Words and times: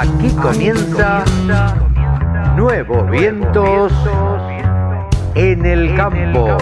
Aquí 0.00 0.28
comienza 0.40 1.24
Nuevos 2.54 3.10
Vientos 3.10 3.92
en 5.34 5.66
el 5.66 5.96
Campo. 5.96 6.56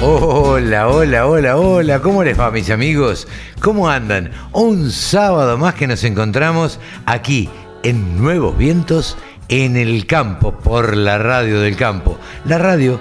Hola, 0.00 0.88
hola, 0.88 1.26
hola, 1.26 1.56
hola, 1.56 1.98
¿cómo 1.98 2.22
les 2.22 2.38
va 2.38 2.52
mis 2.52 2.70
amigos? 2.70 3.26
¿Cómo 3.60 3.88
andan? 3.88 4.30
Un 4.52 4.92
sábado 4.92 5.58
más 5.58 5.74
que 5.74 5.88
nos 5.88 6.04
encontramos 6.04 6.78
aquí 7.06 7.50
en 7.82 8.16
Nuevos 8.22 8.56
Vientos 8.56 9.18
en 9.48 9.76
el 9.76 10.06
campo, 10.06 10.52
por 10.52 10.96
la 10.96 11.18
radio 11.18 11.60
del 11.60 11.74
campo. 11.74 12.20
La 12.44 12.58
radio 12.58 13.00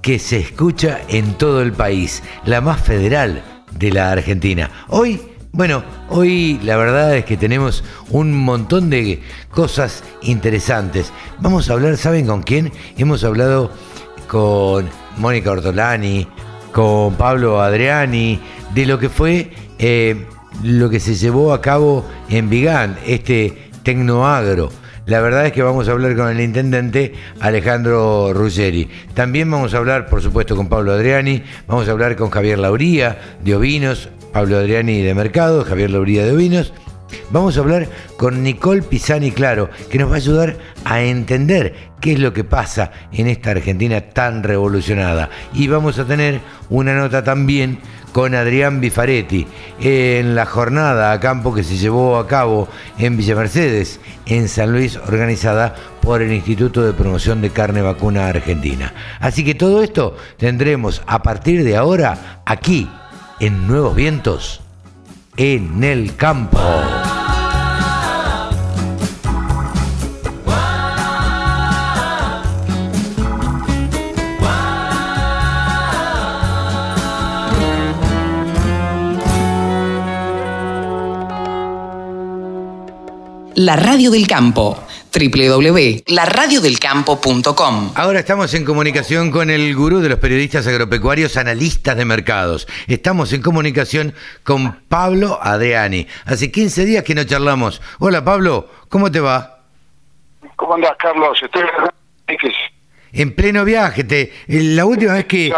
que 0.00 0.20
se 0.20 0.38
escucha 0.38 1.00
en 1.08 1.34
todo 1.34 1.60
el 1.60 1.72
país, 1.72 2.22
la 2.44 2.60
más 2.60 2.80
federal 2.80 3.42
de 3.72 3.90
la 3.90 4.12
Argentina. 4.12 4.70
Hoy, 4.86 5.29
bueno, 5.52 5.82
hoy 6.08 6.60
la 6.62 6.76
verdad 6.76 7.16
es 7.16 7.24
que 7.24 7.36
tenemos 7.36 7.84
un 8.10 8.36
montón 8.36 8.90
de 8.90 9.20
cosas 9.50 10.04
interesantes. 10.22 11.12
Vamos 11.40 11.68
a 11.68 11.72
hablar, 11.72 11.96
¿saben 11.96 12.26
con 12.26 12.42
quién? 12.42 12.72
Hemos 12.96 13.24
hablado 13.24 13.70
con 14.28 14.88
Mónica 15.16 15.50
Ortolani, 15.50 16.26
con 16.72 17.14
Pablo 17.14 17.60
Adriani, 17.60 18.40
de 18.74 18.86
lo 18.86 18.98
que 18.98 19.08
fue 19.08 19.50
eh, 19.78 20.26
lo 20.62 20.88
que 20.88 21.00
se 21.00 21.14
llevó 21.14 21.52
a 21.52 21.60
cabo 21.60 22.06
en 22.28 22.48
Vigán, 22.48 22.96
este 23.06 23.70
Tecnoagro 23.82 24.70
la 25.10 25.20
verdad 25.20 25.46
es 25.46 25.52
que 25.52 25.62
vamos 25.62 25.88
a 25.88 25.90
hablar 25.90 26.14
con 26.14 26.28
el 26.28 26.40
intendente 26.40 27.14
Alejandro 27.40 28.32
Ruggeri. 28.32 28.88
También 29.12 29.50
vamos 29.50 29.74
a 29.74 29.78
hablar, 29.78 30.06
por 30.06 30.22
supuesto, 30.22 30.54
con 30.54 30.68
Pablo 30.68 30.92
Adriani, 30.92 31.42
vamos 31.66 31.88
a 31.88 31.90
hablar 31.90 32.14
con 32.14 32.30
Javier 32.30 32.60
Lauría 32.60 33.18
de 33.42 33.56
Ovinos, 33.56 34.08
Pablo 34.32 34.58
Adriani 34.58 35.02
de 35.02 35.14
Mercado, 35.14 35.64
Javier 35.64 35.90
Lauría 35.90 36.24
de 36.24 36.32
Ovinos. 36.32 36.72
Vamos 37.30 37.56
a 37.56 37.60
hablar 37.60 37.88
con 38.16 38.42
Nicole 38.42 38.82
Pisani 38.82 39.32
Claro, 39.32 39.70
que 39.90 39.98
nos 39.98 40.10
va 40.10 40.14
a 40.14 40.18
ayudar 40.18 40.56
a 40.84 41.02
entender 41.02 41.74
qué 42.00 42.12
es 42.12 42.20
lo 42.20 42.32
que 42.32 42.44
pasa 42.44 42.92
en 43.12 43.26
esta 43.26 43.50
Argentina 43.50 44.00
tan 44.00 44.42
revolucionada. 44.42 45.30
Y 45.52 45.68
vamos 45.68 45.98
a 45.98 46.04
tener 46.04 46.40
una 46.68 46.94
nota 46.94 47.24
también 47.24 47.78
con 48.12 48.34
Adrián 48.34 48.80
Bifaretti 48.80 49.46
en 49.80 50.34
la 50.34 50.46
jornada 50.46 51.12
a 51.12 51.20
campo 51.20 51.54
que 51.54 51.62
se 51.62 51.76
llevó 51.76 52.16
a 52.16 52.26
cabo 52.26 52.68
en 52.98 53.16
Villa 53.16 53.36
Mercedes, 53.36 54.00
en 54.26 54.48
San 54.48 54.72
Luis, 54.72 54.96
organizada 54.96 55.74
por 56.00 56.22
el 56.22 56.32
Instituto 56.32 56.84
de 56.84 56.92
Promoción 56.92 57.40
de 57.40 57.50
Carne 57.50 57.82
Vacuna 57.82 58.26
Argentina. 58.26 58.92
Así 59.20 59.44
que 59.44 59.54
todo 59.54 59.82
esto 59.82 60.16
tendremos 60.36 61.02
a 61.06 61.22
partir 61.22 61.62
de 61.62 61.76
ahora 61.76 62.42
aquí, 62.44 62.88
en 63.40 63.66
Nuevos 63.66 63.96
Vientos, 63.96 64.60
en 65.38 65.82
el 65.82 66.14
campo. 66.14 66.58
La 83.54 83.76
Radio 83.76 84.10
del 84.10 84.26
Campo 84.26 84.78
www.laradiodelcampo.com 85.12 87.92
Ahora 87.94 88.20
estamos 88.20 88.54
en 88.54 88.64
comunicación 88.64 89.30
con 89.30 89.50
el 89.50 89.74
gurú 89.74 90.00
de 90.00 90.08
los 90.08 90.18
periodistas 90.18 90.66
agropecuarios, 90.66 91.36
analistas 91.36 91.96
de 91.96 92.04
mercados. 92.04 92.66
Estamos 92.86 93.32
en 93.32 93.42
comunicación 93.42 94.14
con 94.44 94.80
Pablo 94.88 95.38
Adriani. 95.42 96.06
Hace 96.24 96.52
15 96.52 96.84
días 96.84 97.04
que 97.04 97.14
no 97.14 97.24
charlamos. 97.24 97.82
Hola 97.98 98.24
Pablo, 98.24 98.70
¿cómo 98.88 99.10
te 99.10 99.20
va? 99.20 99.60
¿Cómo 100.56 100.74
andás, 100.74 100.92
Carlos? 100.98 101.38
Estoy 101.42 101.62
en 103.12 103.34
pleno 103.34 103.64
viaje. 103.64 104.04
Te, 104.04 104.32
la 104.46 104.84
última 104.84 105.14
vez 105.14 105.24
que, 105.26 105.52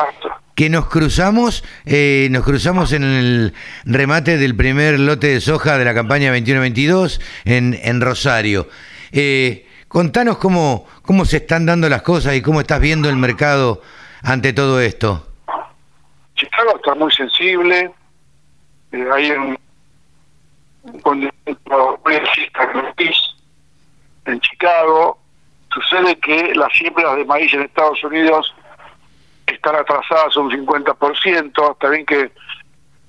que 0.54 0.70
nos 0.70 0.88
cruzamos, 0.88 1.64
eh, 1.84 2.28
nos 2.30 2.44
cruzamos 2.44 2.92
en 2.92 3.04
el 3.04 3.54
remate 3.84 4.38
del 4.38 4.56
primer 4.56 4.98
lote 4.98 5.28
de 5.28 5.40
soja 5.40 5.78
de 5.78 5.84
la 5.84 5.94
campaña 5.94 6.34
21-22 6.34 7.20
en, 7.44 7.78
en 7.82 8.00
Rosario. 8.00 8.68
Eh, 9.12 9.68
contanos 9.88 10.38
cómo, 10.38 10.86
cómo 11.02 11.24
se 11.24 11.38
están 11.38 11.66
dando 11.66 11.88
las 11.88 12.02
cosas 12.02 12.34
y 12.34 12.42
cómo 12.42 12.60
estás 12.60 12.80
viendo 12.80 13.08
el 13.08 13.16
mercado 13.16 13.82
ante 14.22 14.52
todo 14.52 14.80
esto. 14.80 15.26
Chicago 16.34 16.76
está 16.76 16.94
muy 16.94 17.12
sensible, 17.12 17.92
eh, 18.92 19.08
hay 19.12 19.30
un, 19.32 19.58
un 21.04 21.32
en 24.24 24.40
Chicago. 24.40 25.18
Sucede 25.72 26.18
que 26.18 26.54
las 26.54 26.72
siembras 26.72 27.16
de 27.16 27.24
maíz 27.24 27.52
en 27.54 27.62
Estados 27.62 28.02
Unidos 28.04 28.54
están 29.46 29.74
atrasadas 29.76 30.36
un 30.36 30.50
50%, 30.50 31.72
está 31.72 31.88
bien 31.88 32.06
que 32.06 32.30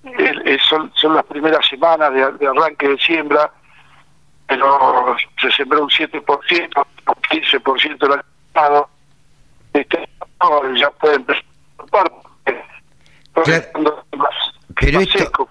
eh, 0.04 0.58
son, 0.70 0.92
son 0.96 1.16
las 1.16 1.26
primeras 1.26 1.66
semanas 1.68 2.14
de, 2.14 2.48
arranque 2.48 2.88
de 2.88 2.98
siembra, 2.98 3.52
pero 4.58 5.16
se 5.42 5.52
sembró 5.52 5.84
un 5.84 5.90
7%, 5.90 6.86
un 7.08 7.14
15% 7.14 7.98
del 8.10 8.22
pasado. 8.52 8.90
Este, 9.74 10.10
ya 10.76 10.90
pueden 10.92 11.22
empezar 11.22 11.44
pero 14.76 15.00
esto, 15.00 15.48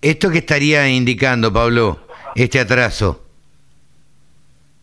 ¿esto 0.00 0.30
qué 0.30 0.38
estaría 0.38 0.88
indicando, 0.88 1.52
Pablo, 1.52 1.98
este 2.34 2.60
atraso? 2.60 3.22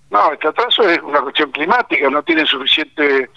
No, 0.09 0.31
este 0.31 0.47
atraso 0.47 0.87
es 0.89 0.99
una 1.01 1.21
cuestión 1.21 1.51
climática, 1.51 2.09
no 2.09 2.23
tienen 2.23 2.45
suficiente 2.45 3.29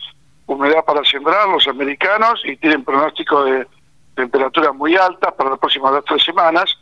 humedad 0.47 0.84
para 0.84 1.04
sembrar 1.04 1.48
los 1.48 1.66
americanos 1.69 2.41
y 2.44 2.56
tienen 2.56 2.84
pronóstico 2.84 3.44
de 3.44 3.66
temperaturas 4.15 4.75
muy 4.75 4.97
altas 4.97 5.32
para 5.34 5.50
las 5.50 5.59
próximas 5.59 5.92
dos 5.92 6.00
o 6.00 6.04
tres 6.04 6.22
semanas. 6.25 6.76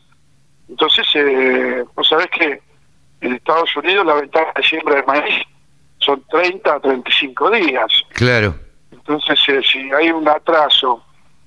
Entonces, 0.68 1.06
eh, 1.14 1.84
vos 1.94 2.08
sabés 2.08 2.26
que 2.28 2.60
en 3.24 3.34
Estados 3.34 3.74
Unidos 3.76 4.06
la 4.06 4.14
ventana 4.14 4.52
de 4.54 4.62
siembra 4.62 4.96
de 4.96 5.02
maíz 5.04 5.42
son 5.98 6.22
30 6.30 6.74
a 6.74 6.80
35 6.80 7.50
días. 7.50 7.86
Claro. 8.10 8.54
Entonces, 8.92 9.38
eh, 9.48 9.60
si 9.62 9.90
hay 9.92 10.10
un 10.10 10.28
atraso 10.28 11.02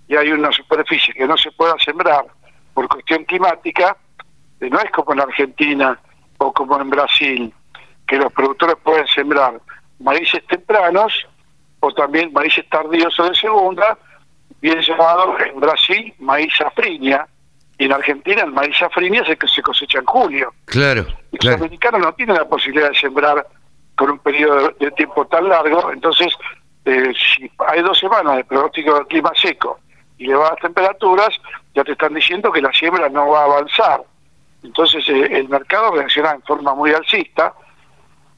y 0.08 0.16
hay 0.16 0.32
una 0.32 0.52
superficie 0.52 1.14
que 1.14 1.28
no 1.28 1.38
se 1.38 1.52
pueda 1.52 1.76
sembrar 1.84 2.26
por 2.74 2.88
cuestión 2.88 3.24
climática, 3.26 3.96
eh, 4.60 4.70
no 4.70 4.80
es 4.80 4.90
como 4.92 5.14
en 5.14 5.22
Argentina 5.22 6.00
o 6.40 6.52
como 6.52 6.80
en 6.80 6.90
Brasil, 6.90 7.54
que 8.08 8.18
los 8.18 8.32
productores 8.34 8.76
pueden 8.84 9.08
sembrar 9.08 9.60
maíces 10.00 10.46
tempranos 10.48 11.28
o 11.80 11.92
también 11.94 12.34
maíces 12.34 12.68
tardíos 12.70 13.20
o 13.20 13.30
de 13.30 13.36
segunda, 13.36 13.98
bien 14.62 14.82
llamado 14.82 15.38
en 15.40 15.60
Brasil 15.60 16.14
maíz 16.20 16.52
safriña, 16.58 17.28
y 17.78 17.86
en 17.86 17.94
Argentina 17.94 18.44
el 18.44 18.52
maíz 18.52 18.76
safriña 18.78 19.24
se, 19.26 19.38
se 19.48 19.62
cosecha 19.62 20.00
en 20.00 20.06
julio. 20.06 20.54
Claro. 20.66 21.06
Los 21.32 21.56
americanos 21.56 22.02
no 22.02 22.14
tienen 22.14 22.36
la 22.36 22.46
posibilidad 22.46 22.90
de 22.90 22.96
sembrar 22.96 23.46
por 23.96 24.12
un 24.12 24.20
periodo 24.20 24.74
de 24.80 24.92
tiempo 24.92 25.26
tan 25.28 25.48
largo, 25.48 25.92
entonces 25.92 26.34
eh, 26.86 27.14
si 27.36 27.52
hay 27.68 27.82
dos 27.82 28.00
semanas 28.00 28.38
de 28.38 28.44
pronóstico 28.46 28.98
de 29.00 29.06
clima 29.08 29.32
seco 29.36 29.80
y 30.18 30.26
elevadas 30.26 30.60
temperaturas, 30.62 31.30
ya 31.76 31.84
te 31.84 31.92
están 31.92 32.14
diciendo 32.14 32.52
que 32.52 32.62
la 32.62 32.72
siembra 32.74 33.10
no 33.10 33.30
va 33.30 33.42
a 33.42 33.46
avanzar. 33.46 34.02
Entonces 34.64 35.08
eh, 35.10 35.28
el 35.32 35.50
mercado 35.50 35.92
reacciona 35.92 36.32
en 36.32 36.42
forma 36.44 36.74
muy 36.74 36.94
alcista, 36.94 37.54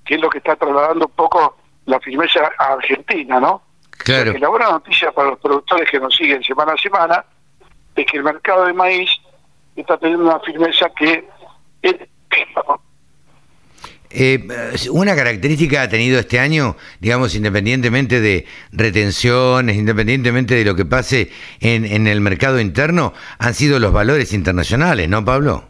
que 0.05 0.15
es 0.15 0.21
lo 0.21 0.29
que 0.29 0.39
está 0.39 0.55
trasladando 0.55 1.05
un 1.05 1.11
poco 1.11 1.57
la 1.85 1.99
firmeza 1.99 2.51
a 2.57 2.73
Argentina, 2.73 3.39
¿no? 3.39 3.61
Claro. 3.99 4.33
la 4.33 4.47
buena 4.47 4.71
noticia 4.71 5.11
para 5.11 5.31
los 5.31 5.39
productores 5.39 5.89
que 5.89 5.99
nos 5.99 6.15
siguen 6.15 6.41
semana 6.41 6.73
a 6.73 6.77
semana 6.77 7.25
es 7.95 8.05
que 8.05 8.17
el 8.17 8.23
mercado 8.23 8.65
de 8.65 8.73
maíz 8.73 9.09
está 9.81 9.97
teniendo 9.97 10.25
una 10.25 10.39
firmeza 10.39 10.89
que 10.97 11.25
eh, 14.11 14.47
una 14.91 15.15
característica 15.15 15.83
ha 15.83 15.89
tenido 15.89 16.19
este 16.19 16.39
año, 16.39 16.75
digamos, 16.99 17.35
independientemente 17.35 18.19
de 18.21 18.47
retenciones, 18.71 19.77
independientemente 19.77 20.55
de 20.55 20.65
lo 20.65 20.75
que 20.75 20.85
pase 20.85 21.29
en, 21.59 21.85
en 21.85 22.07
el 22.07 22.19
mercado 22.19 22.59
interno, 22.59 23.13
han 23.37 23.53
sido 23.53 23.79
los 23.79 23.93
valores 23.93 24.33
internacionales, 24.33 25.07
¿no, 25.09 25.23
Pablo? 25.23 25.68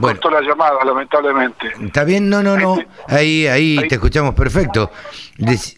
Bueno, 0.00 0.30
la 0.30 0.40
llamada, 0.40 0.84
lamentablemente. 0.84 1.72
Está 1.80 2.04
bien, 2.04 2.28
no, 2.28 2.42
no, 2.42 2.56
no. 2.56 2.78
Ahí, 3.08 3.46
ahí, 3.46 3.76
te 3.88 3.96
escuchamos 3.96 4.34
perfecto. 4.34 4.90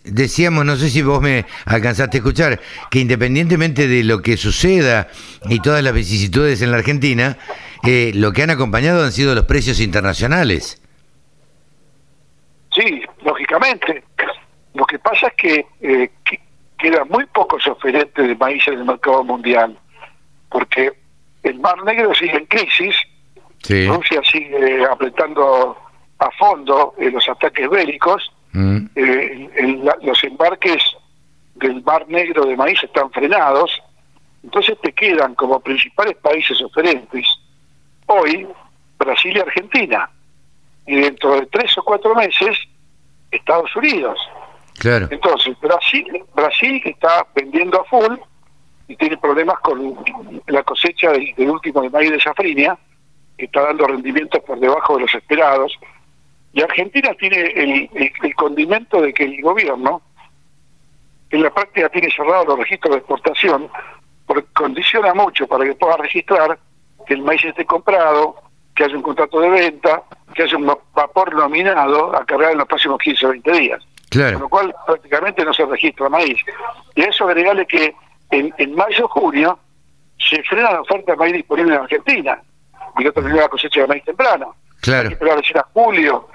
decíamos, 0.04 0.64
no 0.64 0.76
sé 0.76 0.90
si 0.90 1.02
vos 1.02 1.20
me 1.20 1.46
alcanzaste 1.64 2.18
a 2.18 2.20
escuchar, 2.20 2.60
que 2.90 3.00
independientemente 3.00 3.88
de 3.88 4.04
lo 4.04 4.20
que 4.20 4.36
suceda 4.36 5.08
y 5.48 5.60
todas 5.60 5.82
las 5.82 5.92
vicisitudes 5.92 6.62
en 6.62 6.70
la 6.70 6.78
Argentina, 6.78 7.38
eh, 7.84 8.12
lo 8.14 8.32
que 8.32 8.42
han 8.42 8.50
acompañado 8.50 9.04
han 9.04 9.12
sido 9.12 9.34
los 9.34 9.44
precios 9.44 9.80
internacionales. 9.80 10.82
Sí, 12.74 13.02
lógicamente. 13.22 14.04
Lo 14.74 14.86
que 14.86 14.98
pasa 14.98 15.28
es 15.28 15.34
que, 15.34 15.66
eh, 15.80 16.10
que 16.24 16.40
quedan 16.78 17.08
muy 17.08 17.26
pocos 17.26 17.66
oferentes 17.66 18.26
de 18.26 18.34
maíz 18.36 18.66
en 18.68 18.74
el 18.74 18.84
mercado 18.84 19.24
mundial, 19.24 19.76
porque 20.48 20.92
el 21.42 21.58
Mar 21.58 21.82
Negro 21.84 22.14
sigue 22.14 22.36
en 22.36 22.46
crisis 22.46 22.94
Sí. 23.62 23.86
Rusia 23.86 24.20
sigue 24.30 24.84
apretando 24.84 25.76
a 26.18 26.30
fondo 26.32 26.94
en 26.98 27.12
los 27.12 27.28
ataques 27.28 27.68
bélicos, 27.68 28.32
Mm. 28.52 28.86
eh, 28.96 29.48
en 29.56 29.84
la- 29.84 29.96
los 30.02 30.22
embarques 30.24 30.82
del 31.54 31.82
Mar 31.84 32.04
Negro 32.08 32.44
de 32.46 32.56
maíz 32.56 32.82
están 32.82 33.10
frenados, 33.12 33.70
entonces 34.42 34.76
te 34.82 34.92
quedan 34.92 35.34
como 35.34 35.60
principales 35.60 36.16
países 36.16 36.60
oferentes 36.62 37.26
hoy 38.06 38.48
Brasil 38.98 39.36
y 39.36 39.40
Argentina, 39.40 40.10
y 40.86 40.96
dentro 40.96 41.36
de 41.38 41.46
tres 41.46 41.76
o 41.78 41.82
cuatro 41.84 42.14
meses 42.14 42.58
Estados 43.30 43.74
Unidos. 43.76 44.18
Claro. 44.78 45.06
Entonces, 45.10 45.58
Brasil, 45.60 46.24
Brasil 46.34 46.80
que 46.82 46.90
está 46.90 47.24
vendiendo 47.34 47.80
a 47.80 47.84
full 47.84 48.16
y 48.88 48.96
tiene 48.96 49.16
problemas 49.18 49.60
con 49.60 49.96
la 50.48 50.62
cosecha 50.64 51.12
del, 51.12 51.32
del 51.36 51.50
último 51.50 51.82
de 51.82 51.90
maíz 51.90 52.10
de 52.10 52.20
safrinia, 52.20 52.76
que 53.40 53.46
está 53.46 53.62
dando 53.62 53.86
rendimientos 53.86 54.40
por 54.44 54.58
debajo 54.60 54.94
de 54.96 55.02
los 55.02 55.14
esperados. 55.14 55.78
Y 56.52 56.62
Argentina 56.62 57.10
tiene 57.18 57.36
el, 57.40 57.88
el- 57.94 58.12
el 58.22 58.34
condimento 58.34 59.00
de 59.00 59.12
que 59.12 59.24
el 59.24 59.40
gobierno, 59.40 60.02
en 61.30 61.42
la 61.42 61.50
práctica, 61.50 61.88
tiene 61.88 62.10
cerrados 62.10 62.46
los 62.46 62.58
registros 62.58 62.92
de 62.92 62.98
exportación, 62.98 63.68
porque 64.26 64.46
condiciona 64.54 65.14
mucho 65.14 65.46
para 65.46 65.64
que 65.64 65.74
pueda 65.74 65.96
registrar 65.96 66.58
que 67.06 67.14
el 67.14 67.22
maíz 67.22 67.44
esté 67.44 67.64
comprado, 67.64 68.36
que 68.74 68.84
haya 68.84 68.96
un 68.96 69.02
contrato 69.02 69.40
de 69.40 69.48
venta, 69.48 70.02
que 70.34 70.42
haya 70.42 70.56
un 70.56 70.66
vapor 70.94 71.34
nominado 71.34 72.14
a 72.16 72.24
cargar 72.24 72.52
en 72.52 72.58
los 72.58 72.68
próximos 72.68 72.98
15 72.98 73.26
o 73.26 73.28
20 73.30 73.52
días 73.52 73.80
con 73.80 74.08
Claro. 74.22 74.38
lo 74.40 74.48
cual 74.48 74.74
prácticamente 74.86 75.44
no 75.44 75.52
se 75.54 75.64
registra 75.66 76.08
maíz. 76.08 76.36
Y 76.96 77.02
a 77.02 77.06
eso 77.06 77.26
agregarle 77.28 77.64
que 77.66 77.94
en, 78.32 78.52
en 78.58 78.74
mayo 78.74 79.06
junio 79.08 79.56
se 80.18 80.42
frena 80.42 80.72
la 80.72 80.80
oferta 80.80 81.12
de 81.12 81.18
maíz 81.18 81.32
disponible 81.34 81.74
en 81.76 81.80
Argentina, 81.82 82.42
y 82.98 83.04
no 83.04 83.12
terminó 83.12 83.36
la 83.36 83.48
cosecha 83.48 83.80
de 83.82 83.86
maíz 83.86 84.04
temprano. 84.04 84.54
Hay 84.54 84.80
Claro. 84.80 85.08
que 85.08 85.14
esperar 85.14 85.36
recién 85.38 85.58
a 85.58 85.66
julio 85.72 86.28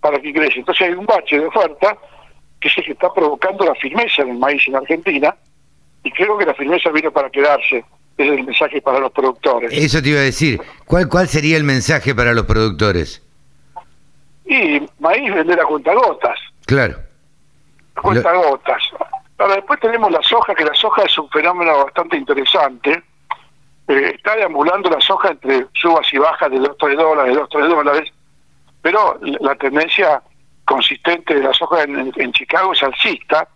para 0.00 0.18
que 0.20 0.28
ingrese. 0.28 0.58
Entonces 0.58 0.88
hay 0.88 0.94
un 0.94 1.06
bache 1.06 1.38
de 1.38 1.46
oferta 1.46 1.96
que 2.60 2.68
es 2.68 2.78
el 2.78 2.84
que 2.84 2.92
está 2.92 3.12
provocando 3.12 3.64
la 3.64 3.74
firmeza 3.74 4.24
del 4.24 4.38
maíz 4.38 4.62
en 4.68 4.76
Argentina, 4.76 5.34
y 6.04 6.10
creo 6.12 6.36
que 6.38 6.44
la 6.46 6.54
firmeza 6.54 6.90
vino 6.90 7.10
para 7.10 7.28
quedarse. 7.30 7.84
Ese 8.18 8.32
es 8.34 8.38
el 8.38 8.44
mensaje 8.44 8.80
para 8.80 8.98
los 9.00 9.10
productores. 9.10 9.72
Eso 9.72 10.00
te 10.02 10.10
iba 10.10 10.20
a 10.20 10.22
decir. 10.22 10.60
¿Cuál, 10.84 11.08
¿Cuál 11.08 11.26
sería 11.28 11.56
el 11.56 11.64
mensaje 11.64 12.14
para 12.14 12.32
los 12.34 12.44
productores? 12.46 13.22
Y 14.44 14.82
maíz 15.00 15.32
vender 15.34 15.60
a 15.60 15.64
cuentagotas. 15.64 16.38
Claro. 16.66 16.98
cuenta 18.00 18.32
gotas. 18.32 18.82
Ahora 19.38 19.56
después 19.56 19.80
tenemos 19.80 20.10
la 20.12 20.22
soja, 20.22 20.54
que 20.54 20.64
la 20.64 20.74
soja 20.74 21.02
es 21.02 21.18
un 21.18 21.28
fenómeno 21.30 21.84
bastante 21.84 22.16
interesante. 22.16 23.02
Eh, 23.92 24.14
está 24.16 24.36
deambulando 24.36 24.88
la 24.88 25.00
soja 25.00 25.30
entre 25.30 25.66
subas 25.74 26.06
y 26.12 26.18
bajas 26.18 26.50
de 26.50 26.58
2 26.58 26.76
3 26.78 26.96
dólares, 26.96 27.34
2 27.34 27.48
3 27.50 27.68
dólares, 27.68 28.12
pero 28.80 29.18
la 29.22 29.54
tendencia 29.56 30.22
consistente 30.64 31.34
de 31.34 31.42
la 31.42 31.52
soja 31.52 31.82
en 31.82 32.32
Chicago 32.32 32.72
es 32.72 32.82
alcista. 32.82 33.46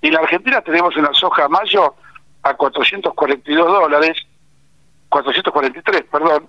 Y 0.00 0.08
en 0.08 0.14
la 0.14 0.20
Argentina 0.20 0.60
tenemos 0.62 0.96
una 0.96 1.12
soja 1.14 1.44
a 1.44 1.48
mayo 1.48 1.94
a 2.42 2.54
442 2.54 3.66
dólares, 3.66 4.16
443, 5.08 6.04
perdón, 6.10 6.48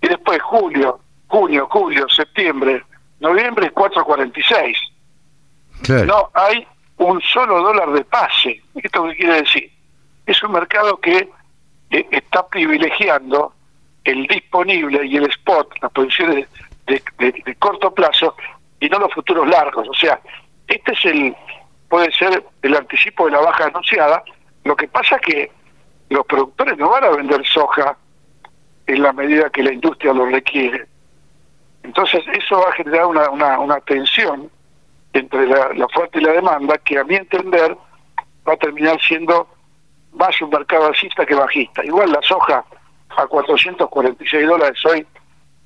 y 0.00 0.08
después 0.08 0.40
julio, 0.42 1.00
junio, 1.28 1.66
julio, 1.70 2.08
septiembre, 2.08 2.84
noviembre 3.20 3.70
446 3.70 4.78
Claro. 5.82 6.04
no 6.06 6.30
hay 6.34 6.66
un 6.98 7.20
solo 7.20 7.60
dólar 7.62 7.90
de 7.92 8.04
pase. 8.04 8.62
¿Esto 8.76 9.04
qué 9.04 9.16
quiere 9.16 9.42
decir? 9.42 9.70
Es 10.26 10.42
un 10.42 10.52
mercado 10.52 10.98
que 10.98 11.28
eh, 11.90 12.06
está 12.10 12.46
privilegiando 12.48 13.52
el 14.04 14.26
disponible 14.26 15.04
y 15.06 15.16
el 15.16 15.24
spot, 15.30 15.72
las 15.80 15.90
posiciones 15.92 16.48
de, 16.86 17.02
de- 17.18 17.56
corto 17.58 17.92
plazo 17.94 18.34
y 18.80 18.88
no 18.88 18.98
los 18.98 19.12
futuros 19.14 19.48
largos. 19.48 19.88
O 19.88 19.94
sea, 19.94 20.20
este 20.68 20.92
es 20.92 21.04
el, 21.06 21.36
puede 21.88 22.10
ser 22.12 22.44
el 22.62 22.76
anticipo 22.76 23.26
de 23.26 23.32
la 23.32 23.40
baja 23.40 23.66
anunciada. 23.66 24.22
Lo 24.64 24.76
que 24.76 24.88
pasa 24.88 25.18
que 25.18 25.50
los 26.10 26.26
productores 26.26 26.76
no 26.76 26.90
van 26.90 27.04
a 27.04 27.10
vender 27.10 27.46
soja 27.46 27.96
en 28.86 29.02
la 29.02 29.12
medida 29.14 29.48
que 29.50 29.62
la 29.62 29.72
industria 29.72 30.12
lo 30.12 30.26
requiere. 30.26 30.84
Entonces 31.82 32.22
eso 32.32 32.58
va 32.58 32.68
a 32.70 32.72
generar 32.72 33.06
una, 33.06 33.30
una, 33.30 33.58
una 33.58 33.80
tensión 33.80 34.50
entre 35.12 35.46
la, 35.46 35.70
la 35.74 35.84
oferta 35.86 36.18
y 36.18 36.22
la 36.22 36.32
demanda 36.32 36.76
que 36.78 36.98
a 36.98 37.04
mi 37.04 37.14
entender 37.14 37.76
va 38.46 38.52
a 38.52 38.56
terminar 38.56 39.00
siendo 39.00 39.48
más 40.14 40.40
un 40.40 40.50
mercado 40.50 40.86
alcista 40.86 41.26
que 41.26 41.34
bajista. 41.34 41.84
Igual 41.84 42.12
la 42.12 42.22
soja 42.22 42.64
a 43.16 43.26
446 43.26 44.46
dólares 44.46 44.84
hoy, 44.84 45.06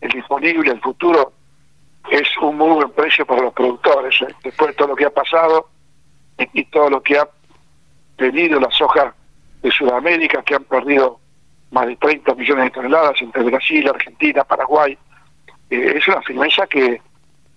el 0.00 0.10
disponible, 0.10 0.72
el 0.72 0.80
futuro, 0.80 1.32
es 2.10 2.28
un 2.40 2.56
muy 2.56 2.70
buen 2.70 2.90
precio 2.90 3.26
para 3.26 3.42
los 3.42 3.52
productores. 3.52 4.20
¿eh? 4.22 4.34
Después 4.42 4.70
de 4.70 4.74
todo 4.74 4.88
lo 4.88 4.96
que 4.96 5.06
ha 5.06 5.10
pasado 5.10 5.68
y, 6.52 6.64
todo 6.66 6.90
lo 6.90 7.02
que 7.02 7.18
ha 7.18 7.28
tenido 8.16 8.60
la 8.60 8.70
soja 8.70 9.14
de 9.62 9.70
Sudamérica, 9.70 10.42
que 10.42 10.54
han 10.54 10.64
perdido 10.64 11.20
más 11.70 11.86
de 11.86 11.96
30 11.96 12.34
millones 12.34 12.64
de 12.64 12.70
toneladas 12.70 13.20
entre 13.20 13.42
Brasil, 13.42 13.88
Argentina, 13.88 14.44
Paraguay, 14.44 14.96
eh, 15.70 15.94
es 15.96 16.08
una 16.08 16.22
firmeza 16.22 16.66
que 16.66 17.02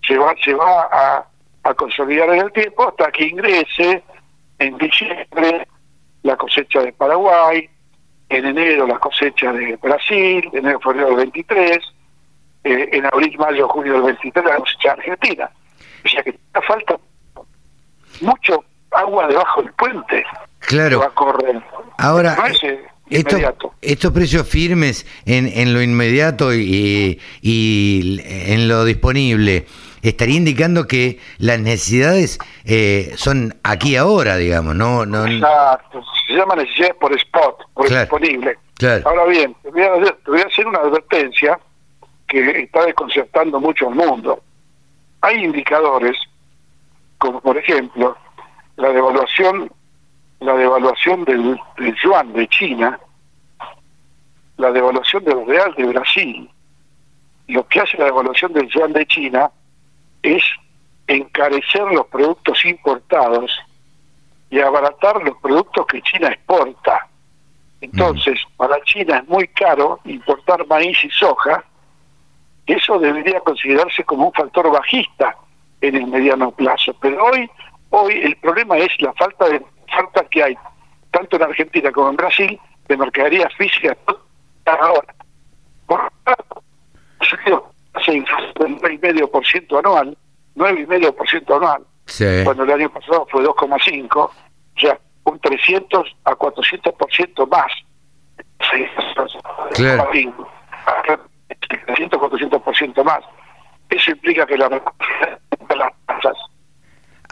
se 0.06 0.18
va, 0.18 0.34
se 0.42 0.52
va 0.52 0.88
a, 0.92 1.26
a 1.62 1.74
consolidar 1.74 2.28
en 2.30 2.42
el 2.42 2.52
tiempo 2.52 2.88
hasta 2.88 3.10
que 3.10 3.26
ingrese 3.26 4.02
en 4.58 4.76
diciembre 4.78 5.66
la 6.22 6.36
cosecha 6.36 6.80
de 6.82 6.92
Paraguay, 6.92 7.68
en 8.28 8.46
enero 8.46 8.86
la 8.86 8.98
cosecha 8.98 9.52
de 9.52 9.76
Brasil, 9.76 10.48
en 10.52 10.58
enero, 10.58 10.80
febrero 10.80 11.08
del 11.08 11.16
23, 11.16 11.78
eh, 12.64 12.88
en 12.92 13.06
abril, 13.06 13.36
mayo, 13.38 13.68
junio 13.68 13.94
del 13.94 14.02
23 14.02 14.44
la 14.44 14.56
cosecha 14.56 14.94
de 14.94 15.00
Argentina. 15.00 15.50
O 16.04 16.08
sea 16.08 16.22
que 16.22 16.38
falta 16.66 16.96
mucho 18.20 18.64
agua 18.90 19.26
debajo 19.28 19.62
del 19.62 19.72
puente 19.72 20.24
que 20.68 20.76
va 20.76 20.84
a 20.84 20.88
Claro. 20.88 21.14
correr. 21.14 21.62
Ahora, 21.98 22.36
No 22.36 22.46
es, 22.46 22.62
eh, 22.64 22.80
estos 23.82 24.10
precios 24.12 24.48
firmes 24.48 25.06
en, 25.26 25.46
en 25.48 25.74
lo 25.74 25.82
inmediato 25.82 26.54
y, 26.54 27.20
y 27.42 28.20
en 28.24 28.68
lo 28.68 28.84
disponible, 28.84 29.66
estaría 30.02 30.36
indicando 30.36 30.86
que 30.86 31.18
las 31.38 31.58
necesidades 31.60 32.38
eh, 32.64 33.12
son 33.16 33.54
aquí 33.62 33.96
ahora, 33.96 34.36
digamos, 34.36 34.74
no, 34.74 35.06
no 35.06 35.26
Exacto. 35.26 36.02
Se 36.26 36.34
llama 36.34 36.56
necesidades 36.56 36.94
por 36.96 37.12
spot, 37.16 37.56
por 37.74 37.86
Claro. 37.86 38.02
disponible. 38.02 38.58
Claro. 38.78 39.08
Ahora 39.08 39.24
bien, 39.26 39.54
te 39.62 39.70
voy, 39.70 39.82
a, 39.82 39.92
te 40.24 40.30
voy 40.30 40.40
a 40.40 40.46
hacer 40.46 40.66
una 40.66 40.80
advertencia 40.80 41.58
que 42.26 42.62
está 42.62 42.84
desconcertando 42.86 43.60
mucho 43.60 43.88
al 43.88 43.94
mundo. 43.94 44.42
Hay 45.20 45.44
indicadores, 45.44 46.16
como 47.18 47.40
por 47.40 47.56
ejemplo 47.56 48.16
la 48.76 48.88
devaluación, 48.88 49.70
la 50.40 50.54
devaluación 50.54 51.24
del, 51.24 51.60
del 51.76 51.94
yuan 52.02 52.32
de 52.32 52.48
China, 52.48 52.98
la 54.56 54.72
devaluación 54.72 55.22
del 55.24 55.46
real 55.46 55.74
de 55.76 55.84
Brasil. 55.84 56.50
Lo 57.48 57.66
que 57.68 57.80
hace 57.80 57.98
la 57.98 58.06
devaluación 58.06 58.52
del 58.52 58.68
yuan 58.68 58.92
de 58.92 59.06
China 59.06 59.50
es 60.22 60.42
encarecer 61.06 61.82
los 61.92 62.06
productos 62.06 62.64
importados 62.64 63.50
y 64.50 64.60
abaratar 64.60 65.22
los 65.22 65.36
productos 65.38 65.86
que 65.86 66.02
China 66.02 66.28
exporta. 66.28 67.08
Entonces, 67.80 68.38
para 68.56 68.80
China 68.84 69.18
es 69.18 69.28
muy 69.28 69.48
caro 69.48 69.98
importar 70.04 70.66
maíz 70.66 71.02
y 71.04 71.10
soja, 71.10 71.64
eso 72.66 72.98
debería 72.98 73.40
considerarse 73.40 74.04
como 74.04 74.26
un 74.26 74.32
factor 74.32 74.70
bajista 74.70 75.36
en 75.80 75.96
el 75.96 76.06
mediano 76.06 76.52
plazo. 76.52 76.94
Pero 77.00 77.24
hoy, 77.24 77.50
hoy 77.90 78.20
el 78.22 78.36
problema 78.36 78.78
es 78.78 78.92
la 79.00 79.12
falta 79.14 79.48
de 79.48 79.62
falta 79.92 80.24
que 80.30 80.42
hay, 80.42 80.56
tanto 81.10 81.36
en 81.36 81.42
Argentina 81.42 81.90
como 81.90 82.10
en 82.10 82.16
Brasil, 82.16 82.60
de 82.88 82.96
mercaderías 82.96 83.52
físicas 83.54 83.96
ahora. 84.64 85.14
Por 85.86 86.04
lo 86.04 86.10
tanto, 86.24 86.62
subido 88.00 88.24
hace 88.36 88.64
del 88.64 88.78
9,5% 88.80 89.78
anual, 89.78 90.16
9,5% 90.56 91.56
anual 91.56 91.84
Sí. 92.06 92.24
cuando 92.44 92.64
el 92.64 92.72
año 92.72 92.90
pasado 92.90 93.26
fue 93.30 93.42
2,5, 93.44 94.16
o 94.16 94.30
sea, 94.76 94.98
un 95.24 95.38
300 95.38 96.16
a 96.24 96.32
400% 96.32 97.46
más. 97.48 97.72
Sí, 98.70 98.86
Claro. 99.74 100.10
300 101.86 102.20
400% 102.20 103.04
más. 103.04 103.20
Eso 103.90 104.10
implica 104.10 104.46
que 104.46 104.56
la, 104.56 104.68
las 104.68 105.92
tasas, 106.06 106.36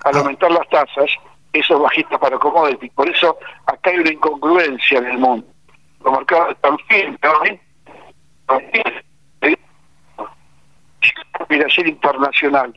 al 0.04 0.16
aumentar 0.16 0.50
las 0.50 0.68
tasas, 0.68 1.10
eso 1.52 1.74
es 1.74 1.80
bajista 1.80 2.18
para 2.18 2.38
commodities. 2.38 2.92
Por 2.92 3.08
eso 3.08 3.38
acá 3.66 3.90
hay 3.90 3.98
una 3.98 4.12
incongruencia 4.12 4.98
en 4.98 5.06
el 5.06 5.18
mundo. 5.18 5.46
Los 6.04 6.12
mercados 6.12 6.50
están 6.52 6.78
firmes, 6.88 7.60
¿no? 11.38 11.46
Migración 11.48 11.88
internacional 11.88 12.72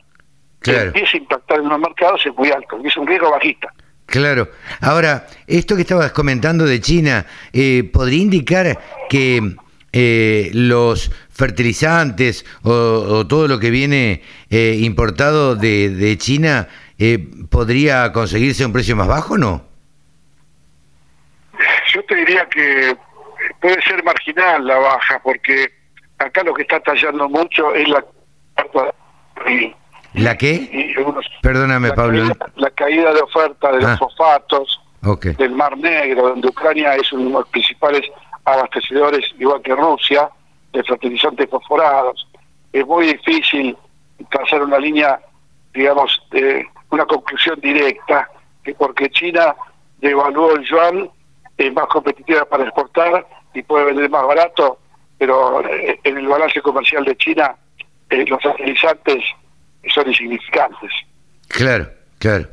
que 0.62 0.72
Claro. 0.72 0.86
empieza 0.86 1.16
a 1.16 1.20
impactar 1.20 1.60
en 1.60 1.68
los 1.68 1.78
mercados 1.78 2.26
es 2.26 2.34
muy 2.34 2.50
alto, 2.50 2.78
y 2.82 2.88
es 2.88 2.96
un 2.96 3.06
riesgo 3.06 3.30
bajista. 3.30 3.72
Claro. 4.06 4.48
Ahora, 4.80 5.26
esto 5.46 5.76
que 5.76 5.82
estabas 5.82 6.12
comentando 6.12 6.64
de 6.64 6.80
China, 6.80 7.26
eh, 7.52 7.88
¿podría 7.92 8.22
indicar 8.22 8.78
que 9.08 9.56
eh, 9.92 10.50
los 10.54 11.10
fertilizantes 11.30 12.44
o, 12.62 13.26
todo 13.26 13.46
lo 13.48 13.58
que 13.58 13.70
viene 13.70 14.22
eh, 14.50 14.78
importado 14.80 15.54
de, 15.56 15.90
de 15.90 16.18
China 16.18 16.68
eh, 16.98 17.18
podría 17.50 18.12
conseguirse 18.12 18.62
a 18.62 18.66
un 18.66 18.72
precio 18.72 18.96
más 18.96 19.08
bajo 19.08 19.34
o 19.34 19.38
no? 19.38 19.64
Yo 21.92 22.02
te 22.04 22.14
diría 22.14 22.46
que 22.48 22.96
puede 23.60 23.80
ser 23.82 24.02
marginal 24.04 24.66
la 24.66 24.78
baja, 24.78 25.20
porque 25.22 25.72
acá 26.18 26.42
lo 26.42 26.54
que 26.54 26.62
está 26.62 26.80
tallando 26.80 27.28
mucho 27.28 27.74
es 27.74 27.88
la... 27.88 28.04
¿La 30.14 30.36
qué? 30.36 30.94
Perdóname, 31.42 31.92
Pablo. 31.92 32.32
la 32.56 32.70
caída 32.70 33.12
de 33.12 33.20
oferta 33.20 33.72
de 33.72 33.80
los 33.80 33.90
ah. 33.90 33.96
fosfatos, 33.98 34.80
del 35.36 35.50
Mar 35.50 35.76
Negro, 35.76 36.28
donde 36.28 36.48
Ucrania 36.48 36.94
es 36.94 37.12
uno 37.12 37.24
de 37.24 37.30
los 37.30 37.48
principales 37.48 38.02
abastecedores, 38.44 39.24
igual 39.38 39.60
que 39.62 39.74
Rusia, 39.74 40.30
de 40.72 40.82
fertilizantes 40.82 41.50
fosforados. 41.50 42.26
Es 42.72 42.86
muy 42.86 43.06
difícil 43.06 43.76
trazar 44.30 44.62
una 44.62 44.78
línea, 44.78 45.20
digamos, 45.74 46.22
de 46.30 46.66
una 46.90 47.04
conclusión 47.06 47.60
directa, 47.60 48.28
que 48.62 48.74
porque 48.74 49.10
China 49.10 49.54
devaluó 49.98 50.54
el 50.54 50.64
yuan, 50.64 51.10
es 51.58 51.72
más 51.72 51.86
competitiva 51.88 52.44
para 52.44 52.64
exportar 52.64 53.26
y 53.52 53.62
puede 53.62 53.86
vender 53.86 54.10
más 54.10 54.26
barato, 54.26 54.78
pero 55.18 55.64
eh, 55.66 55.98
en 56.04 56.18
el 56.18 56.26
balance 56.26 56.60
comercial 56.60 57.04
de 57.04 57.16
China 57.16 57.54
eh, 58.10 58.24
los 58.26 58.42
fertilizantes 58.42 59.24
son 59.92 60.08
insignificantes. 60.08 60.90
Claro, 61.48 61.88
claro. 62.18 62.48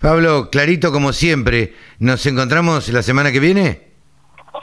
Pablo, 0.00 0.50
clarito 0.50 0.92
como 0.92 1.12
siempre, 1.12 1.74
¿nos 1.98 2.26
encontramos 2.26 2.88
la 2.90 3.02
semana 3.02 3.32
que 3.32 3.40
viene? 3.40 3.80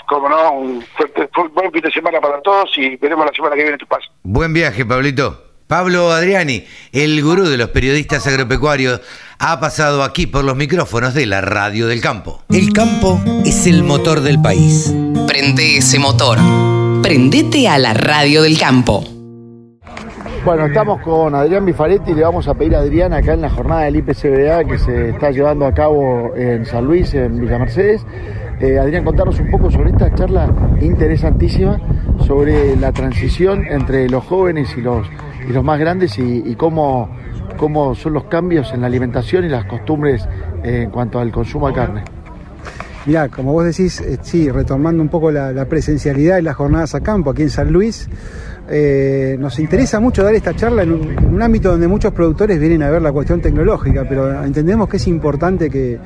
Como 0.08 0.30
no, 0.30 0.52
un 0.52 0.86
buen 1.54 1.72
fin 1.72 1.82
de 1.82 1.92
semana 1.92 2.20
para 2.20 2.42
todos 2.42 2.72
y 2.78 2.96
veremos 2.98 3.26
la 3.26 3.34
semana 3.34 3.56
que 3.56 3.64
viene 3.64 3.78
tu 3.78 3.88
paso. 3.88 4.12
Buen 4.24 4.54
viaje, 4.54 4.86
Pablito. 4.86 5.52
Pablo 5.68 6.12
Adriani, 6.12 6.66
el 6.92 7.24
gurú 7.24 7.48
de 7.48 7.56
los 7.58 7.70
periodistas 7.70 8.28
agropecuarios, 8.28 9.00
ha 9.40 9.62
pasado 9.62 10.04
aquí 10.04 10.28
por 10.28 10.44
los 10.44 10.58
micrófonos 10.58 11.14
de 11.14 11.26
la 11.26 11.40
Radio 11.40 11.88
del 11.88 12.02
Campo. 12.02 12.44
El 12.50 12.74
campo 12.74 13.22
es 13.46 13.66
el 13.68 13.84
motor 13.84 14.20
del 14.20 14.42
país. 14.42 14.94
Prende 15.28 15.78
ese 15.78 15.98
motor. 15.98 16.38
Prendete 17.02 17.68
a 17.68 17.80
la 17.80 17.96
Radio 17.96 18.44
del 18.44 18.60
Campo. 18.60 19.04
Bueno, 20.46 20.68
estamos 20.68 21.02
con 21.02 21.34
Adrián 21.34 21.66
Bifaretti 21.66 22.12
y 22.12 22.14
le 22.14 22.22
vamos 22.22 22.48
a 22.48 22.54
pedir 22.54 22.76
a 22.76 22.80
Adrián 22.80 23.12
acá 23.12 23.34
en 23.34 23.42
la 23.42 23.50
jornada 23.50 23.82
del 23.82 23.96
IPCBA 23.96 24.64
que 24.66 24.78
se 24.78 25.10
está 25.10 25.32
llevando 25.32 25.66
a 25.66 25.74
cabo 25.74 26.36
en 26.36 26.64
San 26.64 26.86
Luis, 26.86 27.12
en 27.16 27.42
Villa 27.42 27.58
Mercedes. 27.58 28.06
Eh, 28.60 28.78
Adrián, 28.78 29.04
contarnos 29.04 29.40
un 29.40 29.50
poco 29.50 29.72
sobre 29.72 29.90
esta 29.90 30.14
charla 30.14 30.48
interesantísima 30.80 31.80
sobre 32.20 32.76
la 32.76 32.92
transición 32.92 33.66
entre 33.68 34.08
los 34.08 34.24
jóvenes 34.24 34.76
y 34.78 34.82
los, 34.82 35.08
y 35.50 35.52
los 35.52 35.64
más 35.64 35.80
grandes 35.80 36.20
y, 36.20 36.56
cómo, 36.56 37.10
cómo 37.58 37.96
son 37.96 38.14
los 38.14 38.26
cambios 38.26 38.72
en 38.74 38.82
la 38.82 38.88
alimentación 38.88 39.44
y 39.46 39.50
las 39.50 39.66
costumbres 39.66 40.28
en 40.64 40.92
cuanto 40.92 41.20
al 41.20 41.32
consumo 41.32 41.68
de 41.68 41.74
carne. 41.74 42.04
Mirá, 43.06 43.30
como 43.30 43.52
vos 43.52 43.66
decís, 43.66 44.00
eh, 44.02 44.20
sí, 44.22 44.50
retomando 44.50 45.02
un 45.02 45.10
poco 45.10 45.32
la, 45.32 45.66
presencialidad 45.66 46.38
y 46.38 46.44
las 46.44 46.56
jornadas 46.56 46.94
a 46.94 47.02
campo 47.02 47.32
aquí 47.32 47.42
en 47.42 47.50
San 47.50 47.72
Luis, 47.72 48.08
eh, 48.70 49.38
nos 49.40 49.58
interesa 49.58 50.00
mucho 50.00 50.24
dar 50.24 50.36
esta 50.36 50.56
charla 50.56 50.84
en 50.84 50.92
un, 50.92 51.42
ámbito 51.42 51.72
donde 51.72 51.88
muchos 51.88 52.14
productores 52.14 52.60
vienen 52.60 52.84
a 52.84 52.92
ver 52.92 53.02
la 53.02 53.12
cuestión 53.12 53.42
tecnológica, 53.42 54.06
pero 54.08 54.44
entendemos 54.44 54.88
que 54.88 54.98
es 54.98 55.08
importante 55.08 55.70
que, 55.70 56.00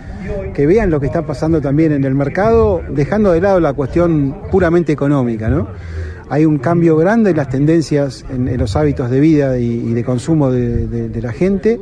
vean 0.66 0.90
lo 0.90 1.00
que 1.02 1.08
está 1.08 1.26
pasando 1.26 1.60
también 1.60 1.92
en 1.92 2.06
el 2.06 2.16
mercado, 2.16 2.82
dejando 2.90 3.34
de 3.34 3.42
lado 3.42 3.60
la 3.60 3.74
cuestión 3.74 4.44
puramente 4.50 4.94
económica. 4.94 5.50
¿no? 5.50 5.68
Hay 6.30 6.46
un 6.46 6.58
cambio 6.58 6.98
grande 6.98 7.32
en 7.32 7.38
las 7.38 7.50
tendencias, 7.50 8.26
en, 8.30 8.58
los 8.58 8.76
hábitos 8.76 9.10
de 9.12 9.20
vida 9.20 9.58
y, 9.60 9.94
de 9.94 10.04
consumo 10.04 10.52
de, 10.52 11.22
la 11.22 11.32
gente. 11.32 11.80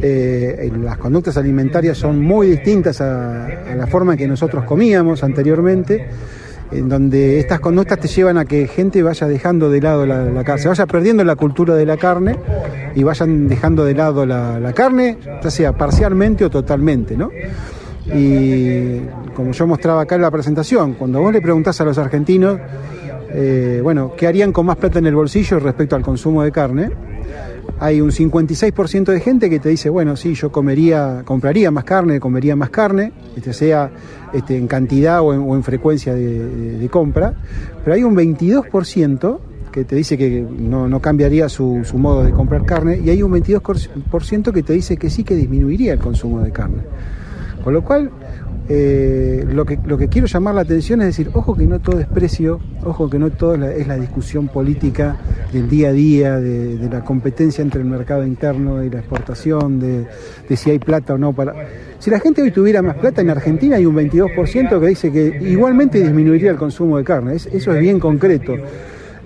Eh, 0.00 0.70
las 0.80 0.98
conductas 0.98 1.36
alimentarias 1.36 1.98
son 1.98 2.22
muy 2.22 2.48
distintas 2.48 3.00
a, 3.00 3.48
la 3.76 3.86
forma 3.86 4.12
en 4.12 4.18
que 4.18 4.28
nosotros 4.28 4.64
comíamos 4.64 5.24
anteriormente 5.24 6.06
en 6.70 6.88
donde 6.88 7.38
estas 7.38 7.60
conductas 7.60 8.00
te 8.00 8.08
llevan 8.08 8.38
a 8.38 8.44
que 8.46 8.66
gente 8.66 9.02
vaya 9.02 9.28
dejando 9.28 9.70
de 9.70 9.80
lado 9.80 10.06
la, 10.06 10.42
carne, 10.44 10.62
se 10.62 10.68
vaya 10.68 10.86
perdiendo 10.86 11.22
la 11.22 11.36
cultura 11.36 11.74
de 11.74 11.86
la 11.86 11.96
carne 11.96 12.36
y 12.94 13.02
vayan 13.02 13.48
dejando 13.48 13.84
de 13.84 13.94
lado 13.94 14.26
la, 14.26 14.72
carne, 14.74 15.18
ya 15.42 15.50
sea 15.50 15.72
parcialmente 15.72 16.44
o 16.44 16.50
totalmente, 16.50 17.16
¿no? 17.16 17.30
Y 18.06 19.00
como 19.34 19.52
yo 19.52 19.66
mostraba 19.66 20.02
acá 20.02 20.16
en 20.16 20.22
la 20.22 20.30
presentación, 20.30 20.94
cuando 20.94 21.20
vos 21.20 21.32
le 21.32 21.40
preguntás 21.40 21.80
a 21.80 21.84
los 21.84 21.96
argentinos, 21.98 22.58
eh, 23.34 23.80
bueno, 23.82 24.12
¿qué 24.16 24.26
harían 24.26 24.52
con 24.52 24.66
más 24.66 24.76
plata 24.76 24.98
en 24.98 25.06
el 25.06 25.14
bolsillo 25.14 25.58
respecto 25.58 25.96
al 25.96 26.02
consumo 26.02 26.42
de 26.42 26.52
carne? 26.52 26.90
hay 27.80 28.00
un 28.00 28.10
56% 28.10 29.04
de 29.04 29.20
gente 29.20 29.50
que 29.50 29.58
te 29.58 29.68
dice, 29.68 29.88
bueno, 29.88 30.16
sí, 30.16 30.34
yo 30.34 30.52
comería, 30.52 31.22
compraría 31.24 31.70
más 31.70 31.84
carne, 31.84 32.20
comería 32.20 32.56
más 32.56 32.70
carne, 32.70 33.12
este, 33.36 33.52
sea 33.52 33.90
este, 34.32 34.56
en 34.56 34.66
cantidad 34.66 35.20
o 35.20 35.54
en, 35.54 35.62
frecuencia 35.62 36.14
de, 36.14 36.88
compra, 36.90 37.34
pero 37.82 37.94
hay 37.94 38.02
un 38.02 38.14
22% 38.14 39.38
que 39.72 39.84
te 39.84 39.96
dice 39.96 40.16
que 40.16 40.40
no, 40.40 41.00
cambiaría 41.00 41.48
su, 41.48 41.82
su, 41.84 41.98
modo 41.98 42.22
de 42.22 42.30
comprar 42.30 42.64
carne 42.64 43.00
y 43.04 43.10
hay 43.10 43.22
un 43.22 43.32
22% 43.32 44.52
que 44.52 44.62
te 44.62 44.72
dice 44.72 44.96
que 44.96 45.10
sí 45.10 45.24
que 45.24 45.34
disminuiría 45.34 45.94
el 45.94 45.98
consumo 45.98 46.40
de 46.40 46.52
carne. 46.52 46.82
Con 47.64 47.74
lo 47.74 47.82
cual, 47.82 48.10
eh, 48.66 49.44
lo, 49.46 49.66
que, 49.66 49.76
quiero 50.08 50.26
llamar 50.26 50.54
la 50.54 50.62
atención 50.62 51.02
es 51.02 51.08
decir, 51.08 51.30
ojo 51.34 51.54
que 51.54 51.66
no 51.66 51.80
todo 51.80 52.00
es 52.00 52.06
precio, 52.06 52.60
ojo 52.82 53.10
que 53.10 53.18
no 53.18 53.30
todo 53.30 53.54
es 53.54 53.86
la, 53.86 53.98
discusión 53.98 54.48
política 54.48 55.16
del 55.52 55.68
día 55.68 55.88
a 55.88 55.92
día, 55.92 56.40
de, 56.40 56.88
la 56.90 57.04
competencia 57.04 57.60
entre 57.60 57.82
el 57.82 57.86
mercado 57.86 58.24
interno 58.24 58.82
y 58.82 58.88
la 58.88 59.00
exportación, 59.00 59.80
de, 59.80 60.06
si 60.56 60.70
hay 60.70 60.78
plata 60.78 61.14
o 61.14 61.18
no. 61.18 61.34
Si 61.98 62.10
la 62.10 62.20
gente 62.20 62.40
hoy 62.40 62.50
tuviera 62.52 62.80
más 62.80 62.96
plata, 62.96 63.20
en 63.20 63.30
Argentina 63.30 63.76
hay 63.76 63.84
un 63.84 63.96
22% 63.96 64.80
que 64.80 64.86
dice 64.86 65.12
que 65.12 65.38
igualmente 65.42 66.00
disminuiría 66.00 66.50
el 66.50 66.56
consumo 66.56 66.96
de 66.96 67.04
carne, 67.04 67.34
eso 67.34 67.50
es 67.50 67.80
bien 67.80 68.00
concreto. 68.00 68.54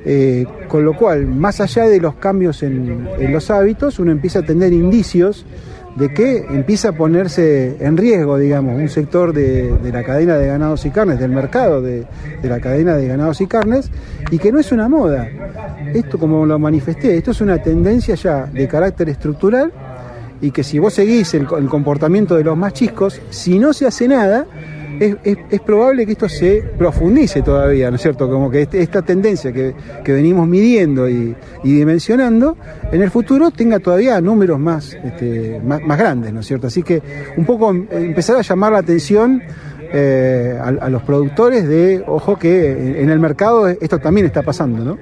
Eh, 0.04 0.46
con 0.68 0.84
lo 0.84 0.96
cual, 0.96 1.26
más 1.26 1.60
allá 1.60 1.84
de 1.84 2.00
los 2.00 2.14
cambios 2.14 2.62
en 2.62 3.32
los 3.32 3.50
hábitos, 3.50 3.98
uno 3.98 4.10
empieza 4.10 4.40
a 4.40 4.42
tener 4.42 4.72
indicios 4.72 5.44
de 5.98 6.14
que 6.14 6.46
empieza 6.50 6.90
a 6.90 6.92
ponerse 6.92 7.76
en 7.80 7.96
riesgo, 7.96 8.38
digamos, 8.38 8.80
un 8.80 8.88
sector 8.88 9.32
de, 9.32 9.74
la 9.92 10.04
cadena 10.04 10.36
de 10.36 10.46
ganados 10.46 10.86
y 10.86 10.90
carnes, 10.90 11.18
del 11.18 11.32
mercado 11.32 11.82
de, 11.82 12.06
la 12.42 12.60
cadena 12.60 12.94
de 12.94 13.08
ganados 13.08 13.40
y 13.40 13.48
carnes, 13.48 13.90
y 14.30 14.38
que 14.38 14.52
no 14.52 14.60
es 14.60 14.70
una 14.70 14.88
moda. 14.88 15.28
Esto, 15.92 16.16
como 16.18 16.46
lo 16.46 16.56
manifesté, 16.58 17.16
esto 17.16 17.32
es 17.32 17.40
una 17.40 17.60
tendencia 17.60 18.14
ya 18.14 18.46
de 18.46 18.68
carácter 18.68 19.08
estructural 19.08 19.72
y 20.40 20.52
que 20.52 20.62
si 20.62 20.78
vos 20.78 20.94
seguís 20.94 21.34
el, 21.34 21.46
comportamiento 21.46 22.36
de 22.36 22.44
los 22.44 22.56
más 22.56 22.74
si 23.30 23.58
no 23.58 23.72
se 23.72 23.86
hace 23.86 24.06
nada, 24.06 24.46
es, 25.00 25.60
probable 25.60 26.06
que 26.06 26.12
esto 26.12 26.28
se 26.28 26.62
profundice 26.76 27.42
todavía, 27.42 27.90
¿no 27.90 27.96
es 27.96 28.02
cierto? 28.02 28.28
Como 28.28 28.50
que 28.50 28.62
este, 28.62 28.82
esta 28.82 29.02
tendencia 29.02 29.52
que, 29.52 29.74
venimos 30.06 30.48
midiendo 30.48 31.08
y, 31.08 31.34
dimensionando, 31.62 32.56
en 32.90 33.02
el 33.02 33.10
futuro 33.10 33.50
tenga 33.50 33.78
todavía 33.78 34.20
números 34.20 34.58
más, 34.58 34.94
este, 35.04 35.60
más, 35.64 35.98
grandes, 35.98 36.32
¿no 36.32 36.40
es 36.40 36.46
cierto? 36.46 36.66
Así 36.66 36.82
que 36.82 37.02
un 37.36 37.44
poco 37.44 37.70
empezar 37.70 38.36
a 38.36 38.42
llamar 38.42 38.72
la 38.72 38.78
atención 38.78 39.42
eh, 39.92 40.58
a, 40.60 40.88
los 40.88 41.02
productores 41.02 41.66
de, 41.66 42.02
ojo 42.06 42.38
que 42.38 43.00
en 43.02 43.10
el 43.10 43.18
mercado 43.18 43.68
esto 43.68 43.98
también 43.98 44.26
está 44.26 44.42
pasando, 44.42 44.84
¿no? 44.84 44.98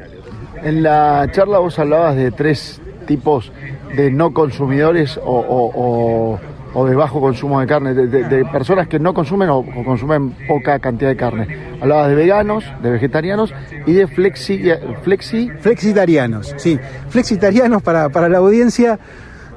En 0.62 0.82
la 0.82 1.28
charla 1.30 1.58
vos 1.58 1.78
hablabas 1.78 2.16
de 2.16 2.30
tres 2.32 2.80
tipos 3.06 3.52
de 3.96 4.10
no 4.10 4.32
consumidores 4.32 5.18
o 5.22 6.38
de 6.84 6.94
bajo 6.94 7.20
consumo 7.20 7.60
de 7.60 7.66
carne, 7.66 7.94
de, 7.94 8.44
personas 8.46 8.88
que 8.88 8.98
no 8.98 9.14
consumen 9.14 9.48
o, 9.48 9.64
consumen 9.84 10.34
poca 10.46 10.78
cantidad 10.78 11.10
de 11.10 11.16
carne. 11.16 11.46
Hablabas 11.80 12.08
de 12.08 12.14
veganos, 12.14 12.64
de 12.82 12.90
vegetarianos 12.90 13.54
y 13.86 13.92
de 13.92 14.06
flexi... 14.06 14.62
flexi... 15.02 15.50
Flexitarianos, 15.60 16.54
sí. 16.58 16.78
Flexitarianos 17.08 17.82
para, 17.82 18.08
para 18.10 18.28
la 18.28 18.38
audiencia 18.38 18.98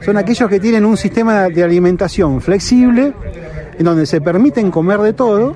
son 0.02 0.18
aquellos 0.18 0.50
que 0.50 0.60
tienen 0.60 0.86
un 0.86 0.96
sistema 0.96 1.50
de 1.50 1.64
alimentación 1.64 2.40
flexible 2.40 3.14
en 3.78 3.86
donde 3.86 4.06
se 4.06 4.22
permiten 4.22 4.72
comer 4.72 5.00
de 5.00 5.14
todo, 5.14 5.56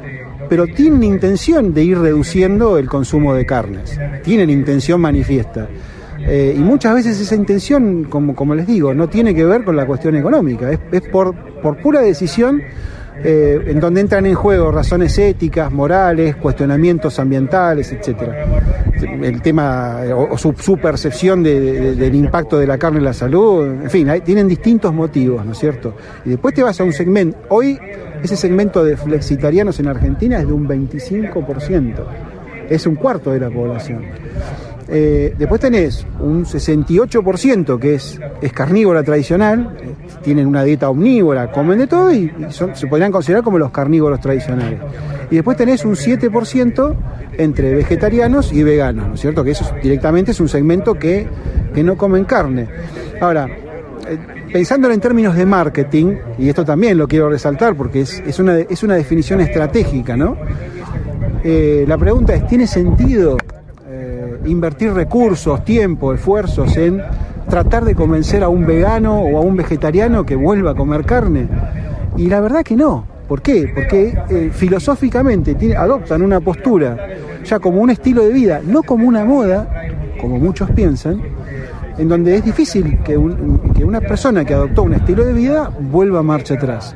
pero 0.49 0.67
tienen 0.67 1.03
intención 1.03 1.73
de 1.73 1.83
ir 1.83 1.99
reduciendo 1.99 2.77
el 2.77 2.87
consumo 2.87 3.33
de 3.33 3.45
carnes. 3.45 3.99
Tienen 4.23 4.49
intención 4.49 4.99
manifiesta. 4.99 5.67
Eh, 6.25 6.55
y 6.55 6.59
muchas 6.59 6.95
veces 6.95 7.19
esa 7.19 7.35
intención, 7.35 8.05
como, 8.05 8.55
les 8.55 8.65
digo, 8.65 8.93
no 8.93 9.09
tiene 9.09 9.35
que 9.35 9.45
ver 9.45 9.63
con 9.63 9.75
la 9.75 9.85
cuestión 9.85 10.15
económica, 10.15 10.71
es, 10.71 10.79
es 10.91 11.01
por, 11.01 11.35
por 11.61 11.77
pura 11.77 12.01
decisión 12.01 12.61
eh, 13.21 13.63
en 13.67 13.79
donde 13.79 14.01
entran 14.01 14.25
en 14.25 14.33
juego 14.33 14.71
razones 14.71 15.17
éticas, 15.19 15.71
morales, 15.71 16.35
cuestionamientos 16.35 17.19
ambientales, 17.19 17.91
etcétera. 17.91 18.45
El 19.01 19.41
tema 19.41 19.99
o, 20.15 20.37
su, 20.37 20.77
percepción 20.77 21.43
del 21.43 22.15
impacto 22.15 22.57
de 22.57 22.65
la 22.65 22.77
carne 22.77 22.99
en 22.99 23.05
la 23.05 23.13
salud, 23.13 23.65
en 23.65 23.89
fin, 23.89 24.09
tienen 24.23 24.47
distintos 24.47 24.93
motivos, 24.93 25.45
¿no 25.45 25.51
es 25.51 25.57
cierto? 25.57 25.95
Y 26.25 26.29
después 26.29 26.53
te 26.55 26.63
vas 26.63 26.79
a 26.79 26.83
un 26.83 26.93
segmento. 26.93 27.37
Hoy 27.49 27.77
ese 28.23 28.35
segmento 28.35 28.83
de 28.83 28.97
flexitarianos 28.97 29.79
en 29.79 29.87
Argentina 29.87 30.39
es 30.39 30.47
de 30.47 30.53
un 30.53 30.67
25%, 30.67 32.05
es 32.69 32.87
un 32.87 32.95
cuarto 32.95 33.31
de 33.31 33.39
la 33.39 33.49
población. 33.49 34.03
Eh, 34.95 35.33
después 35.39 35.59
tenés 35.59 36.05
un 36.19 36.45
68% 36.45 37.79
que 37.79 37.95
es, 37.95 38.19
carnívora 38.53 39.01
tradicional, 39.01 39.75
eh, 39.81 39.95
tienen 40.23 40.45
una 40.45 40.63
dieta 40.63 40.87
omnívora, 40.87 41.51
comen 41.51 41.79
de 41.79 41.87
todo 41.87 42.13
y, 42.13 42.31
se 42.51 42.85
podrían 42.85 43.11
considerar 43.11 43.43
como 43.43 43.57
los 43.57 43.71
carnívoros 43.71 44.19
tradicionales. 44.19 44.79
Y 45.31 45.35
después 45.35 45.57
tenés 45.57 45.83
un 45.83 45.95
7% 45.95 46.95
entre 47.39 47.73
vegetarianos 47.73 48.53
y 48.53 48.61
veganos, 48.61 49.07
¿no 49.07 49.13
es 49.15 49.21
cierto? 49.21 49.43
Que 49.43 49.51
eso 49.51 49.65
directamente 49.81 50.29
es 50.29 50.39
un 50.39 50.47
segmento 50.47 50.93
que, 50.93 51.27
no 51.83 51.97
comen 51.97 52.25
carne. 52.25 52.67
Ahora, 53.19 53.47
eh, 53.47 54.19
pensándolo 54.53 54.93
en 54.93 54.99
términos 54.99 55.35
de 55.35 55.43
marketing, 55.47 56.17
y 56.37 56.49
esto 56.49 56.63
también 56.63 56.99
lo 56.99 57.07
quiero 57.07 57.31
resaltar 57.31 57.75
porque 57.75 58.01
es, 58.01 58.21
es, 58.27 58.37
una, 58.37 58.59
es 58.59 58.83
una 58.83 58.93
definición 58.93 59.41
estratégica, 59.41 60.15
¿no? 60.15 60.37
la 61.43 61.97
pregunta 61.97 62.33
es, 62.33 62.47
¿tiene 62.47 62.65
sentido 62.65 63.35
invertir 64.45 64.93
recursos, 64.93 65.63
tiempo, 65.63 66.13
esfuerzos 66.13 66.75
en 66.77 67.01
tratar 67.49 67.85
de 67.85 67.95
convencer 67.95 68.43
a 68.43 68.49
un 68.49 68.65
vegano 68.65 69.21
o 69.21 69.37
a 69.37 69.41
un 69.41 69.55
vegetariano 69.55 70.25
que 70.25 70.35
vuelva 70.35 70.71
a 70.71 70.75
comer 70.75 71.05
carne? 71.05 71.47
Y 72.17 72.27
la 72.27 72.39
verdad 72.39 72.63
que 72.63 72.75
no. 72.75 73.05
¿Por 73.27 73.41
qué? 73.41 73.71
Porque 73.73 74.17
eh, 74.29 74.51
filosóficamente 74.53 75.55
adoptan 75.75 76.21
una 76.21 76.39
postura 76.39 76.97
ya 77.43 77.59
como 77.59 77.81
un 77.81 77.89
estilo 77.89 78.23
de 78.23 78.33
vida, 78.33 78.61
no 78.65 78.83
como 78.83 79.07
una 79.07 79.25
moda, 79.25 79.67
como 80.19 80.37
muchos 80.37 80.69
piensan, 80.71 81.21
en 81.97 82.09
donde 82.09 82.35
es 82.35 82.45
difícil 82.45 82.99
que, 83.03 83.19
que 83.75 83.83
una 83.83 84.01
persona 84.01 84.45
que 84.45 84.53
adoptó 84.53 84.83
un 84.83 84.93
estilo 84.93 85.25
de 85.25 85.33
vida 85.33 85.71
vuelva 85.79 86.19
a 86.19 86.23
marcha 86.23 86.55
atrás. 86.55 86.95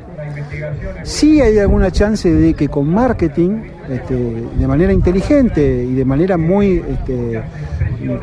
Sí 1.04 1.42
hay 1.42 1.58
alguna 1.60 1.92
chance 1.92 2.32
de 2.32 2.54
que 2.54 2.68
con 2.68 2.90
marketing, 2.90 3.62
este, 3.90 4.16
de 4.16 4.68
manera 4.68 4.92
inteligente 4.92 5.84
y 5.84 5.94
de 5.94 6.06
manera 6.06 6.38
muy, 6.38 6.84
este, 6.90 7.42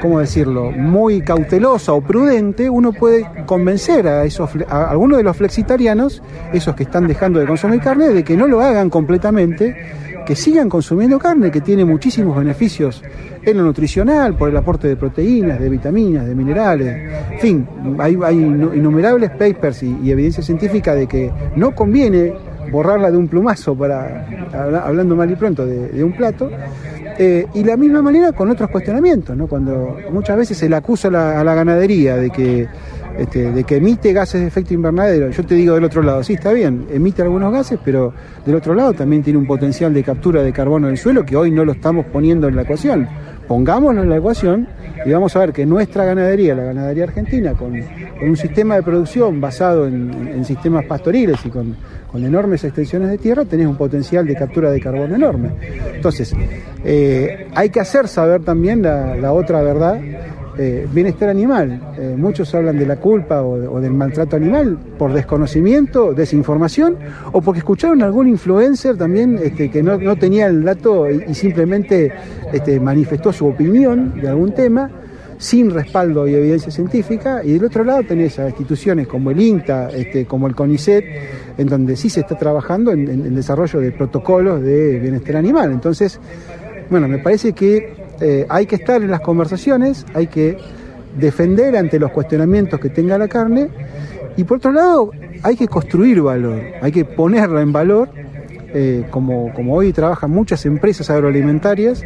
¿cómo 0.00 0.20
decirlo?, 0.20 0.70
muy 0.70 1.23
cautelosa 1.23 1.92
o 1.92 2.00
prudente, 2.00 2.68
uno 2.68 2.92
puede 2.92 3.26
convencer 3.46 4.06
a, 4.06 4.25
esos, 4.25 4.50
a 4.68 4.90
algunos 4.90 5.18
de 5.18 5.25
los 5.25 5.37
flexitarianos, 5.37 6.23
esos 6.52 6.75
que 6.75 6.82
están 6.84 7.06
dejando 7.06 7.40
de 7.40 7.46
consumir 7.46 7.80
carne, 7.80 8.08
de 8.08 8.23
que 8.25 8.37
no 8.37 8.46
lo 8.46 8.61
hagan 8.61 8.90
completamente, 8.90 9.75
que 10.25 10.35
sigan 10.35 10.69
consumiendo 10.69 11.19
carne, 11.19 11.50
que 11.50 11.61
tiene 11.61 11.85
muchísimos 11.85 12.37
beneficios 12.37 13.02
en 13.43 13.59
lo 13.59 13.64
nutricional, 13.64 14.37
por 14.37 14.49
el 14.49 14.57
aporte 14.57 14.88
de 14.88 14.97
proteínas, 14.97 15.61
de 15.61 15.69
vitaminas, 15.69 16.26
de 16.26 16.35
minerales. 16.35 17.12
En 17.33 17.38
fin, 17.38 17.69
hay, 17.99 18.14
innumerables 18.14 19.31
papers 19.31 19.83
y, 19.83 20.11
evidencia 20.11 20.43
científica 20.43 20.95
de 20.95 21.07
que 21.07 21.31
no 21.57 21.75
conviene 21.75 22.33
borrarla 22.71 23.11
de 23.11 23.16
un 23.16 23.28
plumazo, 23.28 23.76
para 23.76 24.26
hablando 24.85 25.14
mal 25.16 25.31
y 25.31 25.37
pronto, 25.37 25.66
de, 25.66 26.02
un 26.02 26.12
plato. 26.12 26.50
Eh, 27.16 27.47
y 27.54 27.62
la 27.62 27.76
misma 27.76 28.02
manera 28.02 28.33
con 28.33 28.50
otros 28.50 28.69
cuestionamientos, 28.71 29.37
¿no? 29.37 29.47
cuando 29.47 29.99
muchas 30.11 30.37
veces 30.37 30.59
se 30.59 30.69
le 30.69 30.75
acusa 30.75 31.09
a 31.09 31.45
la, 31.45 31.54
ganadería 31.54 32.16
de 32.16 32.31
que, 32.31 32.66
este, 33.18 33.52
de 33.52 33.64
que 33.64 33.76
emite 33.76 34.12
gases 34.12 34.40
de 34.40 34.47
efecto 34.47 34.75
invernadero. 34.75 35.30
Yo 35.30 35.44
te 35.44 35.54
digo 35.54 35.75
del 35.75 35.85
otro 35.85 36.02
lado, 36.02 36.23
sí, 36.23 36.35
está 36.35 36.52
bien, 36.52 36.87
emite 36.90 37.23
algunos 37.23 37.52
gases, 37.52 37.78
pero 37.85 38.12
del 38.44 38.54
otro 38.54 38.75
lado 38.75 38.92
también 38.92 39.23
tiene 39.23 39.38
un 39.38 39.47
potencial 39.47 39.92
de 39.92 40.02
captura 40.02 40.42
de 40.42 40.52
carbono 40.52 40.88
del 40.88 40.99
suelo 40.99 41.25
que 41.25 41.37
hoy 41.37 41.50
no 41.50 41.64
lo 41.64 41.73
estamos 41.73 42.06
poniendo 42.06 42.49
en 42.49 42.56
la 42.56 42.62
ecuación. 42.62 43.09
Pongámoslo 43.47 44.02
en 44.02 44.09
la 44.09 44.16
ecuación 44.16 44.66
y 45.04 45.11
vamos 45.11 45.37
a 45.37 45.40
ver 45.40 45.52
que 45.52 45.66
nuestra 45.66 46.04
ganadería, 46.04 46.54
la 46.54 46.64
ganadería 46.64 47.04
argentina, 47.04 47.52
con, 47.52 47.75
un 47.75 48.37
sistema 48.37 48.76
de 48.76 48.83
producción 48.83 49.40
basado 49.40 49.87
en 49.87 50.44
sistemas 50.44 50.87
pastoriles 50.87 51.44
y 51.44 51.50
con 51.50 51.76
enormes 52.23 52.62
extensiones 52.62 53.11
de 53.11 53.18
tierra, 53.18 53.44
tenés 53.44 53.66
un 53.66 53.76
potencial 53.76 54.26
de 54.26 54.35
captura 54.37 54.71
de 54.71 54.80
carbono 54.80 55.16
enorme. 55.16 55.50
Entonces, 55.95 56.32
eh, 56.84 57.49
hay 57.54 57.71
que 57.71 57.80
hacer 57.80 58.06
saber 58.06 58.43
también 58.43 58.82
la, 58.82 59.32
otra 59.32 59.62
verdad, 59.62 60.00
eh, 60.56 60.86
bienestar 60.93 61.28
animal. 61.28 61.80
Eh, 61.99 62.14
muchos 62.17 62.54
hablan 62.54 62.78
de 62.78 62.86
la 62.86 62.97
culpa 62.97 63.43
o, 63.43 63.80
del 63.80 63.93
maltrato 63.93 64.36
animal 64.36 64.78
por 64.99 65.12
desconocimiento, 65.12 66.12
desinformación, 66.12 66.97
o 67.32 67.40
porque 67.40 67.58
escucharon 67.58 68.02
a 68.02 68.06
algún 68.06 68.28
influencer 68.28 68.97
también 68.97 69.40
este, 69.43 69.71
que 69.71 69.82
no, 69.82 70.17
tenía 70.17 70.47
el 70.47 70.62
dato 70.62 71.10
y, 71.10 71.34
simplemente 71.34 72.12
este, 72.52 72.78
manifestó 72.78 73.32
su 73.32 73.47
opinión 73.47 74.21
de 74.21 74.28
algún 74.28 74.52
tema 74.52 74.90
sin 75.38 75.71
respaldo 75.71 76.28
y 76.28 76.34
evidencia 76.34 76.71
científica, 76.71 77.43
y 77.45 77.54
del 77.54 77.64
otro 77.64 77.84
lado 77.84 78.04
tenés 78.04 78.38
a 78.38 78.47
instituciones 78.47 79.08
como 79.08 79.30
el 79.30 79.40
INTA, 79.40 79.90
este, 79.90 80.25
como 80.25 80.47
el 80.47 80.54
CONICET, 80.54 81.04
en 81.58 81.67
donde 81.67 81.97
sí 81.97 82.08
se 82.08 82.21
está 82.21 82.38
trabajando 82.38 82.93
en, 82.93 83.08
el 83.08 83.34
desarrollo 83.34 83.80
de 83.80 83.93
protocolos 83.93 84.62
de 84.62 85.00
bienestar 85.00 85.36
animal. 85.36 85.73
Entonces, 85.73 86.21
bueno, 86.90 87.08
me 87.08 87.19
parece 87.19 87.52
que 87.52 88.03
eh, 88.20 88.46
hay 88.48 88.66
que 88.66 88.76
estar 88.76 89.02
en 89.02 89.10
las 89.10 89.20
conversaciones, 89.20 90.06
hay 90.14 90.26
que 90.26 90.58
defender 91.18 91.76
ante 91.76 91.98
los 91.98 92.10
cuestionamientos 92.10 92.80
que 92.80 92.90
tenga 92.90 93.18
la 93.18 93.28
carne, 93.28 93.68
y 94.36 94.44
por 94.44 94.58
otro 94.58 94.72
lado, 94.72 95.10
hay 95.42 95.56
que 95.56 95.68
construir 95.68 96.20
valor, 96.20 96.60
hay 96.80 96.90
que 96.90 97.04
ponerla 97.04 97.60
en 97.60 97.72
valor 97.72 98.08
eh, 98.76 99.04
como, 99.10 99.52
hoy 99.72 99.92
trabajan 99.92 100.32
muchas 100.32 100.66
empresas 100.66 101.08
agroalimentarias, 101.08 102.02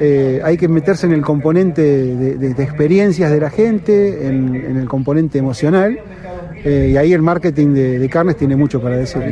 eh, 0.00 0.40
hay 0.42 0.56
que 0.56 0.66
meterse 0.66 1.06
en 1.06 1.12
el 1.12 1.22
componente 1.22 1.82
de, 1.82 2.50
experiencias 2.64 3.30
de 3.30 3.38
la 3.38 3.48
gente, 3.48 4.26
en, 4.26 4.76
el 4.76 4.88
componente 4.88 5.38
emocional. 5.38 6.00
Eh, 6.64 6.90
y 6.92 6.96
ahí 6.96 7.12
el 7.12 7.22
marketing 7.22 7.74
de, 7.74 8.08
carnes 8.08 8.36
tiene 8.36 8.56
mucho 8.56 8.80
para 8.80 8.96
decir. 8.96 9.22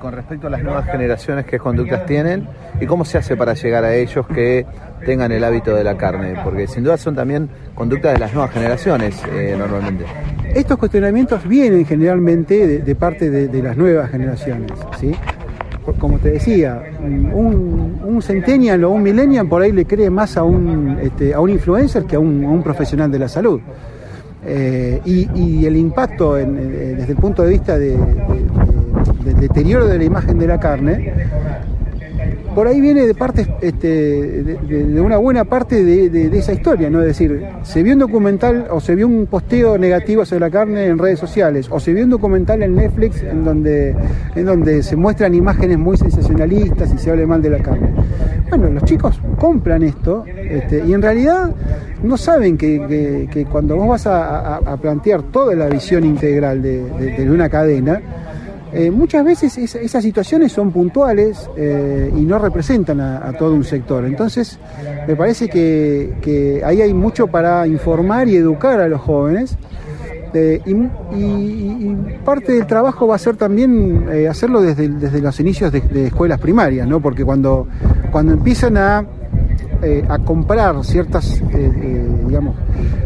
con 0.00 0.12
respecto 0.12 0.46
a 0.46 0.50
las 0.50 0.62
nuevas 0.62 0.86
generaciones, 0.86 1.44
¿qué 1.46 1.58
conductas 1.58 2.06
tienen? 2.06 2.46
¿Y 2.80 2.86
cómo 2.86 3.04
se 3.04 3.18
hace 3.18 3.36
para 3.36 3.54
llegar 3.54 3.84
a 3.84 3.94
ellos 3.94 4.26
que 4.26 4.64
tengan 5.04 5.32
el 5.32 5.44
hábito 5.44 5.74
de 5.74 5.84
la 5.84 5.96
carne? 5.96 6.34
Porque 6.42 6.66
sin 6.66 6.84
duda 6.84 6.96
son 6.96 7.14
también 7.14 7.48
conductas 7.74 8.14
de 8.14 8.18
las 8.18 8.32
nuevas 8.32 8.52
generaciones 8.52 9.20
normalmente. 9.58 10.04
Estos 10.54 10.78
cuestionamientos 10.78 11.46
vienen 11.46 11.84
generalmente 11.84 12.80
de, 12.80 12.94
parte 12.94 13.30
de, 13.30 13.62
las 13.62 13.76
nuevas 13.76 14.10
generaciones. 14.10 14.72
¿sí? 14.98 15.14
como 15.98 16.18
te 16.18 16.30
decía, 16.30 16.82
un, 17.00 18.00
un 18.04 18.22
centennial 18.22 18.84
o 18.84 18.90
un 18.90 19.02
millennial 19.02 19.48
por 19.48 19.62
ahí 19.62 19.72
le 19.72 19.84
cree 19.84 20.10
más 20.10 20.36
a 20.36 20.44
un, 20.44 20.98
este, 21.00 21.34
a 21.34 21.40
un 21.40 21.50
influencer 21.50 22.04
que 22.04 22.16
a 22.16 22.18
un, 22.18 22.62
profesional 22.62 23.10
de 23.10 23.18
la 23.18 23.28
salud. 23.28 23.60
Eh, 24.44 25.00
y, 25.04 25.64
el 25.64 25.76
impacto 25.76 26.34
desde 26.34 27.12
el 27.12 27.16
punto 27.16 27.44
de 27.44 27.50
vista 27.50 27.78
del 27.78 27.98
deterioro 29.40 29.86
de 29.86 29.98
la 29.98 30.04
imagen 30.04 30.38
de 30.38 30.46
la 30.48 30.58
carne 30.58 31.12
por 32.54 32.66
ahí 32.66 32.80
viene 32.80 33.06
de 33.06 33.14
parte 33.14 33.46
este, 33.60 33.88
de, 33.88 35.00
una 35.00 35.16
buena 35.16 35.44
parte 35.44 35.84
de, 35.84 36.38
esa 36.38 36.52
historia, 36.52 36.90
¿no? 36.90 37.00
Es 37.00 37.06
decir, 37.08 37.44
se 37.62 37.82
vio 37.82 37.94
un 37.94 38.00
documental 38.00 38.66
o 38.70 38.80
se 38.80 38.94
vio 38.94 39.06
un 39.06 39.26
posteo 39.26 39.78
negativo 39.78 40.24
sobre 40.24 40.40
la 40.40 40.50
carne 40.50 40.86
en 40.86 40.98
redes 40.98 41.18
sociales, 41.18 41.68
o 41.70 41.80
se 41.80 41.92
vio 41.92 42.04
un 42.04 42.10
documental 42.10 42.62
en 42.62 42.74
Netflix 42.74 43.22
en 43.22 43.44
donde, 43.44 43.94
en 44.34 44.44
donde 44.44 44.82
se 44.82 44.96
muestran 44.96 45.34
imágenes 45.34 45.78
muy 45.78 45.96
sensacionalistas 45.96 46.92
y 46.94 46.98
se 46.98 47.10
habla 47.10 47.26
mal 47.26 47.42
de 47.42 47.50
la 47.50 47.58
carne. 47.58 47.90
Bueno, 48.48 48.68
los 48.68 48.84
chicos 48.84 49.18
compran 49.38 49.82
esto 49.82 50.24
este, 50.26 50.84
y 50.86 50.92
en 50.92 51.00
realidad 51.00 51.54
no 52.02 52.16
saben 52.16 52.58
que, 52.58 53.46
cuando 53.50 53.76
vos 53.76 53.88
vas 53.88 54.06
a, 54.06 54.76
plantear 54.80 55.22
toda 55.22 55.54
la 55.54 55.68
visión 55.68 56.04
integral 56.04 56.62
de 56.62 57.30
una 57.30 57.48
cadena, 57.48 58.00
eh, 58.74 58.90
muchas 58.90 59.24
veces 59.24 59.58
esas 59.58 60.02
situaciones 60.02 60.50
son 60.50 60.72
puntuales 60.72 61.50
eh, 61.56 62.10
y 62.16 62.20
no 62.22 62.38
representan 62.38 63.00
a, 63.00 63.32
todo 63.38 63.54
un 63.54 63.64
sector. 63.64 64.04
Entonces, 64.06 64.58
me 65.06 65.14
parece 65.14 65.48
que, 65.48 66.62
ahí 66.64 66.80
hay 66.80 66.94
mucho 66.94 67.26
para 67.26 67.66
informar 67.66 68.28
y 68.28 68.36
educar 68.36 68.80
a 68.80 68.88
los 68.88 69.00
jóvenes. 69.00 69.56
Eh, 70.34 70.62
y, 70.64 71.94
parte 72.24 72.52
del 72.52 72.66
trabajo 72.66 73.06
va 73.06 73.16
a 73.16 73.18
ser 73.18 73.36
también 73.36 74.08
hacerlo 74.30 74.62
desde, 74.62 74.88
desde, 74.88 75.20
los 75.20 75.38
inicios 75.40 75.70
de, 75.70 76.06
escuelas 76.06 76.40
primarias, 76.40 76.86
¿no? 76.88 77.00
porque 77.00 77.24
cuando, 77.24 77.66
cuando 78.10 78.32
empiezan 78.32 78.78
a, 78.78 79.04
a 80.08 80.18
comprar 80.20 80.84
ciertas, 80.84 81.42
digamos, 82.26 82.56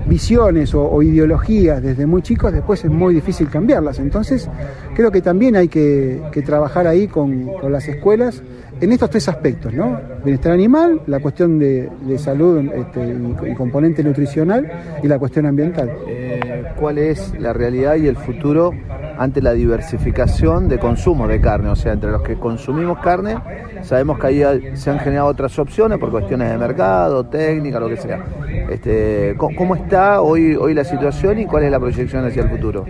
visiones 0.06 0.74
o, 0.74 1.02
ideologías 1.02 1.82
desde 1.82 2.06
muy 2.06 2.22
chicos, 2.22 2.52
después 2.52 2.84
es 2.84 2.90
muy 2.90 3.14
difícil 3.14 3.48
cambiarlas. 3.48 3.98
Entonces, 3.98 4.48
creo 4.94 5.10
que 5.10 5.22
también 5.22 5.56
hay 5.56 5.68
que, 5.68 6.20
trabajar 6.44 6.86
ahí 6.86 7.08
con, 7.08 7.50
las 7.70 7.88
escuelas 7.88 8.42
en 8.80 8.92
estos 8.92 9.10
tres 9.10 9.28
aspectos, 9.28 9.72
¿no? 9.72 9.98
Bienestar 10.24 10.52
animal, 10.52 11.00
la 11.06 11.20
cuestión 11.20 11.58
de, 11.58 11.88
salud 12.18 12.58
este, 12.74 13.16
y, 13.50 13.54
componente 13.54 14.02
nutricional 14.02 14.70
y 15.02 15.08
la 15.08 15.18
cuestión 15.18 15.46
ambiental. 15.46 15.90
Eh, 16.06 16.64
¿Cuál 16.78 16.98
es 16.98 17.32
la 17.38 17.52
realidad 17.52 17.96
y 17.96 18.06
el 18.06 18.16
futuro 18.16 18.72
ante 19.18 19.40
la 19.40 19.52
diversificación 19.52 20.68
de 20.68 20.78
consumo 20.78 21.26
de 21.26 21.40
carne? 21.40 21.70
O 21.70 21.76
sea, 21.76 21.92
entre 21.92 22.10
los 22.10 22.22
que 22.22 22.36
consumimos 22.36 22.98
carne, 22.98 23.36
sabemos 23.82 24.18
que 24.18 24.26
ahí 24.26 24.76
se 24.76 24.90
han 24.90 24.98
generado 24.98 25.28
otras 25.28 25.58
opciones 25.58 25.98
por 25.98 26.10
cuestiones 26.10 26.50
de 26.50 26.58
mercado, 26.58 27.24
técnica, 27.26 27.80
lo 27.80 27.88
que 27.88 27.96
sea. 27.96 28.24
Este, 28.70 29.34
¿Cómo 29.36 29.76
está 29.76 30.20
hoy, 30.20 30.56
hoy 30.56 30.74
la 30.74 30.84
situación 30.84 31.38
y 31.38 31.46
cuál 31.46 31.64
es 31.64 31.70
la 31.70 31.78
proyección 31.78 32.24
hacia 32.24 32.42
el 32.42 32.48
futuro? 32.48 32.84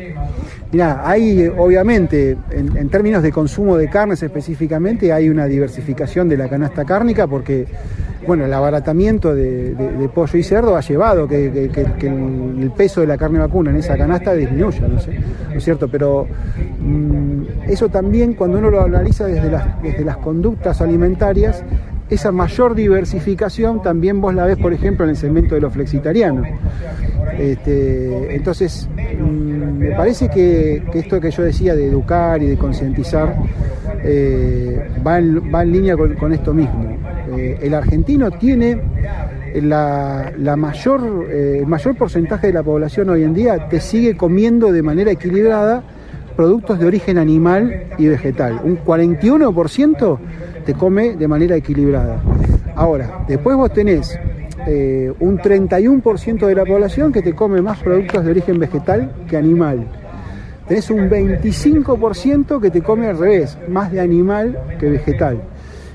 Mira, 0.73 1.03
hay 1.05 1.49
obviamente, 1.57 2.37
en, 2.51 2.89
términos 2.89 3.23
de 3.23 3.31
consumo 3.31 3.77
de 3.77 3.89
carnes 3.89 4.23
específicamente, 4.23 5.12
hay 5.12 5.29
una 5.29 5.47
diversificación 5.47 6.29
de 6.29 6.37
la 6.37 6.49
canasta 6.49 6.85
cárnica 6.85 7.27
porque 7.27 7.67
bueno, 8.27 8.45
el 8.45 8.53
abaratamiento 8.53 9.35
de, 9.35 10.11
pollo 10.12 10.39
y 10.39 10.43
cerdo 10.43 10.77
ha 10.77 10.81
llevado 10.81 11.29
que, 11.29 11.47
el, 11.47 12.73
peso 12.77 13.01
de 13.01 13.07
la 13.07 13.17
carne 13.17 13.39
vacuna 13.39 13.71
en 13.71 13.77
esa 13.77 13.97
canasta 13.97 14.35
disminuya, 14.35 14.89
¿no, 14.89 14.99
sé, 14.99 15.12
¿no 15.49 15.57
es 15.57 15.62
cierto? 15.62 15.89
Pero 15.89 16.27
mm, 16.81 17.69
eso 17.69 17.89
también 17.89 18.35
cuando 18.35 18.59
uno 18.59 18.71
lo 18.71 18.83
analiza 18.83 19.27
desde 19.27 19.51
las, 19.51 19.81
desde 19.81 20.05
las 20.05 20.17
conductas 20.17 20.81
alimentarias, 20.81 21.62
esa 22.09 22.31
mayor 22.31 22.75
diversificación 22.75 23.83
también 23.83 24.21
vos 24.21 24.35
la 24.35 24.45
ves, 24.47 24.57
por 24.59 24.73
ejemplo, 24.73 25.05
en 25.05 25.11
el 25.11 25.16
segmento 25.16 25.55
de 25.55 25.61
los 25.61 25.73
flexitarianos. 25.73 26.47
Este, 27.38 28.35
entonces, 28.35 28.88
mm, 28.97 29.79
me 29.79 29.90
parece 29.90 30.29
que, 30.29 30.83
esto 30.95 31.21
que 31.21 31.31
yo 31.31 31.42
decía 31.42 31.75
de 31.75 31.87
educar 31.87 32.42
y 32.42 32.47
de 32.47 32.57
concientizar 32.57 33.35
eh, 34.05 34.88
va, 35.05 35.19
en, 35.19 35.73
línea 35.73 35.97
con, 35.97 36.33
esto 36.33 36.55
mismo. 36.55 36.97
Eh, 37.37 37.59
el 37.62 37.75
argentino 37.75 38.31
tiene 38.31 38.81
la, 39.55 40.33
mayor, 40.57 41.27
eh, 41.29 41.59
el 41.61 41.66
mayor 41.66 41.97
porcentaje 41.97 42.49
de 42.49 42.53
la 42.53 42.62
población 42.62 43.11
hoy 43.11 43.25
en 43.25 43.35
día 43.35 43.69
te 43.69 43.81
sigue 43.81 44.16
comiendo 44.16 44.71
de 44.73 44.83
manera 44.83 45.11
equilibrada 45.11 45.83
productos 46.37 46.79
de 46.79 46.87
origen 46.87 47.18
animal 47.18 47.87
y 47.99 48.07
vegetal. 48.07 48.61
Un 48.62 48.79
41% 48.79 50.18
te 50.64 50.75
come 50.75 51.16
de 51.16 51.27
manera 51.27 51.57
equilibrada. 51.57 52.20
Ahora, 52.75 53.25
después 53.27 53.57
vos 53.57 53.72
tenés 53.72 54.18
eh, 54.66 55.12
un 55.20 55.38
31% 55.38 56.46
de 56.46 56.55
la 56.55 56.64
población 56.64 57.12
que 57.12 57.22
te 57.22 57.35
come 57.35 57.62
más 57.62 57.79
productos 57.81 58.25
de 58.25 58.31
origen 58.31 58.59
vegetal 58.59 59.12
que 59.29 59.37
animal. 59.37 59.87
Tenés 60.68 60.90
un 60.90 61.09
25% 61.09 62.61
que 62.61 62.70
te 62.70 62.83
come 62.83 63.07
al 63.07 63.18
revés, 63.18 63.57
más 63.68 63.92
de 63.92 64.01
animal 64.01 64.59
que 64.79 64.90
vegetal. 64.90 65.40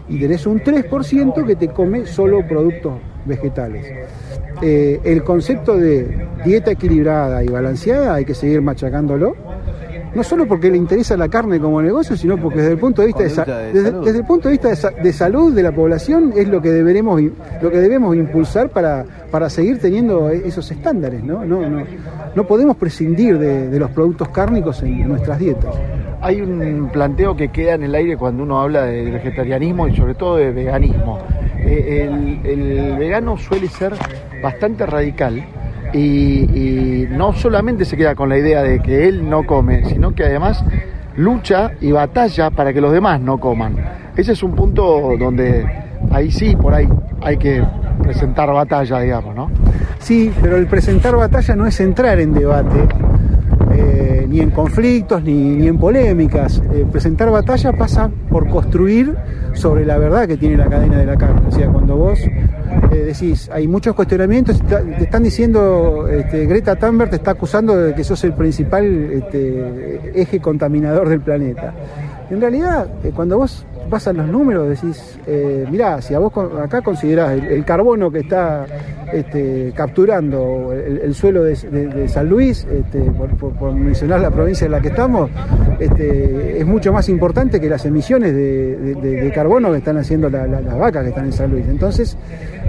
Y 0.08 0.20
tenés 0.20 0.48
un 0.48 0.60
3% 0.60 1.46
que 1.46 1.56
te 1.56 1.68
come 1.68 2.06
solo 2.06 2.48
productos 2.48 2.94
vegetales. 3.26 3.86
Eh, 4.62 5.00
el 5.04 5.24
concepto 5.24 5.78
de 5.78 6.28
dieta 6.46 6.72
equilibrada 6.72 7.44
y 7.44 7.48
balanceada 7.48 8.16
hay 8.16 8.26
que 8.26 8.34
seguir 8.34 8.62
machacándolo 8.62 9.36
no 10.14 10.24
solo 10.24 10.46
porque 10.46 10.70
le 10.70 10.78
interesa 10.78 11.16
la 11.16 11.30
carne 11.30 11.60
como 11.60 11.82
negocio, 11.82 12.18
sino 12.18 12.38
porque 12.38 12.60
desde 12.60 12.74
el 12.74 12.80
punto 12.80 13.02
de 13.02 13.08
vista 13.08 13.46
de, 13.46 13.74
desde, 13.74 14.18
el 14.20 14.26
punto 14.26 14.50
de 14.50 14.58
vista 14.58 14.92
de, 14.92 15.14
salud 15.14 15.54
de 15.54 15.64
la 15.64 15.72
población 15.72 16.34
es 16.36 16.48
lo 16.48 16.62
que 16.62 16.72
deberemos 16.72 17.22
lo 17.62 17.72
que 17.72 17.78
debemos 17.78 18.16
impulsar 18.16 18.70
para, 18.70 19.06
para 19.32 19.50
seguir 19.50 19.80
teniendo 19.80 20.30
esos 20.30 20.70
estándares, 20.72 21.24
¿no? 21.24 21.46
No, 21.46 21.68
no, 21.68 21.84
no 22.36 22.48
podemos 22.48 22.76
prescindir 22.78 23.38
de, 23.38 23.80
los 23.80 23.90
productos 23.92 24.30
cárnicos 24.30 24.84
en 24.84 25.08
nuestras 25.08 25.40
dietas. 25.40 25.76
Hay 26.22 26.42
un 26.42 26.90
planteo 26.92 27.36
que 27.36 27.50
queda 27.50 27.74
en 27.74 27.84
el 27.84 27.96
aire 27.96 28.16
cuando 28.16 28.44
uno 28.44 28.62
habla 28.62 28.86
de 28.86 29.10
vegetarianismo 29.10 29.88
y 29.88 29.96
sobre 29.96 30.14
todo 30.14 30.38
de 30.38 30.52
veganismo. 30.52 31.20
Eh, 31.58 32.40
el 32.44 32.98
vegano 32.98 33.38
suele 33.38 33.68
ser 33.68 33.94
bastante 34.42 34.86
radical 34.86 35.44
y, 35.94 37.08
no 37.10 37.34
solamente 37.34 37.86
se 37.86 37.98
queda 37.98 38.16
con 38.16 38.30
la 38.30 38.38
idea 38.38 38.64
de 38.64 38.80
que 38.80 39.08
él 39.08 39.30
no 39.30 39.46
come, 39.46 39.86
sino 39.86 40.16
que 40.16 40.24
además 40.24 40.64
lucha 41.18 41.72
y 41.82 41.92
batalla 41.92 42.50
para 42.50 42.74
que 42.74 42.82
los 42.82 42.92
demás 42.92 43.20
no 43.20 43.40
coman. 43.40 43.76
Ese 44.16 44.32
es 44.32 44.44
un 44.44 44.56
punto 44.56 45.16
donde 45.20 45.66
ahí 46.10 46.32
sí, 46.32 46.56
por 46.56 46.74
ahí 46.74 46.88
hay 47.22 47.38
que 47.38 47.64
presentar 48.02 48.52
batalla, 48.52 49.00
digamos, 49.00 49.36
¿no? 49.36 49.52
Sí, 50.00 50.32
pero 50.42 50.58
el 50.58 50.68
presentar 50.68 51.16
batalla 51.16 51.56
no 51.56 51.68
es 51.68 51.80
entrar 51.80 52.20
en 52.20 52.34
debate, 52.34 52.88
ni 54.32 54.40
en 54.40 54.50
conflictos, 54.50 55.22
ni, 55.22 55.68
en 55.68 55.78
polémicas. 55.78 56.62
Eh, 56.74 56.86
presentar 56.90 57.30
batalla 57.30 57.74
pasa 57.74 58.10
por 58.30 58.48
construir 58.48 59.14
sobre 59.54 59.86
la 59.86 59.98
verdad 59.98 60.26
que 60.26 60.38
tiene 60.38 60.56
la 60.56 60.68
cadena 60.68 60.98
de 61.00 61.06
la 61.06 61.18
carne. 61.18 61.42
O 61.48 61.52
sea, 61.52 61.68
cuando 61.68 61.98
vos 61.98 62.18
eh, 62.20 62.96
decís, 62.96 63.50
hay 63.52 63.68
muchos 63.68 63.94
cuestionamientos, 63.94 64.62
te 64.66 65.04
están 65.04 65.24
diciendo, 65.24 66.08
este, 66.08 66.46
Greta 66.46 66.78
Thunberg 66.78 67.10
te 67.10 67.18
está 67.18 67.32
acusando 67.32 67.76
de 67.76 67.94
que 67.94 68.06
sos 68.06 68.24
el 68.24 68.34
principal 68.34 68.86
este, 68.86 70.12
eje 70.16 70.40
contaminador 70.40 71.10
del 71.10 71.20
planeta. 71.20 71.74
En 72.30 72.40
realidad, 72.40 72.88
eh, 73.04 73.12
cuando 73.14 73.38
vos 73.38 73.66
vas 73.92 74.08
a 74.08 74.14
los 74.14 74.28
números, 74.28 74.70
decís, 74.70 75.20
eh, 75.28 75.68
mirá, 75.70 76.02
si 76.02 76.16
a 76.16 76.20
vos 76.20 76.34
acá 76.60 76.82
considerás 76.82 77.34
el, 77.34 77.64
carbono 77.66 78.10
que 78.10 78.20
está 78.20 78.66
este, 79.14 79.74
capturando 79.76 80.72
el, 80.74 81.14
suelo 81.14 81.44
de, 81.44 82.08
San 82.08 82.30
Luis, 82.30 82.66
este, 82.72 83.00
por, 83.02 83.74
mencionar 83.74 84.22
la 84.22 84.32
provincia 84.32 84.66
en 84.66 84.72
la 84.72 84.82
que 84.82 84.88
estamos, 84.88 85.30
este, 85.80 86.60
es 86.60 86.66
mucho 86.66 86.94
más 86.94 87.10
importante 87.10 87.60
que 87.60 87.70
las 87.70 87.86
emisiones 87.86 88.34
de, 88.34 89.32
carbono 89.36 89.72
que 89.72 89.78
están 89.78 89.98
haciendo 89.98 90.30
las 90.30 90.78
vacas 90.78 91.04
que 91.04 91.10
están 91.10 91.26
en 91.26 91.34
San 91.34 91.52
Luis. 91.52 91.66
Entonces, 91.68 92.18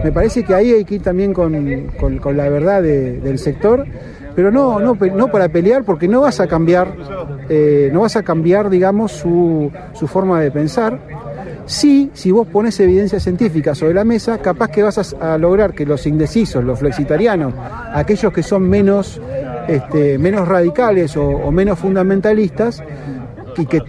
me 0.04 0.12
parece 0.12 0.42
que 0.42 0.54
ahí 0.54 0.72
hay 0.72 0.84
que 0.84 0.96
ir 0.96 1.02
también 1.02 1.32
con, 1.32 2.36
la 2.36 2.48
verdad 2.48 2.82
del 2.82 3.38
sector 3.38 3.86
pero 4.34 4.50
no, 4.50 4.80
no, 4.80 4.94
no 4.94 5.28
para 5.28 5.48
pelear 5.48 5.84
porque 5.84 6.08
no 6.08 6.22
vas 6.22 6.40
a 6.40 6.46
cambiar, 6.46 6.94
eh, 7.48 7.90
no 7.92 8.00
vas 8.02 8.16
a 8.16 8.22
cambiar, 8.22 8.70
digamos, 8.70 9.12
su, 9.12 9.70
su 9.94 10.06
forma 10.06 10.40
de 10.40 10.50
pensar. 10.50 10.98
Sí, 11.66 12.10
si 12.12 12.30
vos 12.30 12.46
pones 12.48 12.78
evidencia 12.80 13.20
científica 13.20 13.74
sobre 13.74 13.94
la 13.94 14.04
mesa, 14.04 14.38
capaz 14.38 14.68
que 14.68 14.82
vas 14.82 15.14
a, 15.14 15.38
lograr 15.38 15.74
que 15.74 15.86
los 15.86 16.06
indecisos, 16.06 16.64
los 16.64 16.78
flexitarianos, 16.78 17.54
aquellos 17.94 18.32
que 18.32 18.42
son 18.42 18.68
menos, 18.68 19.20
este, 19.68 20.18
menos 20.18 20.48
radicales 20.48 21.16
o, 21.16 21.50
menos 21.52 21.78
fundamentalistas, 21.78 22.82
y 23.56 23.66
que, 23.66 23.80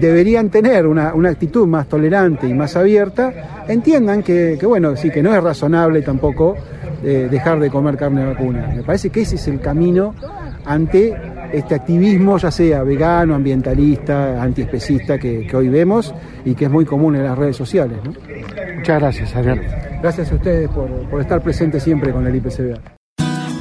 deberían 0.00 0.50
tener 0.50 0.86
una, 0.86 1.12
actitud 1.28 1.66
más 1.66 1.86
tolerante 1.88 2.46
y 2.46 2.52
más 2.52 2.76
abierta, 2.76 3.64
entiendan 3.68 4.22
que, 4.22 4.56
que, 4.58 4.66
bueno, 4.66 4.96
sí, 4.96 5.10
que 5.10 5.22
no 5.22 5.34
es 5.34 5.42
razonable 5.42 6.02
tampoco 6.02 6.56
dejar 7.04 7.60
de 7.60 7.70
comer 7.70 7.96
carne 7.96 8.24
vacuna. 8.24 8.72
Me 8.74 8.82
parece 8.82 9.10
que 9.10 9.22
ese 9.22 9.36
es 9.36 9.48
el 9.48 9.60
camino 9.60 10.14
ante 10.64 11.14
este 11.52 11.74
activismo, 11.74 12.38
ya 12.38 12.50
sea 12.50 12.82
vegano, 12.82 13.34
ambientalista, 13.34 14.42
antiespecista, 14.42 15.18
que, 15.18 15.48
hoy 15.54 15.68
vemos 15.68 16.14
y 16.44 16.54
que 16.54 16.64
es 16.64 16.70
muy 16.70 16.84
común 16.84 17.16
en 17.16 17.24
las 17.24 17.36
redes 17.38 17.56
sociales. 17.56 17.98
Muchas 18.76 19.00
gracias, 19.00 19.34
Adrián. 19.36 19.60
Gracias 20.02 20.32
a 20.32 20.34
ustedes 20.34 20.68
por, 20.70 20.88
por 21.08 21.20
estar 21.20 21.42
presentes 21.42 21.82
siempre 21.82 22.12
con 22.12 22.26
el 22.26 22.34
IPCBA. 22.36 22.80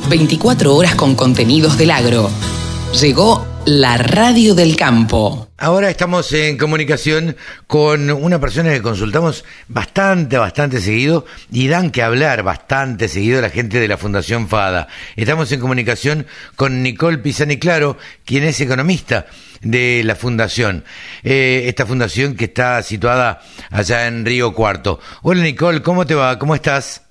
24 0.09 0.75
horas 0.75 0.95
con 0.95 1.15
contenidos 1.15 1.77
del 1.77 1.91
agro. 1.91 2.29
Llegó 2.99 3.52
la 3.65 3.97
radio 3.97 4.55
del 4.55 4.75
campo. 4.75 5.47
Ahora 5.57 5.89
estamos 5.89 6.33
en 6.33 6.57
comunicación 6.57 7.37
con 7.67 8.11
una 8.11 8.39
persona 8.39 8.71
que 8.71 8.81
consultamos 8.81 9.45
bastante, 9.67 10.37
bastante 10.37 10.81
seguido 10.81 11.25
y 11.49 11.69
dan 11.69 11.91
que 11.91 12.03
hablar 12.03 12.43
bastante 12.43 13.07
seguido 13.07 13.41
la 13.41 13.49
gente 13.49 13.79
de 13.79 13.87
la 13.87 13.97
Fundación 13.97 14.49
FADA. 14.49 14.87
Estamos 15.15 15.51
en 15.51 15.61
comunicación 15.61 16.27
con 16.57 16.83
Nicole 16.83 17.19
Pisani 17.19 17.57
Claro, 17.57 17.97
quien 18.25 18.43
es 18.43 18.59
economista 18.59 19.27
de 19.61 20.01
la 20.03 20.15
Fundación. 20.15 20.83
Eh, 21.23 21.63
esta 21.67 21.85
fundación 21.85 22.35
que 22.35 22.45
está 22.45 22.81
situada 22.81 23.41
allá 23.71 24.07
en 24.07 24.25
Río 24.25 24.53
Cuarto. 24.53 24.99
Hola 25.21 25.41
Nicole, 25.41 25.81
¿cómo 25.81 26.05
te 26.05 26.15
va? 26.15 26.37
¿Cómo 26.37 26.55
estás? 26.55 27.07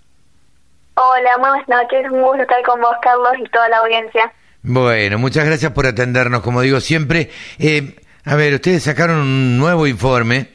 Hola, 0.97 1.38
buenas 1.38 1.67
noches. 1.67 2.11
Un 2.11 2.21
gusto 2.21 2.43
estar 2.43 2.62
con 2.65 2.79
vos, 2.83 2.95
Carlos, 3.01 3.33
y 3.43 3.49
toda 3.49 3.71
la 3.71 3.79
audiencia. 3.79 4.31
Bueno, 4.62 5.18
muchas 5.18 5.44
gracias 5.44 5.72
por 5.72 5.87
atendernos, 5.87 6.42
como 6.42 6.61
digo 6.61 6.81
siempre. 6.81 7.31
Eh, 7.59 7.96
a 8.25 8.37
ver, 8.37 8.55
ustedes 8.55 8.85
sacaron 8.85 9.18
un 9.18 9.59
nuevo 9.59 9.88
informe 9.88 10.51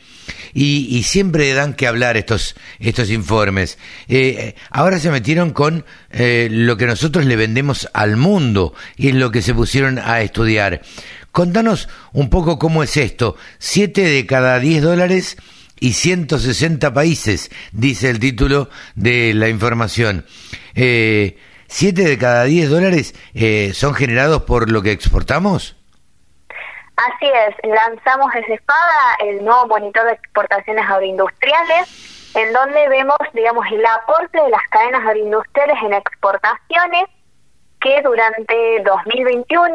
y, 0.53 1.03
siempre 1.03 1.53
dan 1.53 1.73
que 1.73 1.87
hablar 1.87 2.15
estos, 2.15 2.55
estos 2.79 3.09
informes. 3.09 3.77
Eh, 4.07 4.55
ahora 4.71 4.99
se 4.99 5.11
metieron 5.11 5.51
con 5.51 5.85
eh, 6.11 6.47
lo 6.49 6.77
que 6.77 6.87
nosotros 6.87 7.25
le 7.25 7.35
vendemos 7.35 7.89
al 7.93 8.15
mundo 8.15 8.73
y 8.95 9.09
es 9.09 9.15
lo 9.15 9.29
que 9.31 9.41
se 9.41 9.53
pusieron 9.53 9.99
a 9.99 10.21
estudiar. 10.21 10.81
Contanos 11.31 11.89
un 12.13 12.29
poco 12.29 12.57
cómo 12.57 12.83
es 12.83 12.95
esto. 12.95 13.35
Siete 13.59 14.01
de 14.01 14.25
cada 14.25 14.59
diez 14.59 14.81
dólares 14.81 15.37
y 15.79 15.93
160 15.93 16.93
países, 16.93 17.51
dice 17.71 18.09
el 18.09 18.19
título 18.19 18.69
de 18.95 19.33
la 19.33 19.49
información. 19.49 20.25
Eh, 20.73 21.37
¿Siete 21.67 22.03
de 22.03 22.17
cada 22.17 22.43
diez 22.45 22.69
dólares 22.69 23.13
eh, 23.33 23.71
son 23.73 23.93
generados 23.93 24.43
por 24.43 24.71
lo 24.71 24.81
que 24.81 24.91
exportamos? 24.91 25.75
Así 26.95 27.27
es, 27.27 27.55
lanzamos 27.63 28.33
desde 28.33 28.55
Espada 28.55 29.15
el 29.19 29.45
nuevo 29.45 29.67
monitor 29.67 30.05
de 30.05 30.13
exportaciones 30.13 30.83
agroindustriales, 30.89 32.33
en 32.35 32.51
donde 32.53 32.89
vemos, 32.89 33.17
digamos, 33.33 33.65
el 33.71 33.85
aporte 33.85 34.41
de 34.41 34.49
las 34.49 34.63
cadenas 34.71 35.01
agroindustriales 35.01 35.77
en 35.83 35.93
exportaciones, 35.93 37.05
que 37.79 38.01
durante 38.01 38.81
2021 38.83 39.73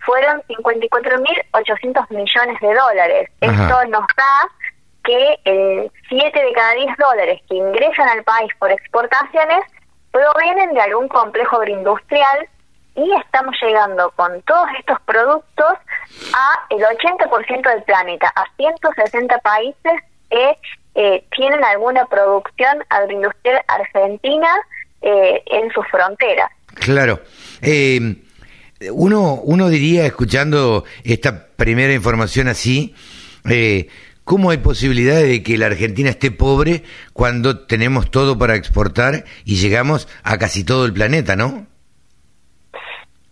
fueron 0.00 0.42
54.800 0.42 2.10
millones 2.10 2.60
de 2.60 2.74
dólares. 2.74 3.30
Esto 3.40 3.84
nos 3.86 4.06
da 4.16 4.48
que 5.04 5.38
eh, 5.44 5.90
7 6.08 6.38
de 6.38 6.52
cada 6.52 6.72
10 6.72 6.96
dólares 6.98 7.40
que 7.48 7.56
ingresan 7.56 8.08
al 8.08 8.22
país 8.24 8.52
por 8.58 8.70
exportaciones 8.70 9.64
provienen 10.12 10.74
de 10.74 10.80
algún 10.80 11.08
complejo 11.08 11.56
agroindustrial 11.56 12.48
y 12.94 13.10
estamos 13.24 13.54
llegando 13.62 14.10
con 14.12 14.40
todos 14.42 14.68
estos 14.78 15.00
productos 15.02 15.72
a 16.34 16.66
el 16.70 16.82
80% 16.82 17.74
del 17.74 17.82
planeta, 17.84 18.32
a 18.36 18.44
160 18.56 19.38
países 19.38 19.92
que 20.30 20.56
eh, 20.94 21.24
tienen 21.34 21.64
alguna 21.64 22.04
producción 22.06 22.84
agroindustrial 22.90 23.62
argentina 23.66 24.48
eh, 25.00 25.42
en 25.46 25.72
sus 25.72 25.86
fronteras. 25.88 26.50
Claro. 26.74 27.20
Eh, 27.62 28.16
uno, 28.92 29.34
uno 29.42 29.68
diría, 29.68 30.06
escuchando 30.06 30.84
esta 31.04 31.46
primera 31.56 31.92
información 31.92 32.48
así, 32.48 32.94
eh, 33.48 33.88
¿cómo 34.24 34.50
hay 34.50 34.58
posibilidades 34.58 35.28
de 35.28 35.42
que 35.42 35.58
la 35.58 35.66
Argentina 35.66 36.10
esté 36.10 36.30
pobre 36.30 36.82
cuando 37.12 37.66
tenemos 37.66 38.10
todo 38.10 38.38
para 38.38 38.54
exportar 38.56 39.24
y 39.44 39.56
llegamos 39.56 40.08
a 40.24 40.38
casi 40.38 40.64
todo 40.64 40.84
el 40.84 40.92
planeta, 40.92 41.36
no? 41.36 41.66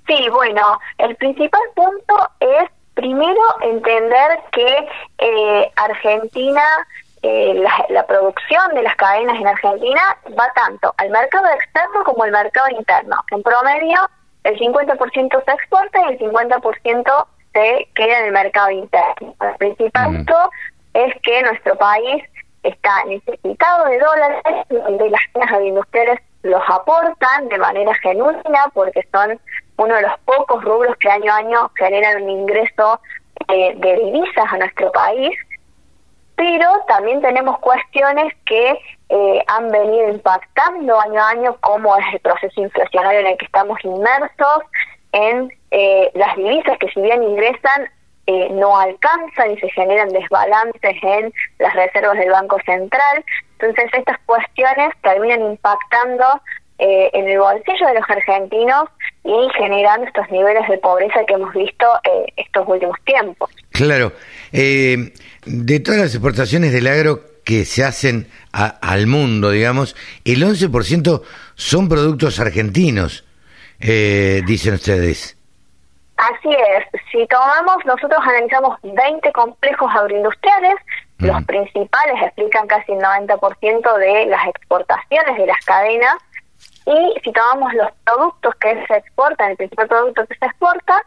Sí, 0.06 0.28
bueno, 0.30 0.78
el 0.98 1.14
principal 1.16 1.60
punto 1.74 2.30
es 2.40 2.68
primero 2.94 3.40
entender 3.62 4.40
que 4.50 4.88
eh, 5.18 5.70
Argentina, 5.76 6.62
eh, 7.22 7.54
la, 7.54 7.86
la, 7.90 8.06
producción 8.06 8.74
de 8.74 8.82
las 8.82 8.96
cadenas 8.96 9.36
en 9.40 9.46
Argentina 9.46 10.00
va 10.38 10.50
tanto 10.54 10.92
al 10.96 11.10
mercado 11.10 11.46
externo 11.54 12.02
como 12.04 12.24
al 12.24 12.32
mercado 12.32 12.68
interno. 12.76 13.16
En 13.30 13.42
promedio, 13.42 14.00
el 14.42 14.58
50% 14.58 15.44
se 15.44 15.52
exporta 15.52 16.00
y 16.00 16.12
el 16.14 16.18
50% 16.18 17.26
se 17.52 17.88
queda 17.94 18.18
en 18.20 18.26
el 18.26 18.32
mercado 18.32 18.70
interno. 18.70 19.34
El 19.40 19.56
principal 19.56 20.06
punto 20.06 20.50
es 20.94 21.14
que 21.22 21.42
nuestro 21.42 21.76
país 21.76 22.24
está 22.62 23.04
necesitado 23.04 23.86
de 23.86 23.98
dólares, 23.98 24.42
donde 24.68 25.10
las 25.10 25.20
cadenas 25.32 25.52
agroindustriales 25.52 26.20
los 26.42 26.62
aportan 26.68 27.48
de 27.48 27.58
manera 27.58 27.94
genuina 27.94 28.64
porque 28.72 29.06
son 29.12 29.38
uno 29.76 29.94
de 29.94 30.02
los 30.02 30.18
pocos 30.20 30.62
rubros 30.64 30.96
que 30.98 31.10
año 31.10 31.32
a 31.32 31.36
año 31.36 31.70
generan 31.76 32.22
un 32.22 32.30
ingreso 32.30 33.00
eh, 33.48 33.74
de 33.76 33.96
divisas 33.96 34.52
a 34.52 34.58
nuestro 34.58 34.92
país, 34.92 35.36
pero 36.36 36.66
también 36.88 37.20
tenemos 37.20 37.58
cuestiones 37.58 38.32
que 38.46 38.78
eh, 39.08 39.44
han 39.46 39.70
venido 39.70 40.08
impactando 40.08 41.00
año 41.00 41.20
a 41.20 41.28
año, 41.30 41.56
como 41.60 41.96
es 41.96 42.04
el 42.12 42.20
proceso 42.20 42.60
inflacionario 42.60 43.20
en 43.20 43.26
el 43.26 43.38
que 43.38 43.46
estamos 43.46 43.78
inmersos, 43.84 44.62
en 45.12 45.52
eh, 45.70 46.10
las 46.14 46.36
divisas 46.36 46.78
que 46.78 46.88
si 46.88 47.00
bien 47.00 47.22
ingresan, 47.22 47.90
no 48.26 48.78
alcanzan 48.78 49.50
y 49.50 49.58
se 49.58 49.68
generan 49.70 50.08
desbalances 50.10 50.96
en 51.02 51.32
las 51.58 51.74
reservas 51.74 52.16
del 52.16 52.30
Banco 52.30 52.58
Central. 52.64 53.24
Entonces 53.58 53.90
estas 53.92 54.18
cuestiones 54.24 54.90
terminan 55.02 55.42
impactando 55.42 56.24
eh, 56.82 57.10
en 57.12 57.28
el 57.28 57.38
bolsillo 57.38 57.88
de 57.88 57.94
los 58.00 58.08
argentinos 58.08 58.84
y 59.22 59.48
generando 59.58 60.06
estos 60.06 60.30
niveles 60.30 60.66
de 60.66 60.78
pobreza 60.78 61.26
que 61.28 61.34
hemos 61.34 61.52
visto 61.52 61.86
eh, 62.04 62.32
estos 62.38 62.66
últimos 62.66 62.96
tiempos. 63.04 63.50
Claro. 63.70 64.12
Eh, 64.50 65.12
de 65.44 65.80
todas 65.80 66.00
las 66.00 66.14
exportaciones 66.14 66.72
del 66.72 66.86
agro 66.86 67.20
que 67.44 67.66
se 67.66 67.84
hacen 67.84 68.28
al 68.52 69.06
mundo, 69.06 69.50
digamos, 69.50 69.94
el 70.24 70.42
11% 70.42 71.22
son 71.54 71.86
productos 71.86 72.40
argentinos, 72.40 73.26
dicen 73.78 74.74
ustedes. 74.74 75.36
Así 76.16 76.48
es. 76.48 76.86
Si 77.10 77.26
tomamos, 77.26 77.84
nosotros 77.84 78.20
analizamos 78.22 78.78
20 78.82 79.32
complejos 79.32 79.90
agroindustriales, 79.94 80.74
los 81.18 81.44
principales 81.44 82.22
explican 82.22 82.66
casi 82.66 82.92
el 82.92 83.00
90% 83.00 83.96
de 83.98 84.26
las 84.26 84.46
exportaciones 84.46 85.36
de 85.36 85.46
las 85.46 85.64
cadenas, 85.64 86.14
y 86.86 87.20
si 87.22 87.32
tomamos 87.32 87.74
los 87.74 87.88
productos 88.04 88.54
que 88.56 88.86
se 88.86 88.96
exportan, 88.96 89.50
el 89.50 89.56
principal 89.56 89.88
producto 89.88 90.26
que 90.26 90.36
se 90.36 90.46
exporta, 90.46 91.02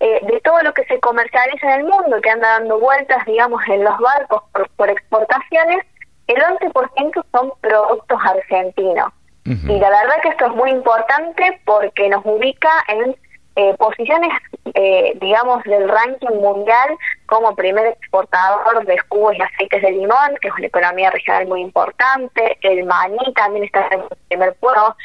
eh, 0.00 0.20
de 0.26 0.40
todo 0.40 0.60
lo 0.62 0.74
que 0.74 0.84
se 0.84 1.00
comercializa 1.00 1.74
en 1.74 1.80
el 1.80 1.86
mundo, 1.86 2.20
que 2.20 2.30
anda 2.30 2.58
dando 2.58 2.78
vueltas, 2.78 3.24
digamos, 3.24 3.62
en 3.68 3.84
los 3.84 3.96
barcos 3.98 4.42
por, 4.76 4.90
exportaciones, 4.90 5.84
el 6.26 6.42
11% 6.42 7.24
son 7.32 7.52
productos 7.60 8.18
argentinos. 8.22 9.12
Y 9.46 9.78
la 9.78 9.90
verdad 9.90 10.22
que 10.22 10.30
esto 10.30 10.46
es 10.46 10.52
muy 10.52 10.70
importante 10.70 11.60
porque 11.66 12.08
nos 12.08 12.24
ubica 12.24 12.70
en 12.88 13.14
eh, 13.56 13.72
posiciones, 13.78 14.32
eh, 14.74 15.12
digamos, 15.20 15.62
del 15.62 15.88
ranking 15.88 16.40
mundial 16.40 16.88
como 17.26 17.54
primer 17.54 17.86
exportador 17.86 18.84
de 18.84 18.98
jugos 19.08 19.36
y 19.36 19.42
aceites 19.42 19.80
de 19.80 19.92
limón, 19.92 20.36
que 20.40 20.48
es 20.48 20.54
una 20.54 20.66
economía 20.66 21.10
regional 21.10 21.46
muy 21.46 21.60
importante. 21.60 22.58
El 22.62 22.84
maní 22.84 23.32
también 23.36 23.64
está 23.64 23.86
en 23.92 24.00
el 24.00 24.08
primer 24.26 24.54
puesto. 24.54 24.96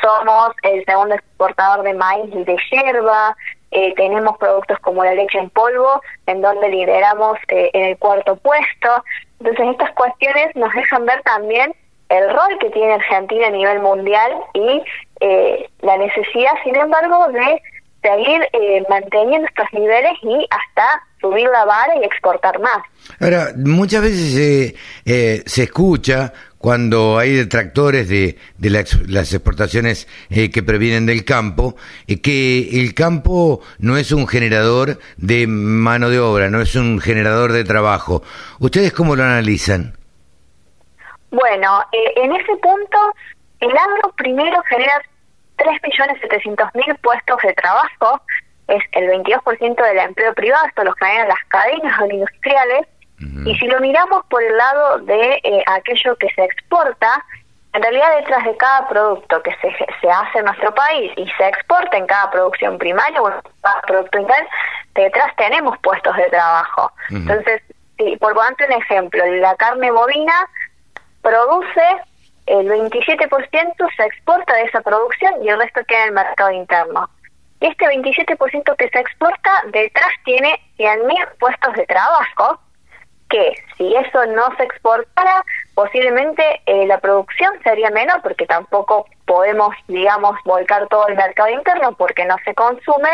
Somos 0.00 0.52
el 0.62 0.82
segundo 0.86 1.14
exportador 1.14 1.84
de 1.84 1.92
maíz 1.92 2.34
y 2.34 2.42
de 2.42 2.56
yerba. 2.70 3.36
Eh, 3.70 3.92
tenemos 3.96 4.38
productos 4.38 4.78
como 4.78 5.04
la 5.04 5.12
leche 5.12 5.38
en 5.38 5.50
polvo, 5.50 6.00
en 6.24 6.40
donde 6.40 6.70
lideramos 6.70 7.36
en 7.48 7.84
el 7.84 7.98
cuarto 7.98 8.36
puesto. 8.36 9.04
Entonces, 9.40 9.72
estas 9.72 9.92
cuestiones 9.92 10.56
nos 10.56 10.72
dejan 10.72 11.04
ver 11.04 11.20
también 11.22 11.74
el 12.08 12.30
rol 12.30 12.58
que 12.60 12.70
tiene 12.70 12.94
Argentina 12.94 13.48
a 13.48 13.50
nivel 13.50 13.80
mundial 13.80 14.32
y 14.54 14.82
la 15.82 15.98
necesidad, 15.98 16.52
sin 16.64 16.76
embargo, 16.76 17.28
de 17.28 17.60
seguir 18.02 18.42
eh, 18.52 18.82
manteniendo 18.88 19.46
estos 19.46 19.66
niveles 19.72 20.12
y 20.22 20.46
hasta 20.50 21.02
subir 21.20 21.48
la 21.48 21.64
vara 21.64 21.96
y 22.00 22.04
exportar 22.04 22.58
más. 22.60 22.78
Ahora, 23.20 23.48
muchas 23.56 24.02
veces 24.02 24.74
eh, 25.04 25.42
se 25.44 25.62
escucha 25.64 26.32
cuando 26.58 27.18
hay 27.18 27.34
detractores 27.34 28.08
de, 28.08 28.36
de 28.58 28.70
las 28.70 29.32
exportaciones 29.32 30.08
eh, 30.30 30.50
que 30.50 30.62
previenen 30.62 31.06
del 31.06 31.24
campo, 31.24 31.76
que 32.22 32.80
el 32.80 32.94
campo 32.94 33.60
no 33.78 33.96
es 33.96 34.12
un 34.12 34.26
generador 34.26 34.98
de 35.16 35.46
mano 35.46 36.10
de 36.10 36.20
obra, 36.20 36.50
no 36.50 36.60
es 36.60 36.74
un 36.76 37.00
generador 37.00 37.52
de 37.52 37.64
trabajo. 37.64 38.22
¿Ustedes 38.58 38.92
cómo 38.92 39.16
lo 39.16 39.22
analizan? 39.24 39.96
Bueno, 41.30 41.84
en 42.16 42.32
ese 42.32 42.56
punto, 42.56 42.98
el 43.60 43.70
agro 43.70 44.12
primero 44.16 44.60
genera 44.68 45.00
3.700.000 45.60 46.98
puestos 47.00 47.36
de 47.42 47.52
trabajo, 47.54 48.20
es 48.68 48.82
el 48.92 49.08
22% 49.10 49.82
del 49.82 49.98
empleo 49.98 50.34
privado, 50.34 50.66
esto 50.66 50.84
lo 50.84 50.92
generan 50.94 51.28
las 51.28 51.44
cadenas 51.48 52.00
industriales, 52.10 52.86
y 53.44 53.54
si 53.56 53.66
lo 53.66 53.78
miramos 53.80 54.24
por 54.30 54.42
el 54.42 54.56
lado 54.56 54.98
de 55.00 55.40
eh, 55.44 55.62
aquello 55.66 56.16
que 56.16 56.28
se 56.34 56.42
exporta, 56.42 57.22
en 57.74 57.82
realidad 57.82 58.16
detrás 58.16 58.44
de 58.44 58.56
cada 58.56 58.88
producto 58.88 59.42
que 59.42 59.50
se, 59.60 59.70
se 60.00 60.10
hace 60.10 60.38
en 60.38 60.46
nuestro 60.46 60.74
país 60.74 61.12
y 61.16 61.28
se 61.36 61.48
exporta 61.48 61.98
en 61.98 62.06
cada 62.06 62.30
producción 62.30 62.78
primaria 62.78 63.20
o 63.20 63.28
en 63.28 63.34
cada 63.60 63.80
producto 63.82 64.18
interno, 64.20 64.48
detrás 64.94 65.36
tenemos 65.36 65.76
puestos 65.78 66.16
de 66.16 66.24
trabajo. 66.30 66.90
Entonces, 67.10 67.62
si 67.98 68.16
por 68.16 68.34
ponerte 68.34 68.64
un 68.64 68.72
ejemplo, 68.72 69.24
la 69.26 69.54
carne 69.56 69.90
bovina 69.90 70.48
produce 71.22 71.82
el 72.50 72.68
27% 72.68 73.96
se 73.96 74.04
exporta 74.04 74.54
de 74.54 74.62
esa 74.64 74.80
producción 74.80 75.44
y 75.44 75.48
el 75.48 75.60
resto 75.60 75.82
queda 75.86 76.02
en 76.02 76.08
el 76.08 76.14
mercado 76.14 76.50
interno. 76.50 77.08
Este 77.60 77.84
27% 77.84 78.76
que 78.76 78.88
se 78.88 78.98
exporta 78.98 79.50
detrás 79.68 80.10
tiene 80.24 80.58
100.000 80.76 81.28
puestos 81.38 81.74
de 81.74 81.86
trabajo 81.86 82.58
que 83.28 83.54
si 83.76 83.94
eso 83.94 84.26
no 84.26 84.48
se 84.56 84.64
exportara, 84.64 85.44
posiblemente 85.74 86.42
eh, 86.66 86.86
la 86.86 86.98
producción 86.98 87.52
sería 87.62 87.90
menor 87.90 88.20
porque 88.22 88.46
tampoco 88.46 89.06
podemos, 89.26 89.72
digamos, 89.86 90.34
volcar 90.44 90.88
todo 90.88 91.06
el 91.06 91.14
mercado 91.14 91.50
interno 91.50 91.92
porque 91.92 92.24
no 92.24 92.34
se 92.44 92.52
consume 92.54 93.10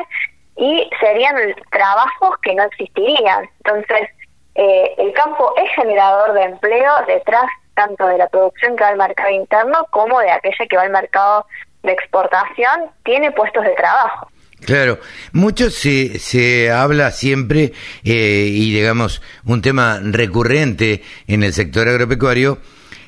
y 0.56 0.88
serían 0.98 1.36
trabajos 1.70 2.38
que 2.42 2.54
no 2.54 2.62
existirían. 2.62 3.50
Entonces, 3.62 4.08
eh, 4.54 4.94
el 4.96 5.12
campo 5.12 5.52
es 5.58 5.70
generador 5.72 6.32
de 6.32 6.44
empleo 6.44 6.92
detrás 7.06 7.50
tanto 7.76 8.06
de 8.08 8.18
la 8.18 8.28
producción 8.28 8.74
que 8.74 8.82
va 8.82 8.88
al 8.88 8.96
mercado 8.96 9.30
interno 9.30 9.86
como 9.90 10.18
de 10.20 10.30
aquella 10.30 10.66
que 10.68 10.76
va 10.76 10.82
al 10.82 10.90
mercado 10.90 11.46
de 11.84 11.92
exportación, 11.92 12.90
tiene 13.04 13.30
puestos 13.30 13.62
de 13.62 13.74
trabajo. 13.74 14.28
Claro, 14.64 14.98
mucho 15.32 15.70
se, 15.70 16.18
se 16.18 16.72
habla 16.72 17.10
siempre, 17.12 17.72
eh, 18.02 18.48
y 18.50 18.72
digamos, 18.72 19.22
un 19.44 19.62
tema 19.62 20.00
recurrente 20.02 21.02
en 21.28 21.44
el 21.44 21.52
sector 21.52 21.86
agropecuario, 21.86 22.58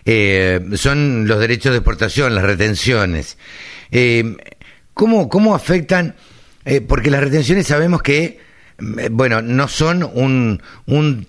eh, 0.04 0.60
son 0.74 1.26
los 1.26 1.40
derechos 1.40 1.72
de 1.72 1.78
exportación, 1.78 2.34
las 2.34 2.44
retenciones. 2.44 3.38
Eh, 3.90 4.36
¿cómo, 4.94 5.28
¿Cómo 5.28 5.54
afectan? 5.54 6.14
Eh, 6.64 6.82
porque 6.82 7.10
las 7.10 7.22
retenciones 7.22 7.66
sabemos 7.66 8.02
que, 8.02 8.40
bueno, 9.10 9.40
no 9.42 9.68
son 9.68 10.02
un, 10.04 10.62
un 10.86 11.26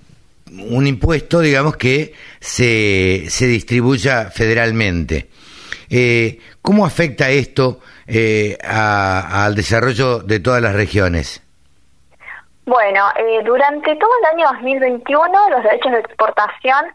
un 0.51 0.87
impuesto, 0.87 1.39
digamos, 1.39 1.77
que 1.77 2.13
se, 2.39 3.25
se 3.29 3.45
distribuya 3.45 4.29
federalmente. 4.31 5.29
Eh, 5.89 6.39
¿Cómo 6.61 6.85
afecta 6.85 7.29
esto 7.29 7.79
eh, 8.07 8.57
al 8.63 9.55
desarrollo 9.55 10.19
de 10.19 10.39
todas 10.39 10.61
las 10.61 10.73
regiones? 10.73 11.43
Bueno, 12.65 13.05
eh, 13.15 13.41
durante 13.43 13.95
todo 13.95 14.11
el 14.21 14.37
año 14.37 14.47
2021 14.53 15.49
los 15.49 15.63
derechos 15.63 15.91
de 15.91 15.99
exportación 15.99 16.85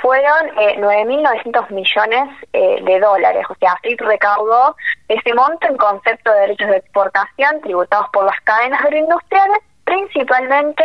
fueron 0.00 0.48
9.900 0.56 1.70
millones 1.70 2.28
de 2.52 2.98
dólares, 2.98 3.46
o 3.48 3.54
sea, 3.54 3.74
así 3.74 3.94
recaudó 3.96 4.74
ese 5.06 5.32
monto 5.32 5.68
en 5.68 5.76
concepto 5.76 6.32
de 6.32 6.40
derechos 6.40 6.70
de 6.70 6.76
exportación 6.78 7.60
tributados 7.60 8.08
por 8.12 8.24
las 8.24 8.40
cadenas 8.40 8.84
agroindustriales 8.84 9.58
principalmente 9.84 10.84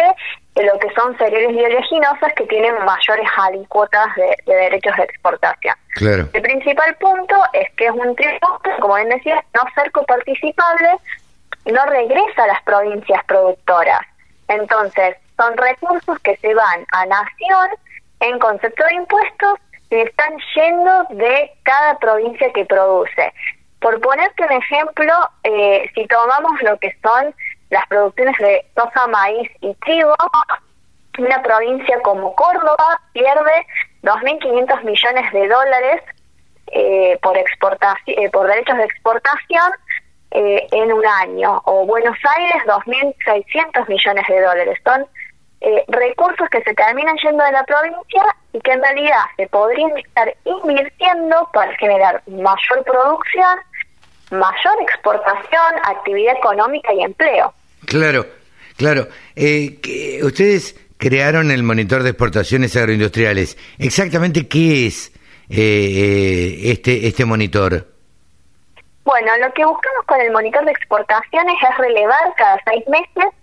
de 0.58 0.66
lo 0.66 0.80
que 0.80 0.90
son 0.96 1.16
cereales 1.18 1.56
y 1.56 1.64
oleaginosas 1.64 2.34
que 2.34 2.46
tienen 2.48 2.74
mayores 2.84 3.28
alícuotas 3.38 4.08
de, 4.16 4.36
derechos 4.46 4.96
de 4.98 5.04
exportación. 5.04 5.76
El 6.34 6.42
principal 6.42 6.96
punto 6.96 7.36
es 7.54 7.70
que 7.76 7.86
es 7.86 7.92
un 7.92 8.16
tributo, 8.16 8.70
como 8.80 8.96
bien 8.96 9.10
decía, 9.10 9.44
no 9.54 9.62
ser 9.76 9.92
coparticipable, 9.92 10.98
no 11.66 11.86
regresa 11.86 12.44
a 12.44 12.48
las 12.48 12.64
provincias 12.64 13.24
productoras. 13.26 14.02
Entonces, 14.48 15.18
son 15.38 15.56
recursos 15.58 16.20
que 16.20 16.36
se 16.38 16.54
van 16.54 16.86
a 16.92 17.06
nación 17.06 17.70
en 18.22 18.40
concepto 18.40 18.84
de 18.86 18.96
impuestos 18.96 19.60
y 19.92 19.96
están 19.96 20.34
yendo 20.56 21.04
de 21.12 21.52
cada 21.64 22.00
provincia 22.00 22.52
que 22.54 22.66
produce. 22.66 23.32
Por 23.80 24.02
ponerte 24.02 24.44
un 24.44 24.52
ejemplo, 24.54 25.14
eh, 25.44 25.90
si 25.94 26.08
tomamos 26.08 26.62
lo 26.64 26.78
que 26.80 26.96
son 27.04 27.34
las 27.70 27.86
producciones 27.88 28.38
de 28.38 28.66
soja, 28.76 29.08
maíz 29.08 29.50
y 29.62 29.74
trigo, 29.76 30.16
una 31.18 31.42
provincia 31.42 32.00
como 32.02 32.36
Córdoba 32.36 33.02
pierde 33.14 33.66
2.500 34.04 34.84
millones 34.84 35.34
de 35.34 35.48
dólares 35.48 36.02
eh, 36.68 37.18
por 37.22 37.38
exportación, 37.38 38.20
eh, 38.20 38.30
por 38.30 38.48
derechos 38.48 38.78
de 38.78 38.84
exportación 38.84 39.72
eh, 40.32 40.68
en 40.72 40.92
un 40.92 41.06
año, 41.06 41.62
o 41.66 41.86
Buenos 41.86 42.18
Aires 42.38 42.64
2.600 42.66 43.88
millones 43.88 44.26
de 44.28 44.42
dólares. 44.42 44.80
Son 44.84 45.06
recursos 45.88 46.48
que 46.50 46.62
se 46.62 46.74
terminan 46.76 47.18
yendo 47.18 47.44
de 47.44 47.52
la 47.52 47.64
provincia 47.64 48.24
y 48.54 48.60
que 48.60 48.72
en 48.74 48.82
realidad 48.82 49.22
se 49.38 49.48
podrían 49.48 49.98
estar 49.98 50.32
invirtiendo 50.46 51.50
para 51.52 51.74
generar 51.78 52.22
mayor 52.28 52.84
producción, 52.86 53.58
mayor 54.30 54.82
exportación, 54.82 55.74
actividad 55.84 56.36
económica 56.36 56.94
y 56.94 57.02
empleo. 57.02 57.54
Claro, 57.88 58.26
claro. 58.76 59.08
Eh, 59.34 60.20
ustedes 60.22 60.76
crearon 60.98 61.52
el 61.52 61.64
monitor 61.64 62.04
de 62.04 62.10
exportaciones 62.10 62.76
agroindustriales. 62.76 63.58
Exactamente 63.80 64.50
qué 64.50 64.88
es 64.88 65.08
eh, 65.50 65.56
eh, 65.58 66.72
este 66.72 67.08
este 67.08 67.24
monitor. 67.24 67.88
Bueno, 69.06 69.32
lo 69.38 69.54
que 69.54 69.64
buscamos 69.64 70.06
con 70.06 70.20
el 70.20 70.32
monitor 70.34 70.66
de 70.66 70.72
exportaciones 70.72 71.56
es 71.64 71.78
relevar 71.78 72.36
cada 72.36 72.60
seis 72.66 72.84
meses 72.90 73.34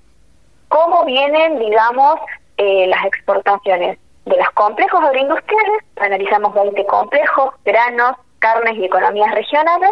cómo 0.69 1.07
vienen, 1.07 1.59
digamos, 1.59 2.21
las 2.59 3.05
exportaciones 3.07 3.99
de 4.27 4.37
los 4.37 4.51
complejos 4.51 5.03
agroindustriales. 5.03 5.85
Analizamos 5.97 6.53
20 6.55 6.85
complejos, 6.85 7.55
granos, 7.65 8.17
carnes 8.45 8.77
y 8.77 8.85
economías 8.85 9.35
regionales, 9.35 9.91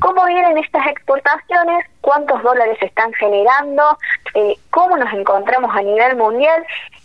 cómo 0.00 0.24
vienen 0.24 0.56
estas 0.56 0.86
exportaciones, 0.86 1.84
cuántos 2.00 2.42
dólares 2.42 2.78
se 2.80 2.86
están 2.86 3.12
generando, 3.12 3.98
eh, 4.34 4.56
cómo 4.70 4.96
nos 4.96 5.12
encontramos 5.12 5.76
a 5.76 5.82
nivel 5.82 6.16
mundial, 6.16 6.64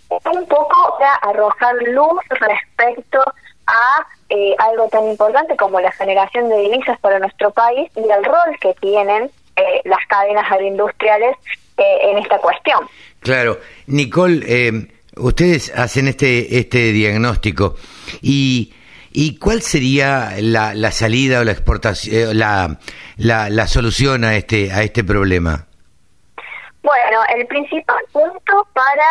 un 0.09 0.47
poco 0.47 0.95
para 0.97 1.15
arrojar 1.15 1.75
luz 1.87 2.21
respecto 2.29 3.21
a 3.67 4.07
eh, 4.29 4.55
algo 4.59 4.87
tan 4.87 5.09
importante 5.09 5.57
como 5.57 5.81
la 5.81 5.91
generación 5.91 6.47
de 6.47 6.57
divisas 6.59 6.97
para 7.01 7.19
nuestro 7.19 7.51
país 7.51 7.91
y 7.97 8.09
el 8.09 8.23
rol 8.23 8.57
que 8.61 8.73
tienen 8.75 9.29
eh, 9.57 9.81
las 9.83 9.99
cadenas 10.07 10.49
agroindustriales 10.49 11.35
en 11.75 12.17
esta 12.17 12.39
cuestión. 12.39 12.87
Claro, 13.19 13.59
Nicole, 13.87 14.89
ustedes 15.17 15.71
hacen 15.77 16.07
este 16.07 16.57
este 16.57 16.91
diagnóstico 16.91 17.75
y 18.21 18.73
¿Y 19.19 19.39
cuál 19.39 19.63
sería 19.63 20.29
la, 20.39 20.75
la 20.75 20.91
salida 20.91 21.39
o 21.39 21.43
la 21.43 21.51
exportación, 21.51 22.15
eh, 22.15 22.35
la, 22.35 22.77
la, 23.17 23.49
la, 23.49 23.65
solución 23.65 24.23
a 24.23 24.35
este, 24.35 24.71
a 24.71 24.83
este 24.83 25.03
problema? 25.03 25.65
Bueno, 26.83 27.21
el 27.35 27.47
principal 27.47 27.97
punto 28.11 28.67
para 28.73 29.07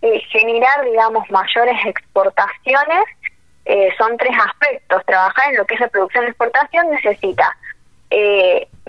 eh, 0.00 0.18
generar, 0.30 0.82
digamos, 0.86 1.30
mayores 1.30 1.76
exportaciones 1.84 3.04
eh, 3.66 3.90
son 3.98 4.16
tres 4.16 4.32
aspectos. 4.46 5.04
Trabajar 5.04 5.50
en 5.50 5.58
lo 5.58 5.66
que 5.66 5.74
es 5.74 5.80
la 5.80 5.88
producción 5.88 6.24
y 6.24 6.28
exportación 6.28 6.90
necesita 6.92 7.54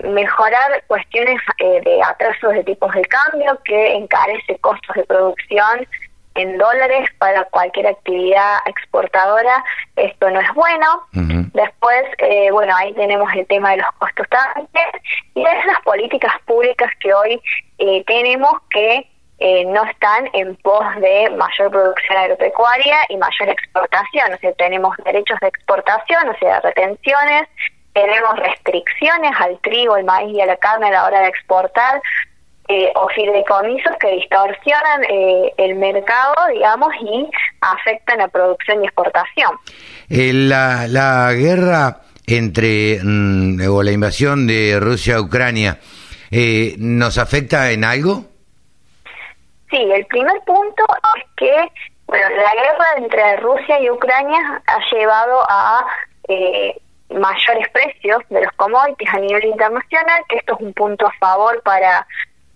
mejorar 0.02 0.82
cuestiones 0.86 1.38
de 1.58 2.00
atrasos 2.02 2.54
de 2.54 2.64
tipos 2.64 2.92
de 2.92 3.02
cambio 3.02 3.56
que 3.62 3.94
encarece 3.94 4.58
costos 4.58 4.96
de 4.96 5.04
producción 5.04 5.86
en 6.34 6.58
dólares 6.58 7.08
para 7.18 7.44
cualquier 7.44 7.86
actividad 7.86 8.58
exportadora, 8.66 9.64
esto 9.96 10.30
no 10.30 10.40
es 10.40 10.52
bueno. 10.54 10.86
Después, 11.52 12.04
eh, 12.18 12.50
bueno, 12.50 12.74
ahí 12.76 12.94
tenemos 12.94 13.30
el 13.34 13.46
tema 13.46 13.72
de 13.72 13.78
los 13.78 13.92
costos 13.98 14.26
también 14.28 14.88
y 15.34 15.42
es 15.42 15.66
las 15.66 15.80
políticas 15.84 16.32
públicas 16.46 16.90
que 17.00 17.12
hoy 17.12 17.42
eh, 17.78 18.02
tenemos 18.06 18.52
que 18.70 19.06
eh, 19.38 19.64
no 19.66 19.82
están 19.84 20.30
en 20.34 20.54
pos 20.56 20.84
de 21.00 21.28
mayor 21.30 21.70
producción 21.70 22.16
agropecuaria 22.16 22.96
y 23.08 23.16
mayor 23.16 23.48
exportación. 23.48 24.32
O 24.32 24.38
sea, 24.38 24.52
tenemos 24.52 24.96
derechos 25.04 25.38
de 25.40 25.48
exportación, 25.48 26.28
o 26.28 26.38
sea, 26.38 26.60
retenciones, 26.60 27.48
tenemos 27.92 28.36
restricciones 28.36 29.32
al 29.40 29.58
trigo, 29.58 29.96
el 29.96 30.04
maíz 30.04 30.34
y 30.34 30.40
a 30.40 30.46
la 30.46 30.56
carne 30.56 30.86
a 30.88 30.92
la 30.92 31.06
hora 31.06 31.20
de 31.22 31.28
exportar, 31.28 32.00
eh, 32.68 32.92
o 32.94 33.08
fideicomisos 33.08 33.92
que 34.00 34.12
distorsionan 34.12 35.04
eh, 35.08 35.52
el 35.58 35.74
mercado, 35.74 36.34
digamos, 36.52 36.94
y 37.02 37.28
afectan 37.60 38.18
la 38.18 38.28
producción 38.28 38.82
y 38.82 38.86
exportación. 38.86 39.50
Eh, 40.08 40.32
la, 40.32 40.86
la 40.86 41.32
guerra 41.32 42.02
entre, 42.26 43.00
mm, 43.02 43.60
o 43.68 43.82
la 43.82 43.90
invasión 43.90 44.46
de 44.46 44.78
Rusia 44.80 45.16
a 45.16 45.20
Ucrania, 45.20 45.78
¿nos 46.78 47.18
afecta 47.18 47.72
en 47.72 47.84
algo? 47.84 48.24
Sí, 49.68 49.76
el 49.76 50.06
primer 50.06 50.40
punto 50.46 50.84
es 51.16 51.24
que, 51.36 51.54
bueno, 52.06 52.28
la 52.28 52.54
guerra 52.54 52.86
entre 52.96 53.36
Rusia 53.38 53.80
y 53.80 53.90
Ucrania 53.90 54.62
ha 54.66 54.94
llevado 54.94 55.42
a 55.48 55.84
mayores 57.10 57.68
precios 57.70 58.22
de 58.30 58.42
los 58.42 58.52
commodities 58.54 59.12
a 59.12 59.18
nivel 59.18 59.44
internacional, 59.44 60.22
que 60.28 60.36
esto 60.36 60.54
es 60.54 60.60
un 60.60 60.72
punto 60.72 61.06
a 61.06 61.12
favor 61.18 61.60
para 61.62 62.06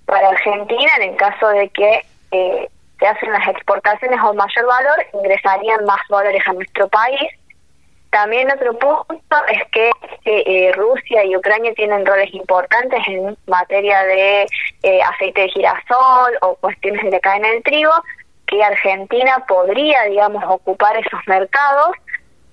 para 0.07 0.29
Argentina, 0.29 0.91
en 1.01 1.11
el 1.11 1.17
caso 1.17 1.49
de 1.49 1.69
que 1.71 2.03
eh, 2.31 2.69
se 2.99 3.07
hacen 3.07 3.33
las 3.33 3.47
exportaciones 3.49 4.19
un 4.23 4.37
mayor 4.37 4.67
valor, 4.67 5.07
ingresarían 5.13 5.85
más 5.85 6.01
dólares 6.09 6.43
a 6.47 6.53
nuestro 6.53 6.89
país. 6.89 7.31
También 8.11 8.51
otro 8.51 8.79
punto 8.79 9.37
es 9.49 9.63
que 9.73 9.91
eh, 10.25 10.73
Rusia 10.73 11.25
y 11.25 11.37
Ucrania 11.37 11.75
tienen 11.75 12.07
roles 12.07 12.33
importantes 12.33 13.01
en 13.09 13.37
materia 13.47 14.03
de 14.05 14.47
eh, 14.83 15.03
aceite 15.03 15.43
de 15.43 15.49
girasol 15.49 16.39
o 16.41 16.55
cuestiones 16.57 17.03
de 17.03 17.11
la 17.11 17.21
cadena 17.21 17.49
del 17.49 17.63
trigo, 17.63 17.93
que 18.47 18.63
Argentina 18.63 19.45
podría, 19.47 20.05
digamos, 20.05 20.43
ocupar 20.47 20.97
esos 20.97 21.21
mercados 21.27 21.91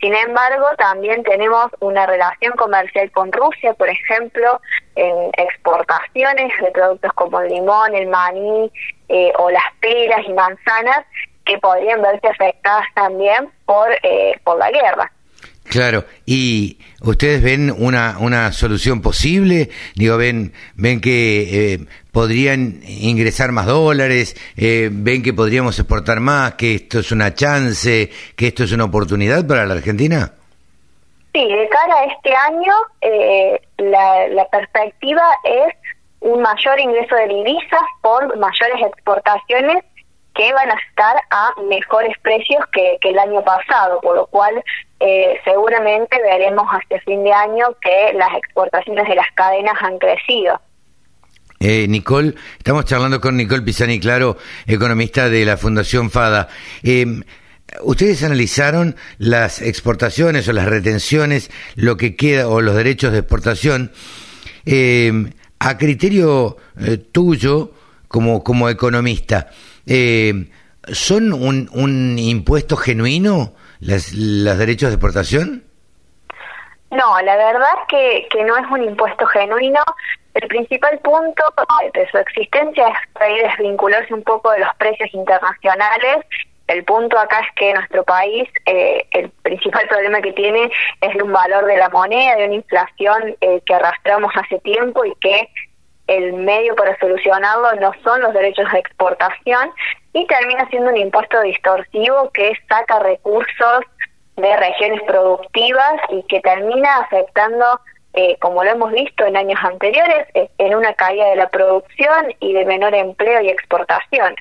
sin 0.03 0.13
embargo, 0.13 0.65
también 0.77 1.23
tenemos 1.23 1.67
una 1.79 2.05
relación 2.05 2.51
comercial 2.57 3.09
con 3.11 3.31
Rusia, 3.31 3.73
por 3.73 3.87
ejemplo, 3.87 4.59
en 4.95 5.31
exportaciones 5.37 6.51
de 6.59 6.71
productos 6.71 7.13
como 7.13 7.39
el 7.39 7.47
limón, 7.47 7.95
el 7.95 8.07
maní 8.07 8.69
eh, 9.07 9.31
o 9.37 9.49
las 9.49 9.63
peras 9.79 10.19
y 10.27 10.33
manzanas 10.33 11.05
que 11.45 11.57
podrían 11.57 12.01
verse 12.01 12.27
afectadas 12.27 12.85
también 12.95 13.49
por, 13.65 13.93
eh, 14.03 14.37
por 14.43 14.57
la 14.57 14.71
guerra. 14.71 15.09
Claro, 15.63 16.05
y 16.25 16.77
ustedes 17.01 17.41
ven 17.41 17.73
una, 17.75 18.17
una 18.19 18.51
solución 18.51 19.01
posible, 19.01 19.69
digo, 19.95 20.17
ven, 20.17 20.53
ven 20.75 20.99
que 20.99 21.73
eh, 21.73 21.85
podrían 22.11 22.81
ingresar 22.85 23.51
más 23.51 23.65
dólares, 23.65 24.35
eh, 24.57 24.89
ven 24.91 25.23
que 25.23 25.33
podríamos 25.33 25.79
exportar 25.79 26.19
más, 26.19 26.55
que 26.55 26.75
esto 26.75 26.99
es 26.99 27.11
una 27.11 27.33
chance, 27.33 28.11
que 28.35 28.47
esto 28.47 28.65
es 28.65 28.71
una 28.73 28.83
oportunidad 28.83 29.47
para 29.47 29.65
la 29.65 29.75
Argentina. 29.75 30.33
Sí, 31.33 31.47
de 31.47 31.67
cara 31.69 31.95
a 31.95 32.05
este 32.05 32.35
año, 32.35 32.73
eh, 33.01 33.59
la, 33.77 34.27
la 34.27 34.45
perspectiva 34.49 35.23
es 35.45 35.73
un 36.19 36.41
mayor 36.41 36.79
ingreso 36.79 37.15
de 37.15 37.27
divisas 37.27 37.81
por 38.01 38.37
mayores 38.37 38.85
exportaciones 38.85 39.83
que 40.33 40.51
van 40.53 40.69
a 40.69 40.75
estar 40.89 41.15
a 41.29 41.53
mejores 41.69 42.17
precios 42.21 42.63
que, 42.71 42.97
el 43.01 43.19
año 43.19 43.43
pasado, 43.43 43.99
por 44.01 44.15
lo 44.15 44.25
cual 44.27 44.63
eh, 44.99 45.39
seguramente 45.43 46.19
veremos 46.21 46.65
hasta 46.71 46.99
fin 47.01 47.23
de 47.23 47.31
año 47.31 47.67
que 47.81 48.13
las 48.13 48.33
exportaciones 48.35 49.07
de 49.07 49.15
las 49.15 49.27
cadenas 49.35 49.75
han 49.81 49.99
crecido. 49.99 50.59
Eh, 51.59 51.87
Nicole, 51.87 52.35
estamos 52.57 52.85
charlando 52.85 53.21
con 53.21 53.37
Nicole 53.37 53.61
Pisani 53.61 53.99
Claro, 53.99 54.37
economista 54.65 55.29
de 55.29 55.45
la 55.45 55.55
Fundación 55.55 56.09
FADA. 56.09 56.49
Em, 56.81 57.23
¿Ustedes 57.81 58.23
analizaron 58.23 58.95
las 59.17 59.61
exportaciones 59.61 60.47
o 60.47 60.53
las 60.53 60.65
retenciones, 60.65 61.49
lo 61.75 61.95
que 61.97 62.15
queda, 62.15 62.47
o 62.47 62.61
los 62.61 62.75
derechos 62.75 63.13
de 63.13 63.19
exportación, 63.19 63.91
em, 64.65 65.31
a 65.59 65.77
criterio 65.77 66.57
eh, 66.79 66.97
tuyo 66.97 67.71
como, 68.07 68.43
como 68.43 68.69
economista? 68.69 69.49
Eh, 69.87 70.49
¿Son 70.91 71.31
un, 71.33 72.17
impuesto 72.17 72.75
genuino 72.75 73.53
las, 73.79 74.11
derechos 74.57 74.89
de 74.89 74.95
exportación? 74.95 75.63
No, 76.91 77.21
la 77.21 77.35
verdad 77.35 77.75
que, 77.87 78.27
que 78.29 78.43
no 78.43 78.57
es 78.57 78.65
un 78.69 78.83
impuesto 78.83 79.25
genuino. 79.27 79.81
el 80.33 80.47
principal 80.47 80.99
punto 80.99 81.43
de 81.93 82.09
su 82.09 82.17
existencia 82.17 82.87
es 82.87 83.49
desvincularse 83.49 84.13
un 84.13 84.23
poco 84.23 84.51
de 84.51 84.59
los 84.59 84.69
precios 84.77 85.13
internacionales 85.13 86.25
el 86.67 86.83
punto 86.85 87.19
acá 87.19 87.39
es 87.41 87.55
que 87.55 87.73
nuestro 87.73 88.03
país, 88.03 88.47
eh, 88.65 89.05
el 89.11 89.29
principal 89.29 89.85
problema 89.87 90.21
que 90.21 90.31
tiene 90.31 90.71
es 91.01 91.21
un 91.21 91.31
valor 91.31 91.65
de 91.65 91.77
la 91.77 91.89
moneda, 91.89 92.35
de 92.35 92.45
una 92.45 92.55
inflación 92.55 93.35
eh, 93.41 93.61
que 93.65 93.73
arrastramos 93.73 94.31
hace 94.35 94.59
tiempo 94.59 95.03
y 95.03 95.13
que 95.19 95.49
el 96.07 96.33
medio 96.33 96.75
para 96.75 96.97
solucionarlo 96.99 97.73
no 97.79 97.91
son 98.03 98.21
los 98.21 98.33
derechos 98.33 98.71
de 98.71 98.79
exportación 98.79 99.71
y 100.13 100.25
termina 100.27 100.67
siendo 100.69 100.89
un 100.89 100.97
impuesto 100.97 101.41
distorsivo 101.41 102.29
que 102.31 102.53
saca 102.67 102.99
recursos 102.99 103.85
de 104.35 104.57
regiones 104.57 105.01
productivas 105.03 105.93
y 106.09 106.23
que 106.23 106.41
termina 106.41 106.97
afectando, 106.97 107.79
eh, 108.13 108.37
como 108.39 108.63
lo 108.63 108.71
hemos 108.71 108.91
visto 108.91 109.25
en 109.25 109.37
años 109.37 109.59
anteriores, 109.63 110.27
en 110.57 110.75
una 110.75 110.93
caída 110.93 111.29
de 111.29 111.35
la 111.35 111.49
producción 111.49 112.33
y 112.39 112.53
de 112.53 112.65
menor 112.65 112.93
empleo 112.95 113.41
y 113.41 113.49
exportación. 113.49 114.35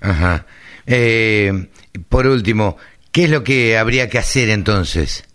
Ajá. 0.00 0.44
Eh, 0.86 1.52
por 2.08 2.26
último, 2.26 2.76
¿qué 3.12 3.24
es 3.24 3.30
lo 3.30 3.44
que 3.44 3.78
habría 3.78 4.08
que 4.08 4.18
hacer 4.18 4.48
entonces? 4.48 5.26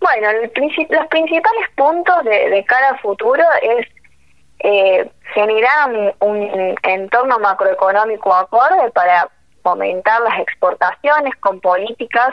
Bueno, 0.00 0.28
los 0.40 0.50
principales 0.50 1.68
puntos 1.76 2.24
de, 2.24 2.64
cara 2.66 2.90
a 2.90 2.98
futuro 2.98 3.42
es 3.62 3.86
eh, 4.62 5.10
generar 5.34 6.14
un, 6.20 6.76
entorno 6.82 7.38
macroeconómico 7.38 8.34
acorde 8.34 8.90
para 8.92 9.28
fomentar 9.62 10.20
las 10.22 10.40
exportaciones 10.40 11.34
con 11.36 11.60
políticas 11.60 12.30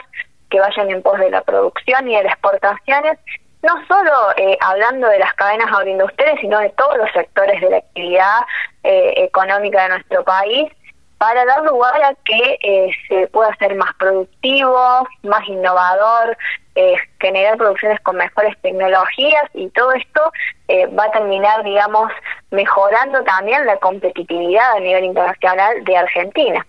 que 0.50 0.60
vayan 0.60 0.90
en 0.90 1.02
pos 1.02 1.18
de 1.18 1.30
la 1.30 1.42
producción 1.42 2.08
y 2.08 2.16
de 2.16 2.22
las 2.22 2.32
exportaciones, 2.32 3.18
no 3.62 3.74
solo 3.86 4.12
eh, 4.36 4.56
hablando 4.60 5.08
de 5.08 5.18
las 5.18 5.34
cadenas 5.34 5.70
agroindustriales, 5.72 6.40
sino 6.40 6.58
de 6.58 6.70
todos 6.70 6.96
los 6.96 7.10
sectores 7.12 7.60
de 7.60 7.70
la 7.70 7.76
actividad 7.78 8.40
eh, 8.84 9.14
económica 9.16 9.82
de 9.82 9.88
nuestro 9.90 10.24
país, 10.24 10.70
para 11.18 11.44
dar 11.44 11.64
lugar 11.64 12.00
a 12.02 12.14
que 12.24 12.58
eh, 12.62 12.90
se 13.08 13.26
pueda 13.28 13.54
ser 13.56 13.74
más 13.74 13.92
productivo, 13.98 15.06
más 15.22 15.46
innovador, 15.48 16.36
eh, 16.80 16.94
generar 17.18 17.56
producciones 17.56 17.98
con 18.02 18.16
mejores 18.16 18.54
tecnologías 18.62 19.42
y 19.52 19.68
todo 19.70 19.92
esto 19.94 20.20
eh, 20.68 20.86
va 20.86 21.06
a 21.06 21.10
terminar, 21.10 21.64
digamos, 21.64 22.08
mejorando 22.52 23.20
también 23.24 23.66
la 23.66 23.76
competitividad 23.78 24.76
a 24.76 24.80
nivel 24.80 25.06
internacional 25.06 25.82
de 25.84 25.96
Argentina. 25.96 26.64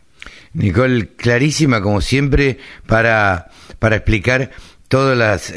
Nicole, 0.53 1.09
clarísima 1.15 1.79
como 1.79 2.01
siempre 2.01 2.57
para, 2.87 3.49
para 3.77 3.97
explicar 3.97 4.49
todos 4.87 5.15
las, 5.15 5.53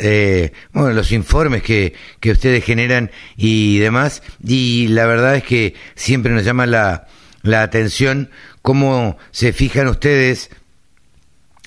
bueno, 0.73 0.91
los 0.91 1.13
informes 1.13 1.63
que, 1.63 1.95
que 2.21 2.33
ustedes 2.33 2.63
generan 2.63 3.11
y 3.39 3.79
demás. 3.79 4.23
Y 4.47 4.89
la 4.89 5.07
verdad 5.07 5.37
es 5.37 5.45
que 5.45 5.75
siempre 5.95 6.31
nos 6.31 6.45
llama 6.45 6.67
la, 6.67 7.07
la 7.43 7.63
atención 7.63 8.31
cómo 8.61 9.17
se 9.31 9.55
fijan 9.55 9.89
ustedes 9.89 10.51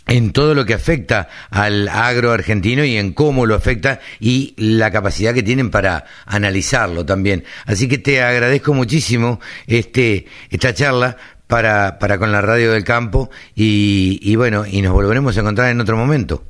en 0.08 0.34
todo 0.34 0.54
lo 0.54 0.66
que 0.66 0.74
afecta 0.74 1.30
al 1.50 1.88
agro 1.88 2.32
argentino 2.32 2.84
y 2.84 2.98
en 2.98 3.14
cómo 3.14 3.46
lo 3.46 3.56
afecta 3.56 4.00
y 4.20 4.54
la 4.58 4.92
capacidad 4.92 5.34
que 5.34 5.44
tienen 5.44 5.72
para 5.72 6.06
analizarlo 6.26 7.06
también. 7.06 7.44
Así 7.66 7.88
que 7.88 7.98
te 7.98 8.22
agradezco 8.22 8.74
muchísimo 8.74 9.40
este 9.68 10.28
esta 10.50 10.74
charla 10.74 11.18
para, 11.48 12.00
para 12.00 12.18
con 12.18 12.32
la 12.32 12.42
radio 12.42 12.72
del 12.72 12.84
campo 12.84 13.30
y, 13.56 14.20
y 14.22 14.36
bueno, 14.36 14.66
y 14.66 14.82
nos 14.82 14.94
volveremos 14.94 15.38
a 15.38 15.42
encontrar 15.42 15.70
en 15.70 15.82
otro 15.82 15.98
momento. 15.98 16.44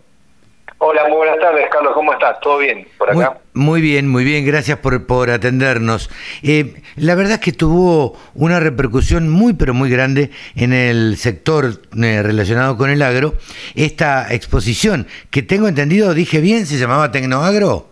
Hola, 0.83 1.03
tardes, 1.41 1.67
Carlos. 1.69 1.93
¿Cómo 1.93 2.13
estás? 2.13 2.39
¿Todo 2.39 2.59
bien 2.59 2.87
por 2.97 3.09
acá? 3.09 3.37
Muy, 3.53 3.81
bien, 3.81 4.07
muy 4.07 4.23
bien. 4.23 4.45
Gracias 4.45 4.77
por, 4.77 5.05
por 5.05 5.29
atendernos. 5.29 6.09
Eh, 6.43 6.75
la 6.95 7.15
verdad 7.15 7.33
es 7.33 7.39
que 7.39 7.51
tuvo 7.51 8.17
una 8.33 8.61
repercusión 8.61 9.27
muy, 9.27 9.53
pero 9.53 9.73
muy 9.73 9.89
grande 9.89 10.29
en 10.55 10.71
el 10.71 11.17
sector 11.17 11.65
eh, 12.01 12.21
relacionado 12.23 12.77
con 12.77 12.89
el 12.89 13.01
agro. 13.01 13.33
Esta 13.75 14.33
exposición, 14.33 15.07
que 15.29 15.41
tengo 15.41 15.67
entendido, 15.67 16.13
dije 16.13 16.39
bien, 16.39 16.65
se 16.65 16.77
llamaba 16.77 17.11
Tecnoagro. 17.11 17.87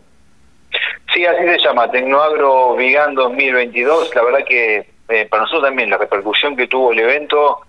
Sí, 1.13 1.25
así 1.25 1.43
se 1.43 1.57
llama, 1.57 1.91
Tecnoagro 1.91 2.75
Vigan 2.77 3.15
2022. 3.15 4.15
La 4.15 4.23
verdad 4.23 4.39
que 4.47 4.87
eh, 5.09 5.25
para 5.25 5.43
nosotros 5.43 5.63
también 5.63 5.89
la 5.89 5.97
repercusión 5.97 6.55
que 6.55 6.67
tuvo 6.67 6.93
el 6.93 6.99
evento 6.99 7.61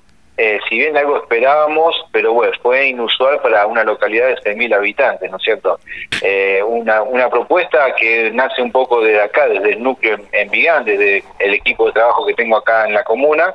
eh, 0.43 0.59
si 0.71 0.79
bien 0.79 0.97
algo 0.97 1.19
esperábamos, 1.19 1.95
pero 2.13 2.33
bueno, 2.33 2.51
fue 2.63 2.89
inusual 2.89 3.43
para 3.43 3.67
una 3.67 3.85
localidad 3.85 4.29
de 4.29 4.37
6.000 4.37 4.75
habitantes, 4.75 5.31
¿no 5.31 5.37
es 5.37 5.43
cierto? 5.43 5.79
Eh, 6.23 6.63
una, 6.67 7.29
propuesta 7.29 7.95
que 7.95 8.31
nace 8.33 8.63
un 8.63 8.73
poco 8.73 9.03
desde 9.03 9.21
acá, 9.21 9.47
desde 9.49 9.75
el 9.75 9.83
núcleo 9.83 10.17
en, 10.33 10.51
Vigán, 10.51 10.87
desde 10.87 11.23
el 11.41 11.53
equipo 11.53 11.89
de 11.89 11.93
trabajo 11.93 12.25
que 12.25 12.33
tengo 12.33 12.57
acá 12.57 12.87
en 12.87 12.95
la 12.95 13.05
comuna, 13.05 13.55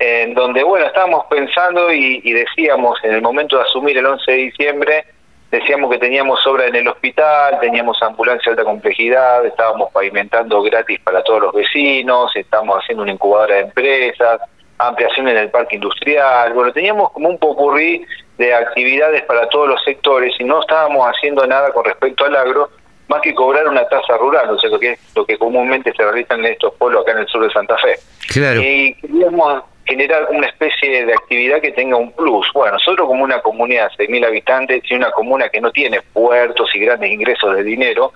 en 0.00 0.34
donde, 0.34 0.64
bueno, 0.64 0.86
estábamos 0.86 1.26
pensando 1.30 1.92
y, 1.92 2.32
decíamos 2.32 2.98
en 3.04 3.14
el 3.14 3.22
momento 3.22 3.58
de 3.58 3.62
asumir 3.62 3.96
el 3.96 4.06
11 4.06 4.28
de 4.28 4.36
diciembre, 4.36 5.04
decíamos 5.52 5.92
que 5.92 5.98
teníamos 5.98 6.44
obra 6.44 6.66
en 6.66 6.74
el 6.74 6.88
hospital, 6.88 7.60
teníamos 7.60 8.02
ambulancia 8.02 8.50
de 8.50 8.58
alta 8.58 8.64
complejidad, 8.68 9.46
estábamos 9.46 9.92
pavimentando 9.92 10.60
gratis 10.60 10.98
para 11.04 11.22
todos 11.22 11.40
los 11.40 11.54
vecinos, 11.54 12.34
estábamos 12.34 12.78
haciendo 12.78 13.04
una 13.04 13.12
incubadora 13.12 13.54
de 13.54 13.60
empresas, 13.60 14.40
ampliación 14.78 15.28
en 15.28 15.36
el 15.36 15.50
parque 15.50 15.76
industrial, 15.76 16.52
bueno, 16.52 16.72
teníamos 16.72 17.10
como 17.12 17.28
un 17.28 17.38
popurrí 17.38 18.04
de 18.38 18.54
actividades 18.54 19.22
para 19.22 19.48
todos 19.48 19.68
los 19.68 19.82
sectores 19.84 20.34
y 20.38 20.44
no 20.44 20.60
estábamos 20.60 21.06
haciendo 21.08 21.46
nada 21.46 21.72
con 21.72 21.84
respecto 21.84 22.24
al 22.24 22.36
agro, 22.36 22.70
más 23.08 23.20
que 23.22 23.34
cobrar 23.34 23.68
una 23.68 23.88
tasa 23.88 24.16
rural, 24.18 24.50
o 24.50 24.58
sea, 24.58 24.68
lo 24.68 24.78
que 24.78 24.92
es 24.92 24.98
lo 25.14 25.24
que 25.24 25.38
comúnmente 25.38 25.92
se 25.96 26.02
realiza 26.02 26.34
en 26.34 26.44
estos 26.44 26.74
pueblos 26.74 27.02
acá 27.02 27.12
en 27.12 27.18
el 27.18 27.28
sur 27.28 27.42
de 27.42 27.52
Santa 27.52 27.76
Fe. 27.78 27.96
Claro. 28.28 28.60
Y 28.60 28.94
queríamos 28.94 29.62
generar 29.86 30.26
una 30.30 30.48
especie 30.48 31.06
de 31.06 31.12
actividad 31.12 31.60
que 31.60 31.70
tenga 31.70 31.96
un 31.96 32.10
plus. 32.12 32.46
Bueno, 32.52 32.72
nosotros 32.72 33.06
como 33.06 33.22
una 33.22 33.40
comunidad 33.40 33.90
de 33.96 34.08
6.000 34.08 34.26
habitantes 34.26 34.82
y 34.90 34.94
una 34.94 35.10
comuna 35.12 35.48
que 35.48 35.60
no 35.60 35.70
tiene 35.70 36.00
puertos 36.12 36.68
y 36.74 36.80
grandes 36.80 37.10
ingresos 37.10 37.54
de 37.54 37.62
dinero, 37.62 38.12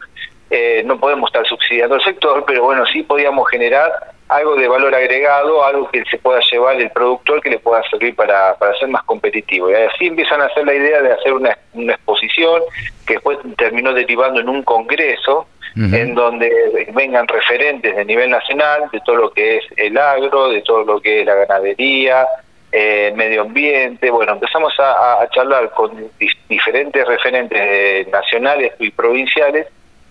eh, 0.50 0.82
no 0.84 0.98
podemos 0.98 1.28
estar 1.28 1.46
subsidiando 1.46 1.94
el 1.94 2.02
sector, 2.02 2.44
pero 2.44 2.64
bueno, 2.64 2.84
sí 2.86 3.04
podíamos 3.04 3.48
generar 3.48 4.09
algo 4.30 4.54
de 4.54 4.68
valor 4.68 4.94
agregado, 4.94 5.64
algo 5.64 5.90
que 5.90 6.04
se 6.04 6.16
pueda 6.18 6.40
llevar 6.50 6.80
el 6.80 6.90
productor 6.90 7.42
que 7.42 7.50
le 7.50 7.58
pueda 7.58 7.82
servir 7.90 8.14
para, 8.14 8.54
para 8.54 8.74
ser 8.78 8.88
más 8.88 9.02
competitivo. 9.02 9.70
Y 9.70 9.74
así 9.74 10.06
empiezan 10.06 10.40
a 10.40 10.46
hacer 10.46 10.64
la 10.64 10.74
idea 10.74 11.02
de 11.02 11.12
hacer 11.12 11.32
una, 11.32 11.58
una 11.74 11.94
exposición 11.94 12.62
que 13.06 13.14
después 13.14 13.38
terminó 13.56 13.92
derivando 13.92 14.40
en 14.40 14.48
un 14.48 14.62
congreso 14.62 15.46
en 15.76 16.16
donde 16.16 16.50
vengan 16.94 17.28
referentes 17.28 17.94
de 17.94 18.04
nivel 18.04 18.28
nacional 18.28 18.88
de 18.92 19.00
todo 19.06 19.16
lo 19.16 19.30
que 19.30 19.58
es 19.58 19.64
el 19.76 19.96
agro, 19.96 20.50
de 20.50 20.62
todo 20.62 20.84
lo 20.84 21.00
que 21.00 21.20
es 21.20 21.26
la 21.26 21.36
ganadería, 21.36 22.26
eh, 22.72 23.08
el 23.08 23.14
medio 23.14 23.42
ambiente. 23.42 24.10
Bueno, 24.10 24.32
empezamos 24.32 24.72
a, 24.80 25.22
a 25.22 25.28
charlar 25.30 25.70
con 25.70 26.10
diferentes 26.48 27.06
referentes 27.06 28.08
nacionales 28.08 28.72
y 28.80 28.90
provinciales 28.90 29.68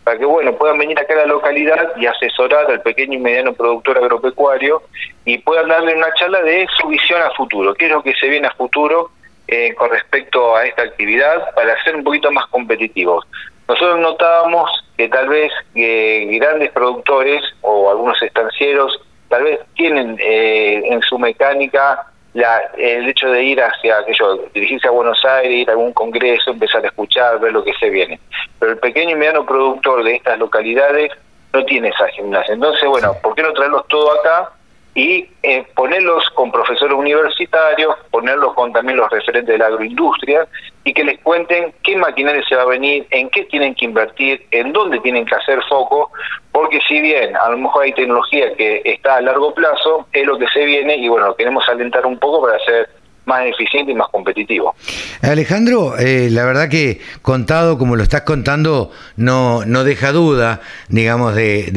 para 0.09 0.17
que 0.17 0.25
bueno 0.25 0.55
puedan 0.55 0.79
venir 0.79 0.99
acá 0.99 1.13
a 1.13 1.17
la 1.17 1.25
localidad 1.27 1.95
y 1.95 2.07
asesorar 2.07 2.65
al 2.65 2.81
pequeño 2.81 3.13
y 3.13 3.19
mediano 3.19 3.53
productor 3.53 3.99
agropecuario 3.99 4.81
y 5.23 5.37
puedan 5.37 5.67
darle 5.67 5.95
una 5.95 6.11
charla 6.15 6.41
de 6.41 6.65
su 6.79 6.87
visión 6.87 7.21
a 7.21 7.29
futuro, 7.35 7.75
qué 7.75 7.85
es 7.85 7.91
lo 7.91 8.01
que 8.01 8.15
se 8.15 8.27
viene 8.27 8.47
a 8.47 8.53
futuro 8.55 9.11
eh, 9.47 9.75
con 9.75 9.91
respecto 9.91 10.55
a 10.55 10.65
esta 10.65 10.81
actividad 10.81 11.53
para 11.53 11.79
ser 11.83 11.95
un 11.95 12.03
poquito 12.03 12.31
más 12.31 12.47
competitivos. 12.47 13.23
Nosotros 13.67 13.99
notábamos 13.99 14.71
que 14.97 15.09
tal 15.09 15.29
vez 15.29 15.51
eh, 15.75 16.25
grandes 16.39 16.71
productores 16.71 17.43
o 17.61 17.91
algunos 17.91 18.19
estancieros 18.23 18.99
tal 19.27 19.43
vez 19.43 19.59
tienen 19.75 20.17
eh, 20.19 20.81
en 20.85 21.01
su 21.03 21.19
mecánica 21.19 22.08
la, 22.33 22.61
el 22.77 23.07
hecho 23.07 23.29
de 23.29 23.43
ir 23.43 23.61
hacia 23.61 23.97
aquello, 23.97 24.49
dirigirse 24.53 24.87
a 24.87 24.91
Buenos 24.91 25.23
Aires, 25.25 25.51
ir 25.51 25.69
a 25.69 25.73
algún 25.73 25.93
congreso, 25.93 26.51
empezar 26.51 26.83
a 26.83 26.87
escuchar, 26.87 27.39
ver 27.39 27.53
lo 27.53 27.63
que 27.63 27.73
se 27.73 27.89
viene. 27.89 28.19
Pero 28.59 28.73
el 28.73 28.77
pequeño 28.77 29.11
y 29.11 29.15
mediano 29.15 29.45
productor 29.45 30.03
de 30.03 30.15
estas 30.15 30.37
localidades 30.37 31.11
no 31.53 31.65
tiene 31.65 31.89
esa 31.89 32.07
gimnasia. 32.09 32.53
Entonces, 32.53 32.87
bueno, 32.87 33.15
¿por 33.21 33.35
qué 33.35 33.41
no 33.41 33.53
traerlos 33.53 33.87
todo 33.87 34.11
acá? 34.19 34.51
Y 34.95 35.29
eh, 35.43 35.65
ponerlos 35.75 36.29
con 36.31 36.51
profesores 36.51 36.95
universitarios, 36.95 37.95
ponerlos 38.11 38.53
con 38.53 38.73
también 38.73 38.97
los 38.97 39.09
referentes 39.09 39.53
de 39.53 39.57
la 39.57 39.67
agroindustria 39.67 40.47
y 40.83 40.93
que 40.93 41.03
les 41.03 41.19
cuenten 41.19 41.73
qué 41.83 41.95
maquinaria 41.95 42.43
se 42.47 42.55
va 42.55 42.63
a 42.63 42.65
venir, 42.65 43.05
en 43.11 43.29
qué 43.29 43.45
tienen 43.45 43.75
que 43.75 43.85
invertir, 43.85 44.45
en 44.51 44.73
dónde 44.73 44.99
tienen 44.99 45.25
que 45.25 45.35
hacer 45.35 45.61
foco, 45.69 46.11
porque 46.51 46.79
si 46.87 46.99
bien 47.01 47.35
a 47.35 47.49
lo 47.49 47.57
mejor 47.59 47.83
hay 47.83 47.93
tecnología 47.93 48.53
que 48.55 48.81
está 48.83 49.17
a 49.17 49.21
largo 49.21 49.53
plazo, 49.53 50.07
es 50.11 50.25
lo 50.25 50.37
que 50.37 50.47
se 50.47 50.65
viene 50.65 50.97
y 50.97 51.07
bueno, 51.07 51.35
queremos 51.35 51.67
alentar 51.69 52.05
un 52.05 52.17
poco 52.17 52.41
para 52.41 52.57
hacer 52.57 52.89
más 53.29 53.45
eficiente 53.45 53.91
y 53.91 53.95
más 53.95 54.09
competitivo. 54.09 54.75
Alejandro, 55.21 55.97
eh, 55.97 56.29
la 56.31 56.43
verdad 56.43 56.67
que 56.67 56.99
contado 57.21 57.77
como 57.77 57.95
lo 57.95 58.03
estás 58.03 58.23
contando, 58.23 58.91
no, 59.15 59.63
no 59.65 59.83
deja 59.83 60.11
duda, 60.11 60.61
digamos, 60.89 61.35
de, 61.35 61.69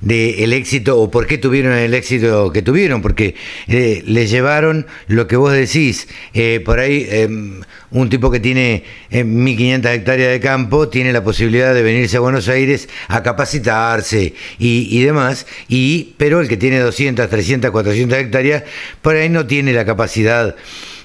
de, 0.00 0.44
el 0.44 0.52
éxito 0.52 1.00
o 1.00 1.10
por 1.10 1.26
qué 1.26 1.38
tuvieron 1.38 1.72
el 1.72 1.94
éxito 1.94 2.52
que 2.52 2.62
tuvieron, 2.62 3.00
porque 3.00 3.34
eh, 3.68 4.02
les 4.06 4.30
llevaron 4.30 4.86
lo 5.08 5.26
que 5.26 5.36
vos 5.36 5.52
decís, 5.52 6.08
eh, 6.34 6.60
por 6.64 6.78
ahí 6.78 7.06
em, 7.10 7.62
un 7.90 8.08
tipo 8.08 8.30
que 8.30 8.40
tiene 8.40 8.84
1.500 9.10 9.94
hectáreas 9.94 10.32
de 10.32 10.40
campo 10.40 10.88
tiene 10.88 11.12
la 11.12 11.22
posibilidad 11.22 11.74
de 11.74 11.82
venirse 11.82 12.16
a 12.16 12.20
Buenos 12.20 12.48
Aires 12.48 12.88
a 13.08 13.22
capacitarse 13.22 14.34
y, 14.58 14.88
y 14.90 15.02
demás, 15.04 15.46
y, 15.68 16.14
pero 16.16 16.40
el 16.40 16.48
que 16.48 16.56
tiene 16.56 16.78
200, 16.78 17.28
300, 17.28 17.70
400 17.70 18.18
hectáreas, 18.18 18.64
por 19.02 19.16
ahí 19.16 19.28
no 19.28 19.46
tiene 19.46 19.72
la 19.72 19.84
capacidad 19.84 20.56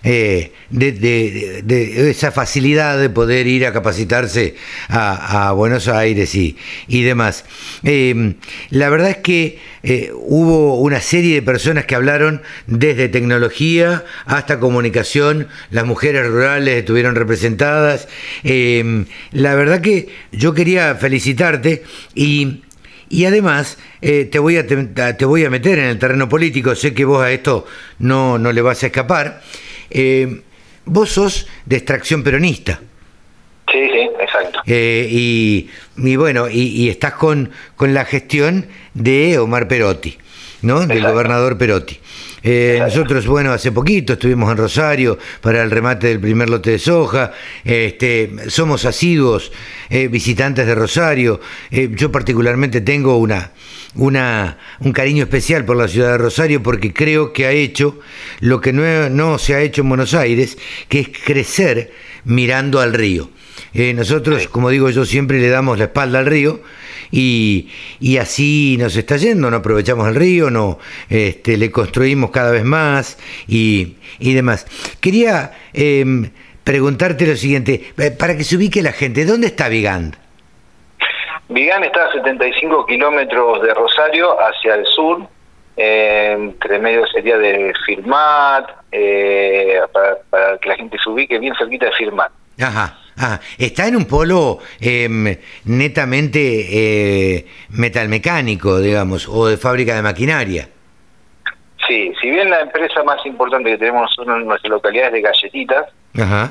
eh, 0.04 0.52
de, 0.72 2.10
esa 2.10 2.32
facilidad 2.32 2.99
de 2.99 3.12
poder 3.12 3.45
ir 3.45 3.68
a 3.68 3.74
capacitarse 3.74 4.56
a, 4.89 5.52
Buenos 5.52 5.88
Aires 5.88 6.34
y, 6.34 6.58
y 6.88 7.04
demás. 7.04 7.45
Eh, 7.84 8.34
la 8.72 8.89
verdad 8.89 9.12
es 9.12 9.18
que 9.18 9.60
eh, 9.84 10.12
hubo 10.14 10.80
una 10.80 11.02
serie 11.02 11.36
de 11.36 11.41
personas 11.43 11.86
que 11.86 11.93
hablaron 11.93 12.41
desde 12.66 13.10
tecnología 13.10 14.04
hasta 14.26 14.60
comunicación, 14.60 15.47
las 15.70 15.86
mujeres 15.86 16.28
rurales 16.28 16.80
estuvieron 16.80 17.14
representadas. 17.16 18.08
la 18.43 19.56
verdad 19.56 19.82
que 19.82 20.10
yo 20.32 20.54
quería 20.54 20.95
felicitarte 20.95 21.84
y 22.16 22.62
y 23.14 23.26
además, 23.26 23.78
te, 23.99 24.39
voy 24.39 24.56
a, 24.56 24.66
te, 24.66 25.26
voy 25.26 25.43
a 25.43 25.49
meter 25.49 25.80
en 25.80 25.88
el 25.88 25.99
terreno 25.99 26.30
político, 26.30 26.76
sé 26.76 26.93
que 26.93 27.04
vos 27.04 27.22
a 27.22 27.30
esto 27.30 27.68
no, 27.99 28.38
no 28.38 28.54
le 28.54 28.62
vas 28.62 28.82
a 28.84 28.86
escapar. 28.86 29.41
Eh, 29.92 30.42
vos 30.86 31.10
sos 31.10 31.48
de 31.66 31.78
extracción 31.78 32.24
peronista. 32.24 32.80
Sí, 33.72 33.80
sí, 33.89 34.10
exacto. 34.20 34.60
Eh, 34.66 35.08
y, 35.10 35.70
y, 35.98 36.16
bueno, 36.18 36.50
y, 36.50 36.89
estás 36.89 37.14
con, 37.14 37.52
con 37.76 37.94
la 37.94 38.04
gestión 38.04 38.68
de 38.94 39.39
Omar 39.39 39.68
Perotti, 39.70 40.18
¿no? 40.62 40.86
Del 40.86 41.04
gobernador 41.04 41.58
Perotti. 41.58 41.98
Eh, 42.44 42.80
nosotros, 42.82 43.28
bueno, 43.28 43.54
hace 43.54 43.72
poquito 43.72 44.14
estuvimos 44.14 44.52
en 44.52 44.58
Rosario 44.58 45.18
para 45.42 45.64
el 45.64 45.72
remate 45.72 46.08
del 46.08 46.20
primer 46.20 46.50
lote 46.50 46.72
de 46.72 46.80
soja. 46.80 47.32
Este, 47.64 48.32
somos 48.48 48.84
asiduos 48.84 49.52
eh, 49.89 50.08
visitantes 50.08 50.66
de 50.66 50.76
Rosario. 50.76 51.39
Yo 51.70 52.12
particularmente 52.12 52.82
tengo 52.82 53.18
una, 53.18 53.52
una, 53.96 54.58
un 54.80 54.94
cariño 54.94 55.24
especial 55.24 55.66
por 55.66 55.78
la 55.78 55.88
ciudad 55.88 56.12
de 56.12 56.18
Rosario 56.18 56.64
porque 56.64 56.94
creo 56.94 57.34
que 57.34 57.46
ha 57.46 57.52
hecho 57.52 58.00
lo 58.39 58.62
que 58.62 58.74
no, 58.74 59.10
no 59.10 59.38
se 59.38 59.56
ha 59.56 59.62
hecho 59.62 59.82
en 59.82 59.89
Buenos 59.89 60.14
Aires, 60.14 60.58
que 60.88 61.00
es 61.00 61.10
crecer 61.10 61.92
mirando 62.24 62.80
al 62.80 62.94
río. 62.94 63.30
nosotros, 63.74 64.48
como 64.48 64.70
digo 64.70 64.89
yo, 64.89 65.06
siempre 65.06 65.39
le 65.39 65.50
damos 65.50 65.78
la 65.78 65.86
espalda 65.86 66.20
al 66.20 66.26
río 66.26 66.62
y, 67.12 67.70
y 68.00 68.18
así 68.18 68.78
nos 68.80 68.96
está 68.96 69.18
yendo, 69.18 69.52
no 69.52 69.58
aprovechamos 69.58 70.08
el 70.08 70.16
río, 70.16 70.50
no 70.50 70.80
este, 71.10 71.58
le 71.58 71.70
construimos 71.70 72.32
cada 72.32 72.52
vez 72.52 72.64
más 72.64 73.18
y, 73.48 73.96
y 74.20 74.34
demás. 74.34 74.66
Quería 75.00 75.52
em, 75.74 76.30
preguntarte 76.64 77.28
lo 77.28 77.36
siguiente, 77.36 77.92
eh, 77.98 78.12
para 78.12 78.38
que 78.38 78.44
se 78.44 78.56
ubique 78.56 78.82
la 78.82 78.94
gente, 78.94 79.26
¿dónde 79.26 79.48
está 79.48 79.68
Vigand? 79.68 80.20
Vigand 81.52 81.84
está 81.84 82.06
a 82.06 82.12
75 82.14 82.86
kilómetros 82.86 83.62
de 83.62 83.74
Rosario 83.74 84.38
hacia 84.39 84.76
el 84.76 84.86
sur, 84.86 85.28
entre 85.76 86.80
medio 86.80 87.06
sería 87.08 87.38
de 87.38 87.74
Firmat, 87.86 88.70
eh, 88.91 89.80
para, 90.30 90.58
que 90.58 90.70
la 90.70 90.76
gente 90.76 90.97
se 91.04 91.10
ubique 91.10 91.38
bien 91.39 91.54
cerquita 91.58 91.88
de 91.88 91.91
Firmat. 91.93 92.32
Ajá. 92.60 92.97
Ah, 93.18 93.39
está 93.58 93.88
en 93.88 93.97
un 93.97 94.06
polo 94.06 94.60
em, 94.80 95.38
netamente 95.66 96.39
eh, 96.39 97.45
metalmecánico, 97.70 98.80
digamos, 98.80 99.28
o 99.28 99.47
de 99.47 99.58
fábrica 99.58 99.95
de 99.95 100.02
maquinaria. 100.02 100.70
Sí, 101.92 102.14
si 102.22 102.30
bien 102.30 102.50
la 102.50 102.62
empresa 102.62 103.04
más 103.04 103.18
importante 103.26 103.70
que 103.72 103.78
tenemos 103.78 104.04
nosotros 104.04 104.38
en 104.38 104.48
nuestra 104.48 104.70
localidad 104.70 105.08
es 105.08 105.12
de 105.12 105.22
galletitas, 105.22 105.88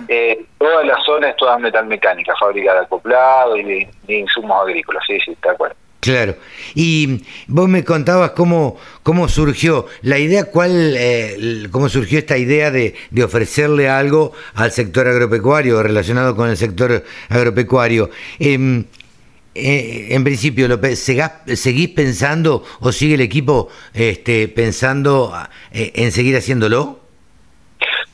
eh, 0.08 0.44
toda 0.58 0.84
la 0.84 1.02
zona 1.02 1.30
es 1.30 1.36
toda 1.36 1.56
metalmecánica, 1.56 2.34
fábrica 2.38 2.74
de 2.74 2.80
acoplado 2.80 3.56
y 3.56 3.62
de, 3.62 3.88
insumos 4.18 4.60
agrícolas, 4.60 5.02
sí, 5.06 5.18
sí, 5.24 5.30
está 5.30 5.54
cual. 5.54 5.72
Claro. 6.00 6.34
Y 6.74 7.24
vos 7.46 7.70
me 7.70 7.84
contabas 7.84 8.32
cómo, 8.32 8.76
cómo 9.02 9.28
surgió 9.28 9.86
la 10.02 10.18
idea, 10.18 10.44
cuál, 10.44 10.94
eh, 10.98 11.68
cómo 11.70 11.88
surgió 11.88 12.18
esta 12.18 12.36
idea 12.36 12.70
de, 12.70 12.94
de, 13.10 13.24
ofrecerle 13.24 13.88
algo 13.88 14.32
al 14.54 14.72
sector 14.72 15.08
agropecuario, 15.08 15.82
relacionado 15.82 16.36
con 16.36 16.50
el 16.50 16.58
sector 16.58 17.02
agropecuario. 17.30 18.10
Em, 18.38 18.84
eh, 19.54 20.08
en 20.10 20.22
principio, 20.22 20.68
¿seguís 20.94 21.88
pensando 21.88 22.62
o 22.80 22.92
sigue 22.92 23.14
el 23.14 23.20
equipo 23.20 23.68
este, 23.92 24.48
pensando 24.48 25.32
eh, 25.72 25.92
en 25.96 26.12
seguir 26.12 26.36
haciéndolo? 26.36 27.00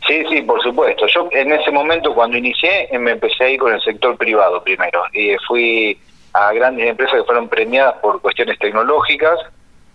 Sí, 0.06 0.24
sí, 0.30 0.42
por 0.42 0.62
supuesto. 0.62 1.06
Yo 1.08 1.28
en 1.32 1.52
ese 1.52 1.70
momento 1.70 2.14
cuando 2.14 2.38
inicié 2.38 2.88
me 2.98 3.12
empecé 3.12 3.44
a 3.44 3.50
ir 3.50 3.58
con 3.58 3.72
el 3.74 3.80
sector 3.82 4.16
privado 4.16 4.62
primero 4.62 5.02
y 5.12 5.36
fui 5.46 5.98
a 6.32 6.52
grandes 6.52 6.88
empresas 6.88 7.16
que 7.16 7.24
fueron 7.24 7.48
premiadas 7.48 7.94
por 8.00 8.20
cuestiones 8.20 8.58
tecnológicas 8.58 9.38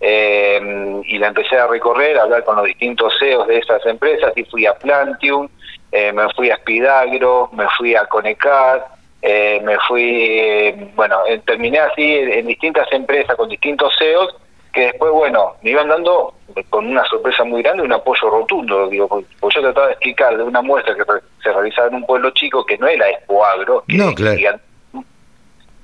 eh, 0.00 1.00
y 1.04 1.18
la 1.18 1.28
empecé 1.28 1.56
a 1.56 1.66
recorrer, 1.66 2.18
a 2.18 2.22
hablar 2.22 2.44
con 2.44 2.56
los 2.56 2.66
distintos 2.66 3.14
CEOs 3.18 3.46
de 3.46 3.58
esas 3.58 3.84
empresas 3.86 4.32
y 4.36 4.44
fui 4.44 4.66
a 4.66 4.74
Plantium, 4.74 5.48
eh, 5.92 6.12
me 6.12 6.28
fui 6.34 6.50
a 6.50 6.56
Spidagro, 6.56 7.50
me 7.52 7.66
fui 7.78 7.94
a 7.94 8.06
Conecar, 8.06 8.84
eh, 9.22 9.60
me 9.62 9.78
fui, 9.86 10.72
bueno, 10.96 11.20
terminé 11.46 11.78
así 11.78 12.02
en, 12.02 12.44
distintas 12.46 12.90
empresas 12.92 13.36
con 13.36 13.48
distintos 13.48 13.94
CEOs 13.96 14.34
que 14.72 14.86
después, 14.86 15.12
bueno, 15.12 15.54
me 15.62 15.70
iban 15.70 15.88
dando 15.88 16.34
con 16.70 16.86
una 16.86 17.04
sorpresa 17.04 17.44
muy 17.44 17.62
grande 17.62 17.84
un 17.84 17.92
apoyo 17.92 18.28
rotundo, 18.28 18.88
digo, 18.88 19.06
porque 19.06 19.28
yo 19.54 19.60
trataba 19.60 19.86
de 19.88 19.92
explicar 19.92 20.36
de 20.36 20.42
una 20.42 20.60
muestra 20.60 20.94
que 20.96 21.04
se 21.42 21.52
realizaba 21.52 21.88
en 21.88 21.96
un 21.96 22.06
pueblo 22.06 22.30
chico 22.30 22.64
que 22.64 22.78
no 22.78 22.88
era 22.88 23.10
Expo 23.10 23.44
Agro, 23.44 23.84
que 23.86 23.96
no, 23.96 24.12
claro. 24.14 24.58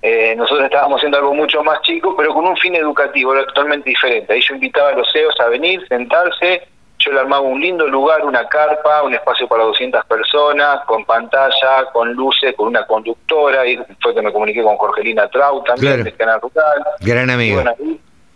Eh, 0.00 0.34
nosotros 0.36 0.64
estábamos 0.64 0.98
haciendo 0.98 1.18
algo 1.18 1.34
mucho 1.34 1.62
más 1.62 1.80
chico, 1.82 2.14
pero 2.16 2.32
con 2.32 2.46
un 2.46 2.56
fin 2.56 2.74
educativo, 2.74 3.34
era 3.34 3.44
totalmente 3.46 3.90
diferente. 3.90 4.32
Ahí 4.32 4.40
yo 4.40 4.54
invitaba 4.54 4.90
a 4.90 4.94
los 4.94 5.10
CEOs 5.12 5.38
a 5.40 5.48
venir, 5.48 5.84
sentarse, 5.88 6.62
yo 7.08 7.14
le 7.14 7.20
armaba 7.20 7.42
un 7.42 7.60
lindo 7.60 7.86
lugar, 7.86 8.24
una 8.24 8.46
carpa, 8.46 9.02
un 9.02 9.14
espacio 9.14 9.48
para 9.48 9.64
200 9.64 10.04
personas, 10.06 10.84
con 10.86 11.04
pantalla, 11.04 11.86
con 11.92 12.12
luces, 12.12 12.54
con 12.54 12.68
una 12.68 12.86
conductora, 12.86 13.66
y 13.66 13.78
fue 14.02 14.14
que 14.14 14.22
me 14.22 14.32
comuniqué 14.32 14.62
con 14.62 14.76
Jorgelina 14.76 15.28
Trau 15.28 15.62
también, 15.64 16.04
de 16.04 16.12
Canal 16.12 16.40
Rural. 16.40 16.84
Gran 17.00 17.30
amigo. 17.30 17.62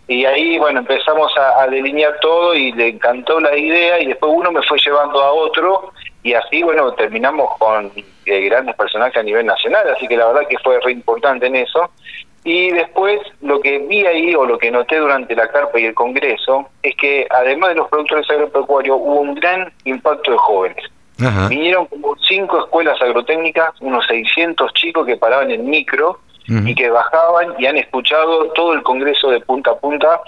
Y, 0.07 0.25
ahí, 0.25 0.57
bueno, 0.57 0.79
empezamos 0.79 1.31
a 1.37 1.65
delinear 1.67 2.19
todo 2.19 2.53
y 2.53 2.73
le 2.73 2.89
encantó 2.89 3.39
la 3.39 3.57
idea 3.57 4.01
y 4.01 4.07
después 4.07 4.31
uno 4.35 4.51
me 4.51 4.61
fue 4.63 4.77
llevando 4.77 5.21
a 5.21 5.31
otro 5.31 5.93
y 6.23 6.33
así, 6.33 6.63
bueno, 6.63 6.93
terminamos 6.93 7.57
con 7.59 7.91
eh, 8.25 8.39
grandes 8.45 8.75
personajes 8.75 9.17
a 9.17 9.23
nivel 9.23 9.45
nacional, 9.45 9.89
así 9.89 10.07
que 10.07 10.15
la 10.15 10.27
verdad 10.27 10.47
que 10.49 10.57
fue 10.59 10.79
re 10.79 10.93
importante 10.93 11.47
en 11.47 11.57
eso. 11.57 11.91
Y 12.43 12.71
después 12.71 13.19
lo 13.41 13.61
que 13.61 13.79
vi 13.79 14.05
ahí 14.05 14.35
o 14.35 14.45
lo 14.45 14.57
que 14.57 14.69
noté 14.69 14.97
durante 14.97 15.35
la 15.35 15.47
carpa 15.47 15.79
y 15.79 15.85
el 15.85 15.93
congreso 15.93 16.69
es 16.81 16.95
que 16.97 17.25
además 17.29 17.69
de 17.69 17.75
los 17.75 17.87
productores 17.87 18.29
agropecuarios 18.29 18.97
hubo 18.99 19.21
un 19.21 19.35
gran 19.35 19.71
impacto 19.85 20.31
de 20.31 20.37
jóvenes. 20.37 20.83
Vinieron 21.47 21.85
como 21.85 22.15
cinco 22.27 22.59
escuelas 22.59 23.01
agrotécnicas, 23.01 23.69
unos 23.79 24.05
600 24.07 24.73
chicos 24.73 25.05
que 25.05 25.15
paraban 25.15 25.51
en 25.51 25.69
micro 25.69 26.19
y 26.47 26.75
que 26.75 26.89
bajaban 26.89 27.53
y 27.57 27.65
han 27.65 27.77
escuchado 27.77 28.51
todo 28.51 28.73
el 28.73 28.83
congreso 28.83 29.29
de 29.29 29.39
punta 29.39 29.71
a 29.71 29.75
punta 29.77 30.19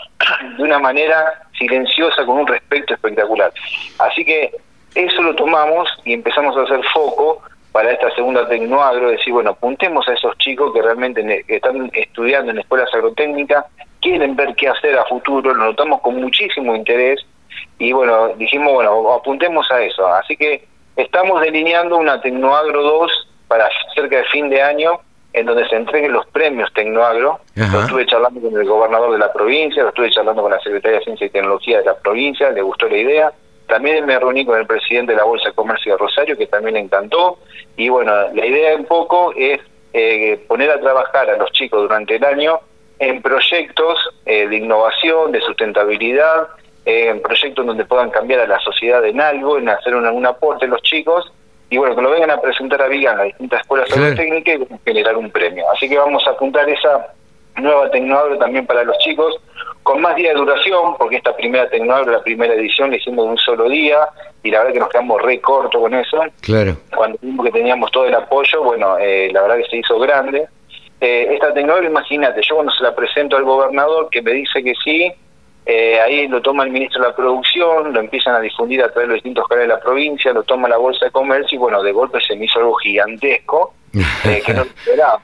de 0.57 0.63
una 0.63 0.80
manera 0.80 1.34
silenciosa 1.57 2.26
con 2.26 2.38
un 2.38 2.47
respeto 2.47 2.93
espectacular. 2.93 3.51
Así 3.99 4.24
que 4.24 4.51
eso 4.93 5.22
lo 5.22 5.36
tomamos 5.36 5.89
y 6.05 6.13
empezamos 6.13 6.55
a 6.55 6.61
hacer 6.61 6.82
foco 6.93 7.41
para 7.76 7.92
esta 7.92 8.10
segunda 8.12 8.48
Tecnoagro, 8.48 9.10
decir, 9.10 9.34
bueno, 9.34 9.50
apuntemos 9.50 10.08
a 10.08 10.14
esos 10.14 10.38
chicos 10.38 10.72
que 10.74 10.82
realmente 10.82 11.44
están 11.50 11.92
estudiando 11.92 12.52
en 12.52 12.60
escuelas 12.60 12.88
agrotécnicas, 12.94 13.66
quieren 14.00 14.34
ver 14.38 14.56
qué 14.56 14.70
hacer 14.70 14.98
a 14.98 15.04
futuro, 15.04 15.54
lo 15.54 15.66
notamos 15.66 16.00
con 16.00 16.16
muchísimo 16.16 16.74
interés 16.74 17.20
y 17.78 17.92
bueno, 17.92 18.30
dijimos, 18.38 18.72
bueno, 18.72 19.12
apuntemos 19.12 19.70
a 19.72 19.82
eso. 19.82 20.08
Así 20.08 20.38
que 20.38 20.66
estamos 20.96 21.42
delineando 21.42 21.98
una 21.98 22.22
Tecnoagro 22.22 22.82
2 22.82 23.28
para 23.50 23.68
cerca 23.94 24.20
de 24.20 24.24
fin 24.32 24.50
de 24.50 24.62
año, 24.62 25.02
en 25.34 25.46
donde 25.46 25.68
se 25.68 25.76
entreguen 25.76 26.14
los 26.14 26.26
premios 26.28 26.72
Tecnoagro. 26.72 27.42
Lo 27.56 27.82
estuve 27.82 28.06
charlando 28.06 28.40
con 28.40 28.58
el 28.58 28.66
gobernador 28.66 29.12
de 29.12 29.18
la 29.18 29.34
provincia, 29.34 29.84
lo 29.84 29.90
estuve 29.90 30.12
charlando 30.12 30.42
con 30.42 30.52
la 30.52 30.62
Secretaría 30.62 31.00
de 31.00 31.04
Ciencia 31.04 31.28
y 31.28 31.30
Tecnología 31.30 31.80
de 31.80 31.86
la 31.88 31.98
provincia, 31.98 32.52
le 32.52 32.62
gustó 32.62 32.88
la 32.88 32.96
idea. 32.96 33.34
También 33.68 34.05
me 34.05 34.20
reuní 34.20 34.45
con 34.45 34.59
el 34.59 34.68
presidente 34.68 35.13
de 35.13 35.18
la 35.18 35.24
Bolsa 35.24 35.49
de 35.49 35.55
Comercio 35.55 35.93
de 35.93 35.97
Rosario, 35.97 36.38
que 36.38 36.47
también 36.47 36.76
le 36.76 36.82
encantó. 36.82 37.39
Y 37.78 37.89
bueno, 37.89 38.11
la 38.34 38.45
idea 38.45 38.76
un 38.76 38.86
poco 38.86 39.34
es 39.36 39.59
eh, 39.93 40.43
poner 40.47 40.72
a 40.72 40.80
trabajar 40.80 41.30
a 41.30 41.38
los 41.38 41.51
chicos 41.51 41.82
durante 41.82 42.16
el 42.16 42.24
año 42.24 42.59
en 42.99 43.22
proyectos 43.22 43.97
eh, 44.26 44.47
de 44.47 44.55
innovación, 44.57 45.32
de 45.32 45.41
sustentabilidad, 45.41 46.47
eh, 46.86 47.09
en 47.09 47.22
proyectos 47.22 47.66
donde 47.66 47.86
puedan 47.86 48.11
cambiar 48.11 48.41
a 48.41 48.47
la 48.47 48.59
sociedad 48.59 49.03
en 49.05 49.20
algo, 49.20 49.57
en 49.57 49.70
hacer 49.70 49.95
un, 49.95 50.05
un 50.05 50.26
aporte 50.26 50.68
los 50.68 50.82
chicos 50.84 51.32
y 51.70 51.78
bueno, 51.78 51.95
que 51.95 52.01
lo 52.01 52.11
vengan 52.11 52.32
a 52.32 52.39
presentar 52.39 52.82
a 52.82 52.88
Vigan, 52.88 53.20
a 53.20 53.24
distintas 53.24 53.61
escuelas 53.61 53.89
técnicas 53.89 54.59
y 54.59 54.80
generar 54.86 55.18
un 55.18 55.32
premio. 55.32 55.66
Así 55.72 55.89
que 55.89 55.97
vamos 55.97 56.26
a 56.28 56.32
apuntar 56.32 56.70
esa 56.70 57.07
nueva 57.62 57.89
Tecnoagro 57.91 58.38
también 58.38 58.66
para 58.66 58.84
los 58.84 58.97
chicos, 58.99 59.36
con 59.84 60.01
más 60.01 60.16
días 60.16 60.34
de 60.34 60.39
duración, 60.39 60.97
porque 60.97 61.18
esta 61.18 61.36
primera 61.36 61.70
Tecnoagro, 61.70 62.12
la 62.12 62.24
primera 62.24 62.53
edición, 62.53 62.91
la 62.91 62.97
hicimos 62.97 63.26
de 63.26 63.32
un 63.32 63.38
solo 63.38 63.70
día, 63.70 64.08
y 64.43 64.51
la 64.51 64.60
verdad 64.60 64.74
que 64.74 64.80
nos 64.80 64.89
quedamos 64.89 65.22
re 65.22 65.39
corto 65.39 65.80
con 65.80 65.93
eso. 65.93 66.24
Claro. 66.41 66.78
Cuando 66.95 67.18
vimos 67.22 67.45
que 67.45 67.51
teníamos 67.51 67.91
todo 67.91 68.06
el 68.06 68.16
apoyo, 68.16 68.64
bueno, 68.64 68.97
eh, 68.99 69.30
la 69.32 69.41
verdad 69.41 69.58
que 69.58 69.70
se 69.70 69.78
hizo 69.78 69.99
grande. 69.99 70.47
Eh, 71.01 71.28
esta 71.32 71.53
Tecnoagro, 71.53 71.86
imagínate, 71.86 72.41
yo 72.41 72.56
cuando 72.56 72.74
se 72.74 72.84
la 72.84 72.95
presento 72.95 73.38
al 73.38 73.43
gobernador, 73.43 74.10
que 74.10 74.22
me 74.22 74.32
dice 74.32 74.64
que 74.64 74.74
sí, 74.84 75.12
eh, 75.66 75.99
ahí 75.99 76.28
lo 76.28 76.41
toma 76.41 76.64
el 76.64 76.70
ministro 76.70 77.01
de 77.01 77.08
la 77.10 77.16
Producción, 77.16 77.91
lo 77.91 77.99
empiezan 77.99 78.36
a 78.36 78.39
difundir 78.39 78.84
a 78.84 78.91
través 78.91 79.08
de 79.08 79.08
los 79.08 79.16
distintos 79.16 79.47
canales 79.47 79.70
de 79.70 79.74
la 79.74 79.80
provincia, 79.80 80.32
lo 80.32 80.43
toma 80.43 80.70
la 80.70 80.78
Bolsa 80.78 81.06
de 81.06 81.12
Comercio 81.12 81.56
y 81.56 81.60
bueno, 81.60 81.82
de 81.82 81.91
golpe 81.91 82.20
se 82.22 82.36
me 82.36 82.45
hizo 82.45 82.60
algo 82.60 82.76
gigantesco 82.76 83.74
eh, 83.93 84.43
que 84.45 84.53
no 84.53 84.62
esperaba. 84.62 85.20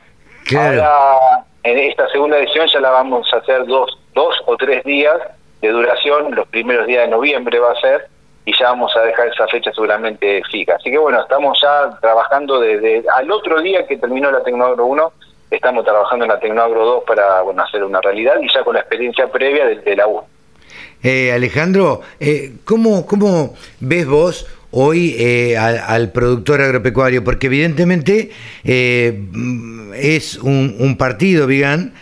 Ahora, 0.56 1.45
en 1.64 1.78
esta 1.78 2.08
segunda 2.10 2.38
edición 2.38 2.68
ya 2.74 2.80
la 2.80 2.89
vamos 2.91 3.28
a 3.34 3.38
hacer 3.38 3.66
dos, 3.66 3.97
dos 4.14 4.36
o 4.45 4.58
tres 4.58 4.84
días 4.84 5.18
de 5.62 5.70
duración, 5.70 6.34
los 6.36 6.47
primeros 6.47 6.88
días 6.88 7.06
de 7.06 7.12
noviembre 7.12 7.60
va 7.60 7.72
a 7.72 7.80
ser, 7.80 8.08
y 8.45 8.58
ya 8.58 8.70
vamos 8.70 8.95
a 8.95 9.02
dejar 9.02 9.28
esa 9.28 9.47
fecha 9.47 9.72
seguramente 9.72 10.41
fija. 10.52 10.76
Así 10.76 10.89
que 10.89 10.97
bueno, 10.97 11.22
estamos 11.22 11.60
ya 11.62 11.97
trabajando 12.02 12.60
desde 12.60 13.04
al 13.16 13.32
otro 13.32 13.62
día 13.62 13.86
que 13.86 13.97
terminó 13.97 14.32
la 14.32 14.43
Tecnogro 14.43 14.86
1, 14.86 15.14
estamos 15.52 15.84
trabajando 15.84 16.26
en 16.26 16.32
la 16.32 16.39
Tecnoagro 16.39 16.86
2 16.86 17.04
para 17.06 17.41
bueno, 17.41 17.64
hacer 17.64 17.84
una 17.84 18.02
realidad 18.02 18.36
y 18.41 18.52
ya 18.52 18.64
con 18.64 18.74
la 18.74 18.82
experiencia 18.82 19.28
previa 19.28 19.68
de, 19.68 19.95
la 19.95 20.08
1. 20.08 20.26
Eh, 21.04 21.32
Alejandro, 21.32 22.02
eh, 22.20 22.54
¿cómo, 22.66 23.06
¿cómo 23.06 23.54
ves 23.80 24.08
vos 24.08 24.47
hoy 24.72 25.15
eh, 25.17 25.57
al, 25.57 26.11
productor 26.11 26.61
agropecuario? 26.61 27.24
Porque 27.24 27.47
evidentemente 27.47 28.32
eh, 28.63 29.22
es 29.95 30.38
un, 30.38 30.95
partido, 30.97 31.47
Vigan, 31.47 31.93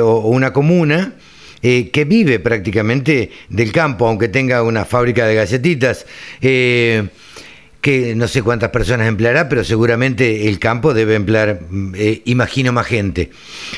o, 0.00 0.28
una 0.28 0.52
comuna, 0.52 1.14
que 1.60 2.04
vive 2.08 2.40
prácticamente 2.40 3.30
del 3.48 3.70
campo, 3.70 4.08
aunque 4.08 4.28
tenga 4.28 4.64
una 4.64 4.84
fábrica 4.84 5.26
de 5.26 5.36
galletitas 5.36 6.06
que 7.82 8.14
no 8.14 8.28
sé 8.28 8.42
cuántas 8.42 8.70
personas 8.70 9.08
empleará, 9.08 9.48
pero 9.48 9.64
seguramente 9.64 10.48
el 10.48 10.58
campo 10.60 10.94
debe 10.94 11.16
emplear, 11.16 11.60
mm, 11.68 11.94
eh, 11.96 12.22
imagino, 12.24 12.72
más 12.72 12.86
gente. 12.86 13.30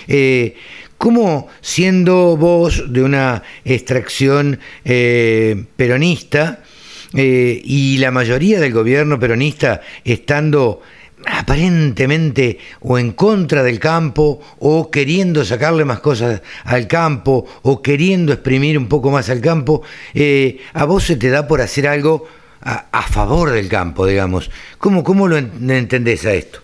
Eh, 0.06 0.54
¿Cómo, 0.98 1.48
siendo 1.60 2.36
vos 2.36 2.92
de 2.92 3.02
una 3.02 3.42
extracción 3.64 4.60
eh, 4.84 5.64
peronista 5.76 6.62
y 7.14 7.98
la 7.98 8.10
mayoría 8.10 8.60
del 8.60 8.72
gobierno 8.72 9.18
peronista 9.18 9.80
estando 10.04 10.80
aparentemente 11.26 12.58
o 12.80 12.98
en 12.98 13.12
contra 13.12 13.62
del 13.62 13.78
campo 13.78 14.40
o 14.58 14.90
queriendo 14.90 15.44
sacarle 15.44 15.84
más 15.84 16.00
cosas 16.00 16.42
al 16.64 16.86
campo 16.86 17.46
o 17.62 17.82
queriendo 17.82 18.32
exprimir 18.32 18.76
un 18.78 18.88
poco 18.88 19.10
más 19.10 19.30
al 19.30 19.40
campo, 19.40 19.82
a 20.74 20.84
vos 20.84 21.04
se 21.04 21.16
te 21.16 21.30
da 21.30 21.46
por 21.46 21.60
hacer 21.60 21.86
algo 21.86 22.26
a, 22.60 23.02
favor 23.02 23.50
del 23.50 23.68
campo, 23.68 24.06
digamos. 24.06 24.50
¿Cómo, 24.78 25.04
cómo 25.04 25.28
lo 25.28 25.36
entendés 25.36 26.24
a 26.24 26.32
esto? 26.32 26.63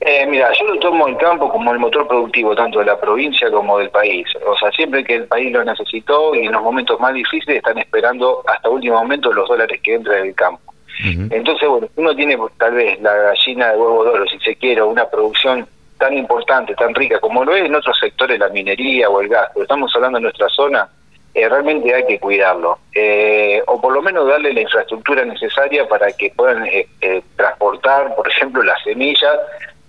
Eh, 0.00 0.26
mira, 0.26 0.50
yo 0.58 0.66
lo 0.66 0.78
tomo 0.78 1.06
el 1.08 1.16
campo 1.18 1.50
como 1.50 1.72
el 1.72 1.78
motor 1.78 2.08
productivo 2.08 2.54
tanto 2.54 2.78
de 2.78 2.86
la 2.86 2.98
provincia 2.98 3.50
como 3.50 3.78
del 3.78 3.90
país. 3.90 4.26
O 4.46 4.56
sea, 4.56 4.70
siempre 4.72 5.04
que 5.04 5.16
el 5.16 5.26
país 5.26 5.52
lo 5.52 5.62
necesitó 5.62 6.34
y 6.34 6.46
en 6.46 6.52
los 6.52 6.62
momentos 6.62 6.98
más 6.98 7.12
difíciles 7.12 7.58
están 7.58 7.76
esperando 7.78 8.42
hasta 8.46 8.70
último 8.70 8.96
momento 8.96 9.30
los 9.32 9.46
dólares 9.46 9.78
que 9.82 9.94
entran 9.94 10.22
del 10.22 10.34
campo. 10.34 10.62
Entonces, 11.02 11.66
bueno, 11.66 11.88
uno 11.96 12.14
tiene 12.14 12.36
pues, 12.36 12.52
tal 12.58 12.74
vez 12.74 13.00
la 13.00 13.14
gallina 13.14 13.72
de 13.72 13.78
huevo 13.78 14.04
de 14.04 14.10
oro, 14.10 14.26
si 14.26 14.38
se 14.40 14.54
quiere, 14.56 14.82
una 14.82 15.06
producción 15.06 15.66
tan 15.98 16.16
importante, 16.16 16.74
tan 16.74 16.94
rica 16.94 17.18
como 17.20 17.44
lo 17.44 17.54
es 17.54 17.64
en 17.64 17.74
otros 17.74 17.98
sectores, 17.98 18.38
la 18.38 18.48
minería 18.48 19.08
o 19.08 19.20
el 19.20 19.28
gas, 19.28 19.48
pero 19.52 19.62
estamos 19.62 19.90
hablando 19.94 20.18
de 20.18 20.22
nuestra 20.22 20.48
zona, 20.48 20.88
eh, 21.32 21.48
realmente 21.48 21.94
hay 21.94 22.04
que 22.06 22.18
cuidarlo, 22.18 22.78
eh, 22.92 23.62
o 23.66 23.80
por 23.80 23.92
lo 23.92 24.02
menos 24.02 24.26
darle 24.26 24.52
la 24.52 24.62
infraestructura 24.62 25.24
necesaria 25.24 25.86
para 25.86 26.10
que 26.12 26.32
puedan 26.34 26.66
eh, 26.66 26.88
transportar, 27.36 28.14
por 28.16 28.26
ejemplo, 28.28 28.62
las 28.62 28.82
semillas, 28.82 29.38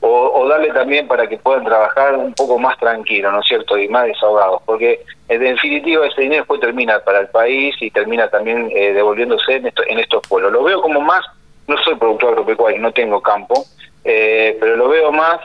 o, 0.01 0.47
darle 0.47 0.71
también 0.73 1.07
para 1.07 1.27
que 1.27 1.37
puedan 1.37 1.63
trabajar 1.63 2.17
un 2.17 2.33
poco 2.33 2.57
más 2.59 2.77
tranquilo, 2.79 3.31
¿no 3.31 3.39
es 3.39 3.47
cierto?, 3.47 3.77
y 3.77 3.87
más 3.87 4.05
desahogados, 4.05 4.61
porque 4.65 5.01
en 5.29 5.39
definitiva 5.39 6.05
ese 6.07 6.21
dinero 6.21 6.41
después 6.41 6.59
termina 6.59 6.99
para 6.99 7.19
el 7.19 7.27
país 7.27 7.75
y 7.79 7.91
termina 7.91 8.27
también 8.27 8.67
devolviéndose 8.69 9.55
en, 9.55 9.71
en 9.87 9.99
estos 9.99 10.27
pueblos. 10.27 10.51
Lo 10.51 10.63
veo 10.63 10.81
como 10.81 10.99
más, 11.01 11.23
no 11.67 11.77
soy 11.83 11.95
productor 11.95 12.31
agropecuario, 12.31 12.81
no 12.81 12.91
tengo 12.91 13.21
campo, 13.21 13.63
pero 14.03 14.75
lo 14.75 14.89
veo 14.89 15.11
más 15.11 15.39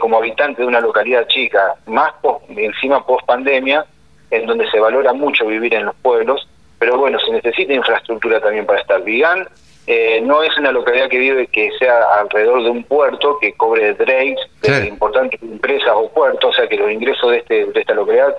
como 0.00 0.18
habitante 0.18 0.62
de 0.62 0.68
una 0.68 0.80
localidad 0.80 1.26
chica, 1.28 1.76
más 1.86 2.12
encima 2.48 3.06
post 3.06 3.24
pandemia, 3.24 3.86
en 4.30 4.46
donde 4.46 4.68
se 4.70 4.80
valora 4.80 5.12
mucho 5.12 5.46
vivir 5.46 5.74
en 5.74 5.86
los 5.86 5.94
pueblos, 5.96 6.46
pero 6.78 6.96
bueno, 6.98 7.18
se 7.18 7.32
necesita 7.32 7.72
infraestructura 7.72 8.40
también 8.40 8.66
para 8.66 8.80
estar. 8.80 9.02
Vigán 9.02 9.46
eh, 9.92 10.20
no 10.20 10.40
es 10.40 10.56
una 10.56 10.70
localidad 10.70 11.08
que 11.08 11.18
vive 11.18 11.48
que 11.48 11.68
sea 11.76 12.20
alrededor 12.20 12.62
de 12.62 12.70
un 12.70 12.84
puerto 12.84 13.36
que 13.40 13.54
cobre 13.54 13.92
drakes 13.94 14.38
de 14.62 14.86
importantes 14.86 15.42
empresas 15.42 15.90
o 15.92 16.08
puertos, 16.10 16.48
o 16.48 16.52
sea 16.52 16.68
que 16.68 16.76
los 16.76 16.92
ingresos 16.92 17.28
de, 17.28 17.38
este, 17.38 17.66
de 17.66 17.80
esta 17.80 17.94
localidad 17.94 18.36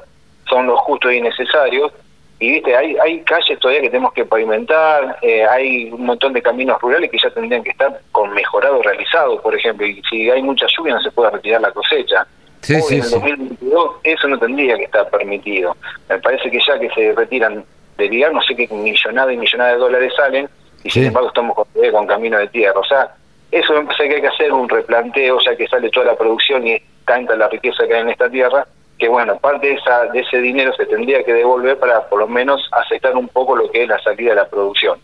son 0.47 0.67
los 0.67 0.79
justos 0.79 1.11
y 1.11 1.19
necesarios. 1.19 1.91
Y 2.39 2.51
viste, 2.51 2.73
hay, 2.73 2.95
hay 3.03 3.19
calles 3.23 3.59
todavía 3.59 3.81
que 3.81 3.89
tenemos 3.89 4.13
que 4.13 4.23
pavimentar, 4.23 5.17
eh, 5.21 5.45
hay 5.45 5.91
un 5.91 6.05
montón 6.05 6.31
de 6.31 6.41
caminos 6.41 6.79
rurales 6.79 7.11
que 7.11 7.17
ya 7.21 7.29
tendrían 7.31 7.63
que 7.63 7.71
estar 7.71 7.99
con 8.13 8.33
mejorado 8.33 8.81
realizado, 8.81 9.41
por 9.41 9.53
ejemplo, 9.53 9.85
y 9.85 10.01
si 10.09 10.29
hay 10.29 10.41
mucha 10.41 10.67
lluvia 10.67 10.93
no 10.93 11.01
se 11.01 11.11
puede 11.11 11.31
retirar 11.31 11.59
la 11.59 11.71
cosecha. 11.73 12.25
Sí, 12.61 12.81
sí, 12.83 12.95
en 12.95 13.03
el 13.03 13.09
2022 13.09 13.91
eso 14.05 14.27
no 14.29 14.39
tendría 14.39 14.77
que 14.77 14.85
estar 14.85 15.09
permitido. 15.09 15.75
Me 16.07 16.17
parece 16.19 16.49
que 16.49 16.59
ya 16.65 16.79
que 16.79 16.89
se 16.91 17.11
retiran 17.11 17.65
de 17.97 18.07
ligar, 18.07 18.31
no 18.31 18.41
sé 18.41 18.55
qué 18.55 18.69
millonada 18.69 19.33
y 19.33 19.37
millonada 19.37 19.73
de 19.73 19.77
dólares 19.79 20.13
salen, 20.15 20.47
y 20.83 20.89
sin 20.89 21.05
embargo 21.05 21.29
estamos 21.29 21.55
con, 21.55 21.65
con 21.91 22.07
camino 22.07 22.37
de 22.37 22.47
tierra. 22.47 22.79
O 22.79 22.85
sea, 22.85 23.13
eso 23.51 23.73
me 23.73 23.85
parece 23.85 24.07
que 24.07 24.15
hay 24.15 24.21
que 24.21 24.27
hacer 24.27 24.53
un 24.53 24.69
replanteo, 24.69 25.39
ya 25.41 25.55
que 25.55 25.67
sale 25.67 25.89
toda 25.89 26.07
la 26.07 26.15
producción 26.15 26.65
y 26.67 26.77
tanta 27.05 27.35
la 27.35 27.49
riqueza 27.49 27.85
que 27.87 27.93
hay 27.93 28.01
en 28.01 28.09
esta 28.09 28.29
tierra, 28.29 28.65
que 28.97 29.09
bueno, 29.09 29.37
parte 29.37 29.67
de, 29.67 29.73
esa, 29.73 30.05
de 30.05 30.19
ese 30.19 30.37
dinero 30.37 30.73
se 30.73 30.85
tendría 30.85 31.23
que 31.23 31.33
devolver 31.33 31.77
para 31.77 32.07
por 32.07 32.19
lo 32.19 32.27
menos 32.27 32.61
aceptar 32.71 33.15
un 33.15 33.27
poco 33.27 33.55
lo 33.55 33.69
que 33.71 33.83
es 33.83 33.89
la 33.89 33.99
salida 33.99 34.29
de 34.31 34.35
la 34.37 34.47
producción. 34.47 34.99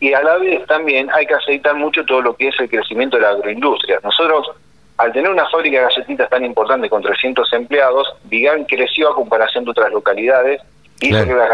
Y 0.00 0.12
a 0.14 0.22
la 0.22 0.38
vez 0.38 0.66
también 0.66 1.10
hay 1.12 1.26
que 1.26 1.34
aceitar 1.34 1.76
mucho 1.76 2.04
todo 2.04 2.22
lo 2.22 2.34
que 2.34 2.48
es 2.48 2.58
el 2.58 2.68
crecimiento 2.68 3.16
de 3.16 3.22
la 3.22 3.30
agroindustria. 3.30 4.00
Nosotros 4.02 4.50
al 4.98 5.12
tener 5.12 5.30
una 5.30 5.48
fábrica 5.48 5.78
de 5.78 5.84
galletitas 5.84 6.30
tan 6.30 6.44
importante 6.44 6.88
con 6.88 7.02
300 7.02 7.52
empleados, 7.54 8.08
Vigán 8.24 8.64
creció 8.64 9.10
a 9.10 9.14
comparación 9.14 9.64
de 9.64 9.70
otras 9.70 9.90
localidades 9.90 10.60
y 11.02 11.08
hizo 11.08 11.26
que 11.26 11.34
las, 11.34 11.48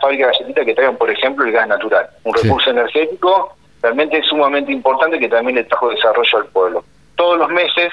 fábricas 0.00 0.30
de 0.30 0.32
galletitas 0.32 0.64
que 0.64 0.74
traigan, 0.74 0.96
por 0.96 1.10
ejemplo, 1.10 1.44
el 1.44 1.52
gas 1.52 1.68
natural, 1.68 2.08
un 2.24 2.34
recurso 2.34 2.70
energético 2.70 3.56
realmente 3.82 4.22
sumamente 4.22 4.72
importante 4.72 5.18
que 5.18 5.28
también 5.28 5.56
le 5.56 5.64
trajo 5.64 5.90
desarrollo 5.90 6.38
al 6.38 6.46
pueblo. 6.46 6.84
Todos 7.16 7.38
los 7.38 7.48
meses, 7.48 7.92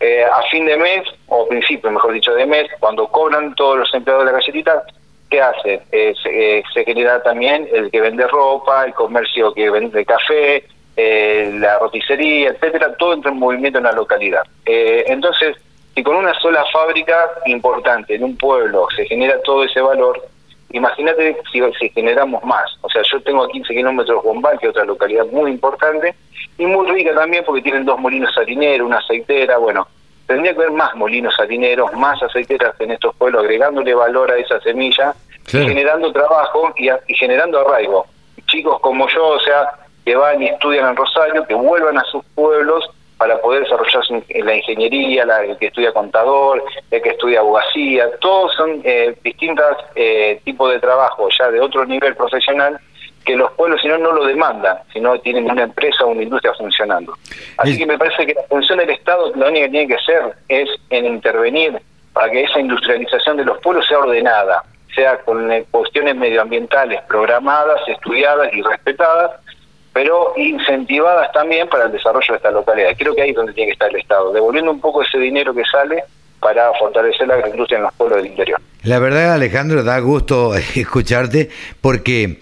eh, 0.00 0.24
a 0.24 0.42
fin 0.50 0.64
de 0.64 0.76
mes, 0.76 1.02
o 1.26 1.46
principio, 1.48 1.90
mejor 1.90 2.12
dicho, 2.12 2.32
de 2.34 2.46
mes, 2.46 2.68
cuando 2.78 3.08
cobran 3.08 3.54
todos 3.56 3.78
los 3.78 3.94
empleados 3.94 4.24
de 4.24 4.32
la 4.32 4.38
galletita, 4.38 4.84
¿qué 5.28 5.40
hace? 5.40 5.82
Eh, 5.90 6.14
se, 6.22 6.58
eh, 6.58 6.62
se 6.72 6.84
genera 6.84 7.22
también 7.22 7.68
el 7.72 7.90
que 7.90 8.00
vende 8.00 8.26
ropa, 8.28 8.84
el 8.84 8.94
comercio 8.94 9.52
que 9.52 9.70
vende 9.70 10.04
café, 10.04 10.64
eh, 10.96 11.50
la 11.58 11.78
roticería, 11.80 12.50
etcétera, 12.50 12.94
todo 12.96 13.14
entra 13.14 13.32
en 13.32 13.38
movimiento 13.38 13.78
en 13.78 13.84
la 13.84 13.92
localidad. 13.92 14.44
Eh, 14.64 15.04
entonces, 15.08 15.56
si 15.92 16.02
con 16.04 16.14
una 16.14 16.32
sola 16.40 16.64
fábrica 16.72 17.30
importante 17.46 18.14
en 18.14 18.22
un 18.22 18.36
pueblo 18.36 18.86
se 18.94 19.04
genera 19.06 19.40
todo 19.42 19.64
ese 19.64 19.80
valor, 19.80 20.24
imagínate 20.70 21.36
si, 21.52 21.60
si 21.78 21.88
generamos 21.90 22.42
más. 22.44 22.76
O 22.82 22.88
sea, 22.88 23.02
yo 23.02 23.20
tengo 23.22 23.44
a 23.44 23.48
15 23.48 23.74
kilómetros 23.74 24.22
Bombal, 24.22 24.58
que 24.58 24.66
es 24.66 24.70
otra 24.70 24.84
localidad 24.84 25.26
muy 25.26 25.50
importante, 25.50 26.14
y 26.58 26.66
muy 26.66 26.86
rica 26.90 27.14
también 27.14 27.44
porque 27.44 27.62
tienen 27.62 27.84
dos 27.84 27.98
molinos 27.98 28.36
harineros, 28.38 28.86
una 28.86 28.98
aceitera, 28.98 29.58
bueno, 29.58 29.86
tendría 30.26 30.52
que 30.52 30.60
haber 30.60 30.72
más 30.72 30.94
molinos 30.94 31.34
harineros, 31.38 31.92
más 31.94 32.22
aceiteras 32.22 32.80
en 32.80 32.92
estos 32.92 33.14
pueblos, 33.16 33.42
agregándole 33.42 33.94
valor 33.94 34.30
a 34.30 34.36
esa 34.36 34.60
semilla 34.60 35.14
generando 35.46 36.12
trabajo 36.12 36.72
y, 36.76 36.88
y 36.88 37.14
generando 37.14 37.60
arraigo. 37.60 38.06
Chicos 38.46 38.80
como 38.80 39.08
yo, 39.08 39.28
o 39.28 39.40
sea, 39.40 39.70
que 40.04 40.14
van 40.14 40.42
y 40.42 40.48
estudian 40.48 40.90
en 40.90 40.96
Rosario, 40.96 41.46
que 41.46 41.54
vuelvan 41.54 41.98
a 41.98 42.04
sus 42.04 42.24
pueblos 42.34 42.88
para 43.16 43.40
poder 43.40 43.62
desarrollarse 43.62 44.22
en 44.28 44.46
la 44.46 44.56
ingeniería, 44.56 45.24
la, 45.24 45.44
el 45.44 45.56
que 45.56 45.66
estudia 45.66 45.92
contador, 45.92 46.64
el 46.90 47.02
que 47.02 47.10
estudia 47.10 47.40
abogacía, 47.40 48.10
todos 48.20 48.52
son 48.54 48.80
eh, 48.84 49.16
distintos 49.22 49.76
eh, 49.94 50.40
tipos 50.44 50.72
de 50.72 50.80
trabajo 50.80 51.28
ya 51.38 51.50
de 51.50 51.60
otro 51.60 51.84
nivel 51.84 52.14
profesional 52.16 52.78
que 53.24 53.36
los 53.36 53.50
pueblos 53.52 53.80
si 53.80 53.88
no 53.88 53.96
no 53.98 54.12
lo 54.12 54.26
demandan, 54.26 54.78
si 54.92 55.00
no 55.00 55.18
tienen 55.20 55.50
una 55.50 55.62
empresa 55.62 56.04
o 56.04 56.08
una 56.08 56.22
industria 56.22 56.52
funcionando. 56.54 57.14
Así 57.56 57.78
que 57.78 57.86
me 57.86 57.96
parece 57.96 58.26
que 58.26 58.34
la 58.34 58.42
función 58.42 58.78
del 58.78 58.90
Estado 58.90 59.32
lo 59.34 59.48
único 59.48 59.64
que 59.66 59.70
tiene 59.70 59.88
que 59.88 60.02
ser 60.02 60.34
es 60.48 60.68
en 60.90 61.06
intervenir 61.06 61.80
para 62.12 62.30
que 62.30 62.42
esa 62.42 62.60
industrialización 62.60 63.38
de 63.38 63.44
los 63.44 63.58
pueblos 63.60 63.86
sea 63.86 63.98
ordenada, 63.98 64.62
sea 64.94 65.18
con 65.18 65.50
eh, 65.50 65.64
cuestiones 65.70 66.14
medioambientales 66.16 67.02
programadas, 67.02 67.80
estudiadas 67.88 68.52
y 68.52 68.62
respetadas, 68.62 69.40
pero 69.94 70.34
incentivadas 70.36 71.30
también 71.32 71.68
para 71.68 71.84
el 71.84 71.92
desarrollo 71.92 72.26
de 72.28 72.36
esta 72.36 72.50
localidad. 72.50 72.90
Creo 72.98 73.14
que 73.14 73.22
ahí 73.22 73.30
es 73.30 73.36
donde 73.36 73.52
tiene 73.52 73.68
que 73.68 73.74
estar 73.74 73.88
el 73.88 74.00
Estado, 74.00 74.32
devolviendo 74.32 74.72
un 74.72 74.80
poco 74.80 75.02
ese 75.02 75.18
dinero 75.18 75.54
que 75.54 75.62
sale 75.64 76.02
para 76.40 76.72
fortalecer 76.74 77.28
la 77.28 77.34
agroindustria 77.34 77.78
en 77.78 77.84
los 77.84 77.94
pueblos 77.94 78.18
del 78.18 78.26
interior. 78.26 78.60
La 78.82 78.98
verdad, 78.98 79.32
Alejandro, 79.32 79.82
da 79.84 79.98
gusto 80.00 80.54
escucharte 80.76 81.48
porque 81.80 82.40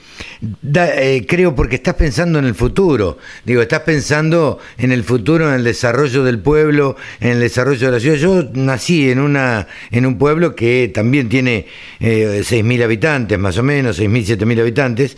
eh, 0.65 1.25
creo 1.29 1.55
porque 1.55 1.77
estás 1.77 1.95
pensando 1.95 2.39
en 2.39 2.47
el 2.47 2.55
futuro. 2.55 3.19
Digo, 3.45 3.63
estás 3.63 3.83
pensando 3.83 4.59
en 4.77 4.91
el 4.91 5.05
futuro, 5.05 5.49
en 5.49 5.55
el 5.55 5.65
desarrollo 5.65 6.25
del 6.25 6.41
pueblo, 6.41 6.97
en 7.21 7.31
el 7.31 7.41
desarrollo 7.41 7.87
de 7.87 7.93
la 7.93 8.01
ciudad. 8.01 8.17
Yo 8.17 8.49
nací 8.55 9.11
en 9.11 9.21
una 9.21 9.69
en 9.91 10.05
un 10.05 10.19
pueblo 10.19 10.57
que 10.57 10.91
también 10.93 11.29
tiene 11.29 11.67
eh, 12.01 12.43
6.000 12.45 12.83
habitantes, 12.83 13.39
más 13.39 13.57
o 13.59 13.63
menos, 13.63 14.01
6.000, 14.01 14.39
7.000 14.39 14.61
habitantes. 14.61 15.17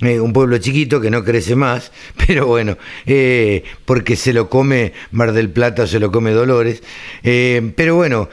Eh, 0.00 0.18
un 0.18 0.32
pueblo 0.32 0.56
chiquito 0.58 1.00
que 1.00 1.10
no 1.10 1.22
crece 1.22 1.54
más, 1.54 1.92
pero 2.26 2.46
bueno, 2.46 2.78
eh, 3.04 3.64
porque 3.84 4.16
se 4.16 4.32
lo 4.32 4.48
come 4.48 4.92
Mar 5.10 5.32
del 5.32 5.50
Plata, 5.50 5.86
se 5.86 6.00
lo 6.00 6.10
come 6.10 6.30
Dolores. 6.32 6.82
pero 7.22 7.94
bueno, 7.94 8.28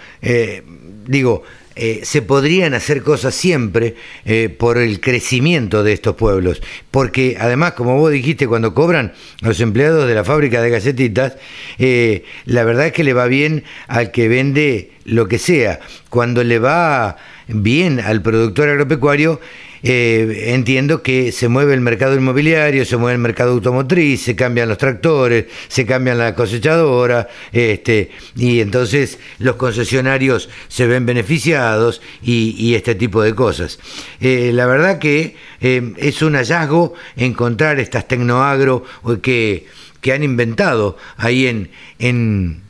digo, 1.06 1.44
eh, 1.82 2.02
se 2.04 2.22
podrían 2.22 2.74
hacer 2.74 3.04
cosas 3.04 3.34
siempre 3.34 3.96
eh, 4.26 4.50
por 4.50 4.78
el 4.78 5.00
crecimiento 5.00 5.82
de 5.82 5.94
estos 5.94 6.16
pueblos. 6.18 6.62
Porque 6.92 7.38
además, 7.40 7.72
como 7.72 7.98
vos 7.98 8.12
dijiste, 8.12 8.48
cuando 8.48 8.74
cobran 8.74 9.14
los 9.40 9.62
empleados 9.62 10.06
de 10.06 10.14
la 10.14 10.26
fábrica 10.26 10.62
de 10.62 10.72
galletitas, 10.72 11.38
eh, 11.78 12.26
la 12.44 12.66
verdad 12.66 12.88
es 12.88 12.92
que 12.92 13.06
le 13.06 13.14
va 13.14 13.28
bien 13.28 13.64
al 13.88 14.12
que 14.12 14.28
vende 14.28 14.92
lo 15.06 15.30
que 15.30 15.40
sea. 15.40 15.80
Cuando 16.10 16.44
le 16.44 16.60
va 16.60 17.16
bien 17.48 18.02
al 18.02 18.22
productor 18.22 18.68
agropecuario, 18.68 19.40
eh, 19.84 20.54
entiendo 20.54 21.02
que 21.02 21.32
se 21.32 21.48
mueve 21.48 21.74
el 21.74 21.82
mercado 21.82 22.16
inmobiliario, 22.16 22.86
se 22.86 22.98
mueve 22.98 23.16
el 23.16 23.22
mercado 23.22 23.52
automotriz, 23.52 24.22
se 24.22 24.36
cambian 24.36 24.70
los 24.70 24.78
tractores, 24.78 25.46
se 25.68 25.86
cambian 25.86 26.18
la 26.18 26.36
cosechadora, 26.36 27.30
este, 27.52 28.12
y 28.36 28.60
entonces 28.60 29.20
los 29.40 29.56
concesionarios 29.56 30.50
se 30.68 30.88
ven 30.88 31.06
beneficiados 31.06 32.02
y, 32.22 32.74
este 32.76 32.96
tipo 32.96 33.22
de 33.22 33.34
cosas. 33.34 33.80
Eh, 34.22 34.52
la 34.54 34.66
verdad 34.66 35.00
que 35.00 35.36
eh, 35.60 35.94
es 35.98 36.22
un 36.22 36.36
hallazgo 36.36 36.94
encontrar 37.18 37.80
estas 37.80 38.08
tecnoagro 38.08 38.84
que, 39.22 39.66
que 40.02 40.14
han 40.14 40.24
inventado 40.24 40.98
ahí 41.18 41.48
en, 41.48 41.72
en, 42.00 42.62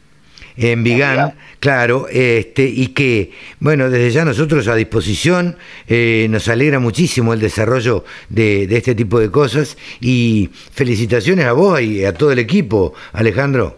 en 0.59 0.83
Vigán 0.83 1.33
Claro, 1.59 2.05
este, 2.09 2.63
y 2.63 2.93
que, 2.93 3.31
bueno, 3.59 3.89
desde 3.89 4.11
ya 4.11 4.23
nosotros 4.23 4.69
a 4.69 4.75
disposición, 4.75 5.57
eh, 5.89 6.27
nos 6.29 6.47
alegra 6.47 6.79
muchísimo 6.79 7.33
el 7.33 7.41
desarrollo 7.41 8.05
de, 8.29 8.63
este 8.63 8.95
tipo 8.95 9.19
de 9.19 9.29
cosas 9.29 9.77
y 9.99 10.49
felicitaciones 10.71 11.45
a 11.45 11.51
vos 11.51 11.81
y 11.81 12.05
a 12.05 12.13
todo 12.13 12.31
el 12.31 12.39
equipo, 12.39 12.93
Alejandro. 13.11 13.75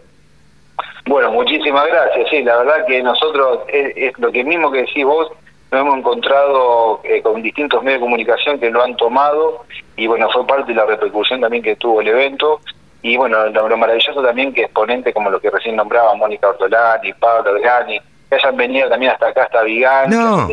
Bueno, 1.07 1.31
muchísimas 1.31 1.87
gracias, 1.87 2.29
sí, 2.29 2.43
la 2.43 2.57
verdad 2.57 2.85
que 2.87 3.01
nosotros, 3.01 3.61
es, 3.67 4.13
lo 4.19 4.31
que 4.31 4.43
mismo 4.43 4.71
que 4.71 4.81
decís 4.81 5.03
vos, 5.03 5.31
nos 5.71 5.81
hemos 5.81 5.97
encontrado 5.97 7.01
eh, 7.03 7.23
con 7.23 7.41
distintos 7.41 7.81
medios 7.81 7.99
de 7.99 8.05
comunicación 8.05 8.59
que 8.59 8.69
lo 8.69 8.83
han 8.83 8.95
tomado 8.97 9.65
y 9.97 10.05
bueno, 10.05 10.29
fue 10.31 10.45
parte 10.45 10.71
de 10.71 10.75
la 10.75 10.85
repercusión 10.85 11.41
también 11.41 11.63
que 11.63 11.75
tuvo 11.77 12.01
el 12.01 12.09
evento 12.09 12.59
y 13.01 13.17
bueno, 13.17 13.47
lo, 13.49 13.77
maravilloso 13.77 14.21
también 14.21 14.53
que 14.53 14.63
exponentes 14.63 15.13
como 15.13 15.29
los 15.29 15.41
que 15.41 15.49
recién 15.49 15.75
nombraba, 15.75 16.13
Mónica 16.15 16.49
Ortolani, 16.49 17.13
Pablo 17.13 17.59
Gani, 17.59 17.99
que 18.29 18.35
hayan 18.35 18.55
venido 18.55 18.89
también 18.89 19.11
hasta 19.11 19.27
acá, 19.29 19.43
hasta 19.43 19.63
Vigán. 19.63 20.09
No, 20.09 20.47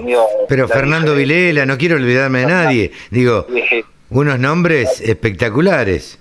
pero 0.48 0.66
Fernando 0.66 1.14
Vilela, 1.14 1.66
no 1.66 1.76
quiero 1.76 1.96
olvidarme 1.96 2.40
de 2.40 2.46
nadie. 2.46 2.92
Digo, 3.10 3.46
unos 4.10 4.38
nombres 4.38 5.00
espectaculares. 5.00 6.18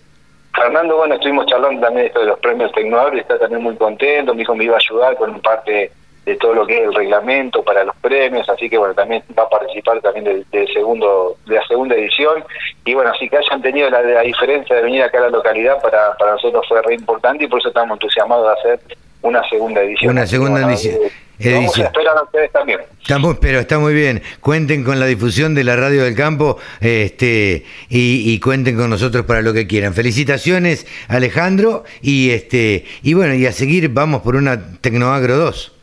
Fernando, 0.53 0.97
bueno, 0.97 1.15
estuvimos 1.15 1.45
charlando 1.45 1.80
también 1.80 2.03
de 2.03 2.07
esto 2.07 2.19
de 2.19 2.25
los 2.25 2.39
premios 2.39 2.71
Tecnoagro 2.73 3.15
y 3.15 3.19
está 3.19 3.38
también 3.38 3.61
muy 3.61 3.75
contento, 3.75 4.34
me 4.34 4.39
dijo 4.39 4.55
me 4.55 4.65
iba 4.65 4.73
a 4.73 4.80
ayudar 4.80 5.15
con 5.15 5.39
parte 5.39 5.91
de 6.28 6.36
todo 6.36 6.53
lo 6.53 6.67
que 6.67 6.78
es 6.78 6.84
el 6.84 6.93
reglamento 6.93 7.63
para 7.63 7.86
los 7.86 7.95
premios, 7.95 8.47
así 8.49 8.69
que 8.69 8.78
bueno, 8.78 8.93
también 8.93 9.23
va 9.39 9.43
a 9.43 9.49
participar 9.49 10.01
también 10.01 10.25
del, 10.51 10.67
segundo 10.73 11.38
de 11.45 11.55
la 11.55 11.65
segunda 11.65 11.95
edición 11.95 12.43
y 12.84 12.93
bueno, 12.93 13.11
así 13.11 13.30
que 13.30 13.38
hayan 13.38 13.61
tenido 13.61 13.89
la, 13.89 14.01
diferencia 14.23 14.75
de 14.75 14.82
venir 14.82 15.03
acá 15.03 15.19
a 15.19 15.21
la 15.21 15.30
localidad 15.30 15.82
para, 15.82 16.17
para 16.17 16.34
nosotros 16.34 16.65
fue 16.67 16.82
re 16.82 16.95
importante 16.95 17.45
y 17.45 17.47
por 17.47 17.61
eso 17.61 17.69
estamos 17.69 17.95
entusiasmados 17.95 18.45
de 18.45 18.71
hacer 18.71 18.97
una 19.21 19.41
segunda 19.47 19.82
edición. 19.82 20.11
Una 20.11 20.28
segunda 20.28 20.67
edición. 20.67 20.95
Eh, 21.39 21.53
vamos 21.53 21.78
a 21.78 21.84
esperar 21.84 22.17
a 22.17 22.23
ustedes 22.23 22.51
también. 22.51 22.80
Estamos, 22.99 23.38
pero 23.39 23.59
está 23.59 23.80
muy 23.80 23.93
bien. 23.93 24.21
Cuenten 24.41 24.84
con 24.84 24.99
la 24.99 25.05
difusión 25.05 25.55
de 25.55 25.63
la 25.63 25.78
radio 25.78 26.03
del 26.03 26.15
campo 26.15 26.57
este, 26.82 27.63
y, 27.88 28.34
y, 28.34 28.39
cuenten 28.41 28.75
con 28.75 28.89
nosotros 28.89 29.25
para 29.25 29.41
lo 29.41 29.53
que 29.53 29.65
quieran. 29.65 29.93
Felicitaciones, 29.93 30.88
Alejandro, 31.07 31.86
y 32.01 32.32
este 32.32 32.86
y 33.01 33.13
bueno, 33.13 33.34
y 33.34 33.45
a 33.45 33.53
seguir 33.53 33.88
vamos 33.89 34.23
por 34.23 34.36
una 34.36 34.78
Tecnoagro 34.82 35.38
2. 35.38 35.76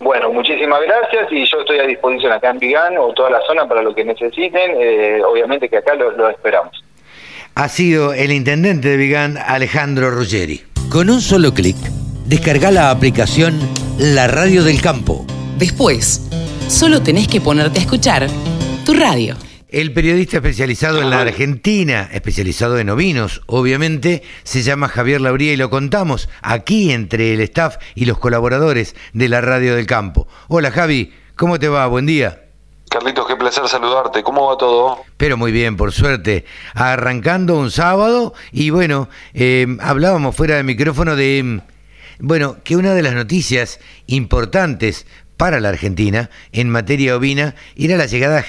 Bueno, 0.00 0.32
muchísimas 0.32 0.80
gracias 0.80 1.30
y 1.30 1.44
yo 1.44 1.60
estoy 1.60 1.78
a 1.78 1.86
disposición 1.86 2.32
acá 2.32 2.50
en 2.50 2.58
Vigán 2.58 2.96
o 2.96 3.12
toda 3.12 3.30
la 3.30 3.40
zona 3.46 3.68
para 3.68 3.82
lo 3.82 3.94
que 3.94 4.02
necesiten. 4.02 4.72
Eh, 4.80 5.20
obviamente 5.22 5.68
que 5.68 5.76
acá 5.76 5.94
lo, 5.94 6.30
esperamos. 6.30 6.82
Ha 7.54 7.68
sido 7.68 8.14
el 8.14 8.32
intendente 8.32 8.88
de 8.88 8.96
Vigán, 8.96 9.36
Alejandro 9.36 10.10
Ruggeri. 10.10 10.62
Con 10.90 11.10
un 11.10 11.20
solo 11.20 11.52
clic, 11.52 11.76
descarga 12.24 12.70
la 12.70 12.90
aplicación 12.90 13.60
La 13.98 14.26
Radio 14.26 14.64
del 14.64 14.80
Campo. 14.80 15.26
Después, 15.58 16.26
solo 16.68 17.02
tenés 17.02 17.28
que 17.28 17.42
ponerte 17.42 17.80
a 17.80 17.82
escuchar 17.82 18.26
tu 18.86 18.94
radio. 18.94 19.36
El 19.72 19.92
periodista 19.92 20.38
especializado 20.38 21.00
en 21.00 21.10
la 21.10 21.20
Argentina, 21.20 22.10
especializado 22.12 22.80
en 22.80 22.90
ovinos, 22.90 23.42
obviamente, 23.46 24.24
se 24.42 24.64
llama 24.64 24.88
Javier 24.88 25.20
Lauría 25.20 25.52
y 25.52 25.56
lo 25.56 25.70
contamos 25.70 26.28
aquí 26.42 26.90
entre 26.90 27.34
el 27.34 27.40
staff 27.42 27.76
y 27.94 28.06
los 28.06 28.18
colaboradores 28.18 28.96
de 29.12 29.28
la 29.28 29.40
Radio 29.40 29.76
del 29.76 29.86
Campo. 29.86 30.26
Hola 30.48 30.72
Javi, 30.72 31.14
¿cómo 31.36 31.60
te 31.60 31.68
va? 31.68 31.86
Buen 31.86 32.04
día. 32.04 32.46
Carlitos, 32.90 33.28
qué 33.28 33.36
placer 33.36 33.68
saludarte. 33.68 34.24
¿Cómo 34.24 34.48
va 34.48 34.58
todo? 34.58 35.04
Pero 35.16 35.36
muy 35.36 35.52
bien, 35.52 35.76
por 35.76 35.92
suerte. 35.92 36.44
Arrancando 36.74 37.56
un 37.56 37.70
sábado 37.70 38.34
y 38.50 38.70
bueno, 38.70 39.08
eh, 39.34 39.68
hablábamos 39.80 40.34
fuera 40.34 40.56
de 40.56 40.64
micrófono 40.64 41.14
de, 41.14 41.60
bueno, 42.18 42.56
que 42.64 42.74
una 42.74 42.92
de 42.92 43.02
las 43.02 43.14
noticias 43.14 43.78
importantes 44.08 45.06
para 45.40 45.58
la 45.58 45.70
Argentina 45.70 46.28
en 46.52 46.68
materia 46.68 47.16
ovina 47.16 47.54
era 47.74 47.96
la 47.96 48.04
llegada 48.04 48.36
de 48.36 48.42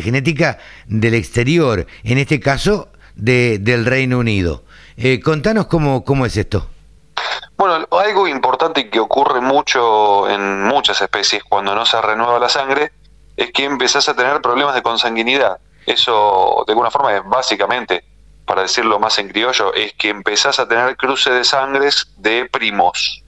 genética 0.00 0.58
del 0.86 1.12
exterior, 1.12 1.86
en 2.04 2.16
este 2.16 2.40
caso 2.40 2.88
de, 3.16 3.58
del 3.58 3.84
Reino 3.84 4.18
Unido. 4.18 4.64
Eh, 4.96 5.20
contanos 5.20 5.66
cómo, 5.66 6.06
cómo 6.06 6.24
es 6.24 6.38
esto. 6.38 6.66
Bueno, 7.58 7.86
algo 7.90 8.26
importante 8.26 8.88
que 8.88 8.98
ocurre 8.98 9.42
mucho 9.42 10.26
en 10.30 10.64
muchas 10.64 11.02
especies 11.02 11.44
cuando 11.44 11.74
no 11.74 11.84
se 11.84 12.00
renueva 12.00 12.38
la 12.38 12.48
sangre 12.48 12.92
es 13.36 13.52
que 13.52 13.64
empezás 13.64 14.08
a 14.08 14.16
tener 14.16 14.40
problemas 14.40 14.74
de 14.74 14.80
consanguinidad. 14.80 15.58
Eso, 15.84 16.64
de 16.66 16.72
alguna 16.72 16.90
forma, 16.90 17.14
es 17.14 17.22
básicamente, 17.26 18.04
para 18.46 18.62
decirlo 18.62 18.98
más 18.98 19.18
en 19.18 19.28
criollo, 19.28 19.74
es 19.74 19.92
que 19.92 20.08
empezás 20.08 20.58
a 20.58 20.66
tener 20.66 20.96
cruce 20.96 21.30
de 21.30 21.44
sangres 21.44 22.06
de 22.16 22.46
primos 22.46 23.22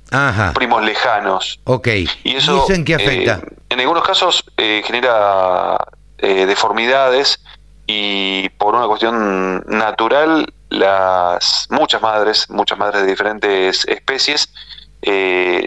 primos 0.55 0.83
lejanos. 0.83 1.61
Ok. 1.65 1.89
¿Y 2.25 2.37
eso, 2.37 2.67
en 2.71 2.85
qué 2.85 2.95
afecta? 2.95 3.41
Eh, 3.43 3.57
en 3.71 3.81
algunos 3.81 4.05
casos 4.05 4.45
eh, 4.57 4.83
genera 4.85 5.77
eh, 6.19 6.47
deformidades 6.47 7.41
y 7.87 8.49
por 8.51 8.75
una 8.75 8.87
cuestión 8.87 9.65
natural, 9.67 10.53
las 10.69 11.67
muchas 11.71 12.01
madres, 12.03 12.49
muchas 12.51 12.79
madres 12.79 13.03
de 13.03 13.09
diferentes 13.09 13.85
especies, 13.87 14.53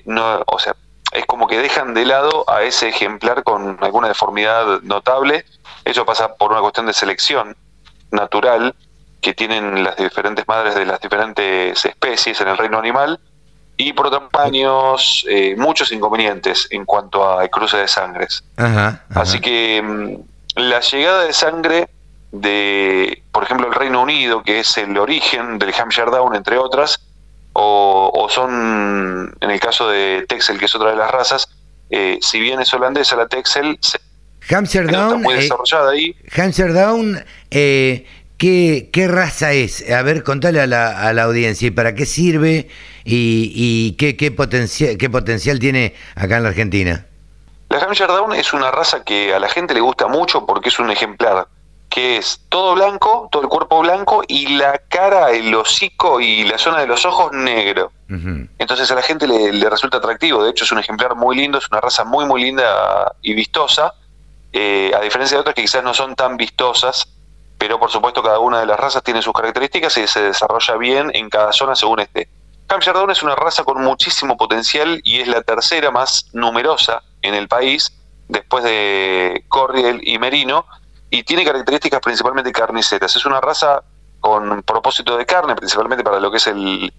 no, 0.06 0.44
o 0.46 0.60
sea, 0.60 0.76
es 1.12 1.26
como 1.26 1.48
que 1.48 1.60
dejan 1.60 1.94
de 1.94 2.06
lado 2.06 2.46
a 2.48 2.64
ese 2.64 2.90
ejemplar 2.90 3.44
con 3.44 3.78
alguna 3.82 4.08
deformidad 4.08 4.82
notable. 4.84 5.46
Eso 5.84 6.06
pasa 6.06 6.36
por 6.36 6.52
una 6.52 6.62
cuestión 6.62 6.86
de 6.86 6.94
selección 6.94 7.58
natural 8.12 8.74
que 9.20 9.34
tienen 9.34 9.84
las 9.84 9.98
diferentes 9.98 10.48
madres 10.48 10.76
de 10.76 10.86
las 10.86 11.02
diferentes 11.02 11.84
especies 11.84 12.40
en 12.40 12.48
el 12.48 12.58
reino 12.58 12.78
animal 12.78 13.20
y 13.78 13.94
por 13.94 14.08
otros 14.08 14.30
años 14.34 15.26
eh, 15.30 15.56
muchos 15.58 15.92
inconvenientes 15.92 16.68
en 16.70 16.86
cuanto 16.86 17.28
a 17.28 17.48
cruce 17.48 17.78
de 17.78 17.88
sangres. 17.88 18.44
Así 19.10 19.40
que 19.40 19.82
mm, 19.82 20.60
la 20.60 20.80
llegada 20.80 21.24
de 21.24 21.34
sangre 21.34 21.90
de, 22.32 23.24
por 23.32 23.44
ejemplo, 23.44 23.68
el 23.68 23.74
Reino 23.74 24.02
Unido, 24.02 24.44
que 24.44 24.60
es 24.60 24.78
el 24.78 24.98
origen 24.98 25.60
del 25.60 25.74
Hampshire 25.74 26.10
Down, 26.10 26.36
entre 26.36 26.58
otras, 26.58 27.00
o, 27.54 28.28
son, 28.30 29.36
en 29.40 29.52
el 29.52 29.60
caso 29.60 29.88
de 29.88 30.26
Texel, 30.28 30.58
que 30.58 30.66
es 30.66 30.76
otra 30.76 30.92
de 30.92 30.98
las 30.98 31.12
razas, 31.12 31.50
eh, 31.92 32.18
si 32.22 32.40
bien 32.40 32.60
es 32.60 32.74
holandesa 32.74 33.16
la 33.16 33.28
Texel, 33.28 33.80
Hampshire 34.50 34.88
Down, 34.88 35.22
muy 35.22 35.36
desarrollada 35.36 35.92
ahí. 35.92 36.16
Hampshire 36.36 36.74
Down, 36.74 37.24
eh, 37.52 38.06
¿qué, 38.38 38.90
¿qué, 38.92 39.08
raza 39.08 39.54
es? 39.54 39.90
A 39.90 40.02
ver, 40.02 40.24
contale 40.24 40.62
a 40.62 40.68
la, 40.68 41.08
a 41.08 41.14
la 41.14 41.24
audiencia 41.24 41.68
y 41.68 41.72
para 41.72 41.96
qué 41.96 42.06
sirve 42.06 42.68
y, 43.04 43.52
y 43.56 43.94
qué, 43.94 44.16
qué, 44.18 44.32
potencial, 44.32 44.98
qué 44.98 45.10
potencial 45.10 45.60
tiene 45.60 45.96
acá 46.16 46.38
en 46.38 46.44
la 46.44 46.50
Argentina. 46.50 47.06
La 47.70 47.80
Hampshire 47.80 48.12
Down 48.12 48.34
es 48.34 48.54
una 48.54 48.72
raza 48.72 49.04
que 49.04 49.34
a 49.34 49.40
la 49.40 49.50
gente 49.50 49.74
le 49.74 49.82
gusta 49.82 50.08
mucho 50.08 50.46
porque 50.46 50.70
es 50.70 50.80
un 50.80 50.92
ejemplar 50.92 51.48
que 51.94 52.18
es 52.18 52.42
todo 52.50 52.74
blanco, 52.74 53.30
todo 53.32 53.44
el 53.44 53.50
cuerpo 53.50 53.82
blanco 53.82 54.24
y 54.28 54.58
la 54.58 54.80
cara, 54.90 55.30
el 55.30 55.54
hocico 55.54 56.20
y 56.20 56.44
la 56.44 56.58
zona 56.58 56.80
de 56.80 56.88
los 56.88 57.06
ojos 57.06 57.32
negro. 57.34 57.92
Entonces 58.58 58.90
a 58.90 58.96
la 58.96 59.04
gente 59.04 59.28
le, 59.28 59.70
resulta 59.70 59.98
atractivo. 59.98 60.44
De 60.44 60.50
hecho 60.50 60.64
es 60.64 60.72
un 60.72 60.80
ejemplar 60.80 61.16
muy 61.16 61.36
lindo, 61.36 61.60
es 61.60 61.70
una 61.70 61.82
raza 61.82 62.04
muy 62.04 62.26
muy 62.26 62.44
linda 62.44 63.14
y 63.22 63.36
vistosa. 63.36 63.94
Eh, 64.52 64.92
a 64.96 65.02
diferencia 65.02 65.38
de 65.38 65.42
otras 65.42 65.54
que 65.54 65.62
quizás 65.62 65.84
no 65.84 65.94
son 65.94 66.16
tan 66.16 66.36
vistosas, 66.36 67.08
pero 67.64 67.80
por 67.80 67.90
supuesto 67.90 68.22
cada 68.22 68.40
una 68.40 68.60
de 68.60 68.66
las 68.66 68.78
razas 68.78 69.02
tiene 69.04 69.22
sus 69.22 69.32
características 69.32 69.96
y 69.96 70.06
se 70.06 70.22
desarrolla 70.22 70.76
bien 70.76 71.10
en 71.14 71.30
cada 71.30 71.54
zona 71.54 71.78
según 71.78 72.02
esté. 72.02 72.28
Hampshire 72.68 73.00
Down 73.00 73.10
es 73.10 73.24
una 73.24 73.36
raza 73.36 73.64
con 73.64 73.82
muchísimo 73.82 74.36
potencial 74.36 75.00
y 75.06 75.22
es 75.22 75.30
la 75.30 75.44
tercera 75.44 75.90
más 75.90 76.26
numerosa 76.34 77.04
en 77.22 77.36
el 77.36 77.48
país, 77.48 77.98
después 78.28 78.66
de 78.66 79.46
Corriel 79.48 80.02
y 80.04 80.20
Merino, 80.20 80.66
y 81.10 81.24
tiene 81.24 81.46
características 81.46 82.02
principalmente 82.02 82.52
carniceras. 82.52 83.16
Es 83.16 83.26
una 83.26 83.40
raza 83.40 83.82
con 84.20 84.62
propósito 84.64 85.16
de 85.16 85.26
carne, 85.26 85.56
principalmente 85.56 86.04
para 86.04 86.20
lo 86.20 86.32
que 86.32 86.38
es 86.38 86.48
el, 86.48 86.94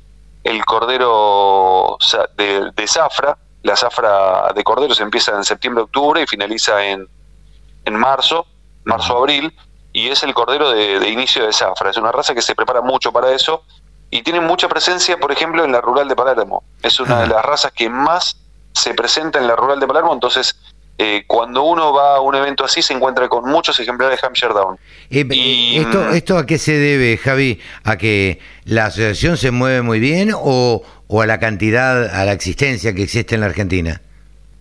el 0.44 0.64
cordero 0.64 1.98
de, 2.38 2.70
de 2.74 2.88
zafra. 2.88 3.36
La 3.62 3.76
zafra 3.76 4.50
de 4.54 4.64
cordero 4.64 4.94
se 4.94 5.02
empieza 5.02 5.36
en 5.36 5.44
septiembre-octubre 5.44 6.22
y 6.22 6.26
finaliza 6.26 6.82
en, 6.82 7.06
en 7.84 7.96
marzo, 7.96 8.46
marzo-abril, 8.84 9.54
y 9.94 10.08
es 10.08 10.24
el 10.24 10.34
cordero 10.34 10.70
de, 10.70 11.08
inicio 11.08 11.46
de 11.46 11.52
zafra. 11.52 11.88
Es 11.88 11.96
una 11.96 12.12
raza 12.12 12.34
que 12.34 12.42
se 12.42 12.54
prepara 12.54 12.82
mucho 12.82 13.12
para 13.12 13.32
eso 13.32 13.62
y 14.10 14.22
tiene 14.22 14.40
mucha 14.40 14.68
presencia, 14.68 15.16
por 15.16 15.32
ejemplo, 15.32 15.64
en 15.64 15.72
la 15.72 15.80
rural 15.80 16.08
de 16.08 16.16
Palermo. 16.16 16.64
Es 16.82 17.00
una 17.00 17.20
de 17.20 17.28
las 17.28 17.44
razas 17.44 17.72
que 17.72 17.88
más 17.88 18.36
se 18.72 18.92
presenta 18.92 19.38
en 19.38 19.46
la 19.46 19.54
rural 19.54 19.78
de 19.78 19.86
Palermo, 19.86 20.12
entonces 20.12 20.56
eh, 20.98 21.22
cuando 21.28 21.62
uno 21.62 21.92
va 21.92 22.16
a 22.16 22.20
un 22.20 22.34
evento 22.34 22.64
así 22.64 22.82
se 22.82 22.92
encuentra 22.92 23.28
con 23.28 23.48
muchos 23.48 23.78
ejemplares 23.78 24.20
de 24.20 24.26
Hampshire 24.26 24.52
Down. 24.52 24.78
Eh, 25.10 25.24
y, 25.30 25.78
esto, 25.78 25.98
mm, 26.00 26.14
¿Esto 26.14 26.38
a 26.38 26.46
qué 26.46 26.58
se 26.58 26.72
debe, 26.72 27.16
Javi? 27.16 27.60
¿A 27.84 27.96
que 27.96 28.40
la 28.64 28.86
asociación 28.86 29.36
se 29.36 29.52
mueve 29.52 29.82
muy 29.82 30.00
bien 30.00 30.32
o, 30.34 30.82
o 31.06 31.22
a 31.22 31.26
la 31.26 31.38
cantidad, 31.38 32.12
a 32.12 32.24
la 32.24 32.32
existencia 32.32 32.92
que 32.94 33.04
existe 33.04 33.36
en 33.36 33.42
la 33.42 33.46
Argentina? 33.46 34.02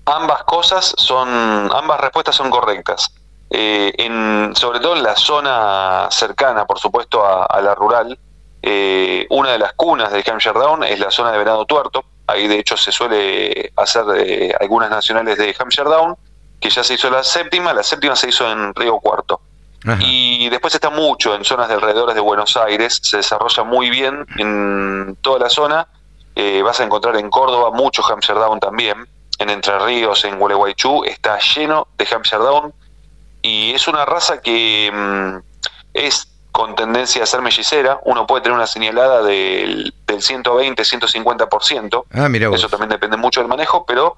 Ambas 0.05 0.43
cosas 0.43 0.93
son, 0.97 1.27
ambas 1.27 1.99
respuestas 1.99 2.35
son 2.35 2.51
correctas. 2.51 3.11
Eh, 3.55 3.93
en, 3.99 4.55
sobre 4.55 4.79
todo 4.79 4.95
en 4.95 5.03
la 5.03 5.15
zona 5.15 6.07
cercana, 6.09 6.65
por 6.65 6.79
supuesto, 6.79 7.23
a, 7.23 7.61
la 7.61 7.75
rural, 7.75 8.17
eh, 8.63 9.27
una 9.29 9.51
de 9.51 9.59
las 9.59 9.73
cunas 9.73 10.11
de 10.11 10.23
Hampshire 10.27 10.57
Down 10.57 10.83
es 10.83 10.99
la 10.99 11.11
zona 11.11 11.31
de 11.31 11.37
Venado 11.37 11.63
Tuerto. 11.65 12.03
Ahí, 12.25 12.47
de 12.47 12.57
hecho, 12.57 12.75
se 12.75 12.91
suele 12.91 13.71
hacer 13.75 14.05
eh, 14.17 14.55
algunas 14.59 14.89
nacionales 14.89 15.37
de 15.37 15.55
Hampshire 15.59 15.87
Down, 15.87 16.15
que 16.59 16.71
ya 16.71 16.83
se 16.83 16.95
hizo 16.95 17.11
la 17.11 17.21
séptima. 17.21 17.73
La 17.73 17.83
séptima 17.83 18.15
se 18.15 18.29
hizo 18.29 18.51
en 18.51 18.73
Río 18.73 18.97
Cuarto. 18.97 19.39
Y 19.99 20.49
después 20.49 20.73
está 20.73 20.89
mucho 20.89 21.35
en 21.35 21.43
zonas 21.43 21.67
de 21.67 21.75
alrededores 21.75 22.15
de 22.15 22.21
Buenos 22.21 22.57
Aires, 22.57 23.01
se 23.03 23.17
desarrolla 23.17 23.63
muy 23.65 23.89
bien 23.89 24.25
en 24.37 25.17
toda 25.21 25.39
la 25.39 25.49
zona. 25.49 25.87
vas 26.63 26.79
a 26.79 26.83
encontrar 26.85 27.17
en 27.17 27.29
Córdoba 27.29 27.69
mucho 27.69 28.01
Hampshire 28.03 28.39
Down 28.39 28.61
también, 28.61 29.05
en 29.39 29.49
Entre 29.49 29.77
Ríos, 29.79 30.23
en 30.23 30.39
Gualeguaychú, 30.39 31.03
está 31.03 31.37
lleno 31.37 31.89
de 31.97 32.07
Hampshire 32.09 32.41
Down 32.41 32.73
y 33.43 33.75
es 33.75 33.87
una 33.87 34.05
raza 34.05 34.41
que 34.41 34.91
mm, 34.91 35.37
es 35.93 36.27
con 36.51 36.75
tendencia 36.75 37.21
a 37.21 37.25
ser 37.27 37.41
mellicera, 37.41 37.99
uno 38.05 38.25
puede 38.25 38.41
tener 38.41 38.55
una 38.55 38.67
señalada 38.67 39.21
del, 39.21 39.93
del 40.07 40.21
120, 40.21 40.81
150%, 40.81 42.05
ah, 42.13 42.29
mira 42.29 42.49
eso 42.53 42.69
también 42.69 42.89
depende 42.89 43.17
mucho 43.17 43.39
del 43.39 43.49
manejo, 43.49 43.85
pero 43.85 44.17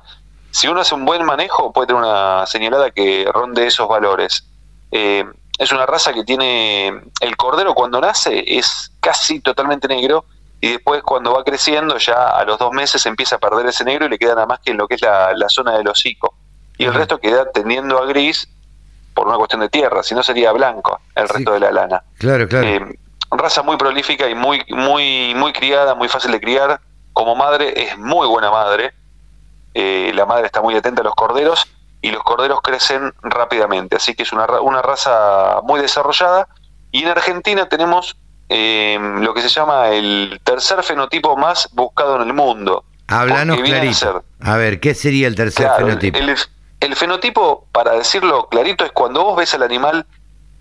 si 0.56 0.70
uno 0.70 0.80
hace 0.80 0.96
un 0.96 1.04
buen 1.04 1.26
manejo 1.26 1.74
puede 1.74 1.88
tener 1.88 2.02
una 2.02 2.46
señalada 2.46 2.90
que 2.92 3.30
ronde 3.34 3.68
esos 3.68 3.90
valores. 3.90 4.46
Eh, 4.90 5.26
es 5.58 5.72
una 5.74 5.86
raza 5.86 6.14
que 6.14 6.24
tiene, 6.24 6.88
el 7.20 7.36
cordero 7.36 7.74
cuando 7.74 8.00
nace 8.00 8.42
es 8.48 8.90
casi 9.02 9.42
totalmente 9.42 9.90
negro 9.90 10.24
y 10.62 10.72
después 10.72 11.04
cuando 11.04 11.34
va 11.34 11.44
creciendo 11.44 11.98
ya 11.98 12.30
a 12.30 12.46
los 12.46 12.58
dos 12.58 12.72
meses 12.72 13.06
empieza 13.06 13.36
a 13.36 13.40
perder 13.40 13.66
ese 13.66 13.84
negro 13.84 14.06
y 14.06 14.10
le 14.10 14.18
queda 14.18 14.36
nada 14.36 14.48
más 14.48 14.60
que 14.62 14.72
en 14.72 14.78
lo 14.78 14.88
que 14.88 14.96
es 14.96 15.02
la, 15.02 15.50
zona 15.50 15.78
del 15.78 15.90
hocico. 15.90 16.34
Y 16.78 16.86
el 16.86 16.94
resto 16.94 17.20
queda 17.20 17.52
tendiendo 17.52 17.98
a 17.98 18.06
gris 18.06 18.50
por 19.16 19.28
una 19.28 19.38
cuestión 19.38 19.62
de 19.62 19.70
tierra, 19.70 20.04
si 20.04 20.14
no 20.14 20.22
sería 20.22 20.52
blanco 20.52 21.00
el 21.16 21.28
resto 21.28 21.54
de 21.54 21.62
la 21.62 21.72
lana. 21.72 22.04
Claro, 22.20 22.48
claro. 22.48 22.68
Eh, 22.68 23.00
raza 23.32 23.64
muy 23.64 23.78
prolífica 23.78 24.30
y 24.30 24.36
muy, 24.36 24.64
muy, 24.70 25.34
muy 25.36 25.54
criada, 25.54 25.96
muy 25.96 26.08
fácil 26.08 26.32
de 26.32 26.40
criar. 26.40 26.80
Como 27.14 27.36
madre 27.36 27.74
es 27.82 27.98
muy 27.98 28.28
buena 28.28 28.52
madre. 28.52 28.94
Eh, 29.74 30.12
la 30.14 30.26
madre 30.26 30.46
está 30.46 30.62
muy 30.62 30.76
atenta 30.76 31.02
a 31.02 31.06
los 31.06 31.16
corderos 31.16 31.66
y 32.02 32.12
los 32.12 32.22
corderos 32.24 32.62
crecen 32.62 33.14
rápidamente. 33.24 33.96
Así 33.96 34.14
que 34.14 34.24
es 34.24 34.34
una, 34.34 34.46
una 34.62 34.82
raza 34.82 35.62
muy 35.64 35.80
desarrollada. 35.80 36.48
Y 36.92 37.04
en 37.04 37.10
Argentina 37.10 37.68
tenemos 37.68 38.18
eh, 38.50 39.00
lo 39.22 39.34
que 39.34 39.42
se 39.42 39.50
llama 39.50 39.90
el 39.90 40.40
tercer 40.44 40.84
fenotipo 40.84 41.36
más 41.38 41.70
buscado 41.74 42.18
en 42.18 42.28
el 42.28 42.34
mundo. 42.34 42.84
Háblanos 43.08 43.60
clarito. 43.62 44.24
A, 44.42 44.58
ver, 44.58 44.80
¿qué 44.80 44.94
sería 44.94 45.28
el 45.28 45.36
tercer 45.36 45.70
fenotipo? 45.78 46.18
El 46.18 46.36
fenotipo, 46.94 47.68
para 47.72 47.94
decirlo 47.94 48.48
clarito, 48.50 48.86
es 48.86 48.92
cuando 48.92 49.24
vos 49.24 49.38
ves 49.38 49.54
al 49.54 49.64
animal, 49.64 50.06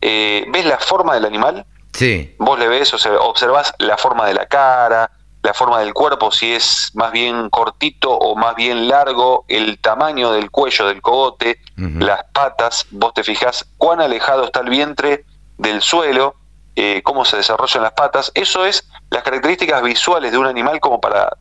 eh, 0.01 0.45
ves 0.49 0.65
la 0.65 0.79
forma 0.79 1.15
del 1.15 1.25
animal, 1.25 1.67
sí. 1.93 2.35
vos 2.39 2.59
le 2.59 2.69
ves, 2.69 2.95
o 2.95 2.99
sea, 2.99 3.13
observás 3.19 3.75
la 3.79 3.97
forma 3.97 4.27
de 4.27 4.35
la 4.35 4.47
cara, 4.47 5.11
la 5.43 5.53
forma 5.53 5.81
del 5.81 5.93
cuerpo, 5.93 6.31
si 6.31 6.55
es 6.55 6.91
más 6.95 7.13
bien 7.13 7.51
cortito 7.51 8.11
o 8.11 8.35
más 8.35 8.57
bien 8.57 8.89
largo, 8.89 9.45
el 9.49 9.79
tamaño 9.79 10.33
del 10.33 10.51
cuello 10.51 10.87
del 10.87 11.03
cogote, 11.03 11.61
las 11.77 12.25
patas, 12.33 12.87
vos 12.91 13.13
te 13.13 13.23
fijás 13.23 13.67
cuán 13.77 14.01
alejado 14.01 14.45
está 14.45 14.61
el 14.61 14.71
vientre 14.71 15.25
del 15.59 15.83
suelo, 15.83 16.37
eh, 16.77 17.03
cómo 17.05 17.27
se 17.27 17.37
desarrollan 17.37 17.83
las 17.83 17.93
patas, 17.93 18.33
eso 18.35 18.65
es 18.65 18.89
las 19.11 19.23
características 19.23 19.83
visuales 19.83 20.33
de 20.33 20.39
un 20.39 20.47
animal 20.47 20.81
como 20.81 21.01
para 21.01 21.37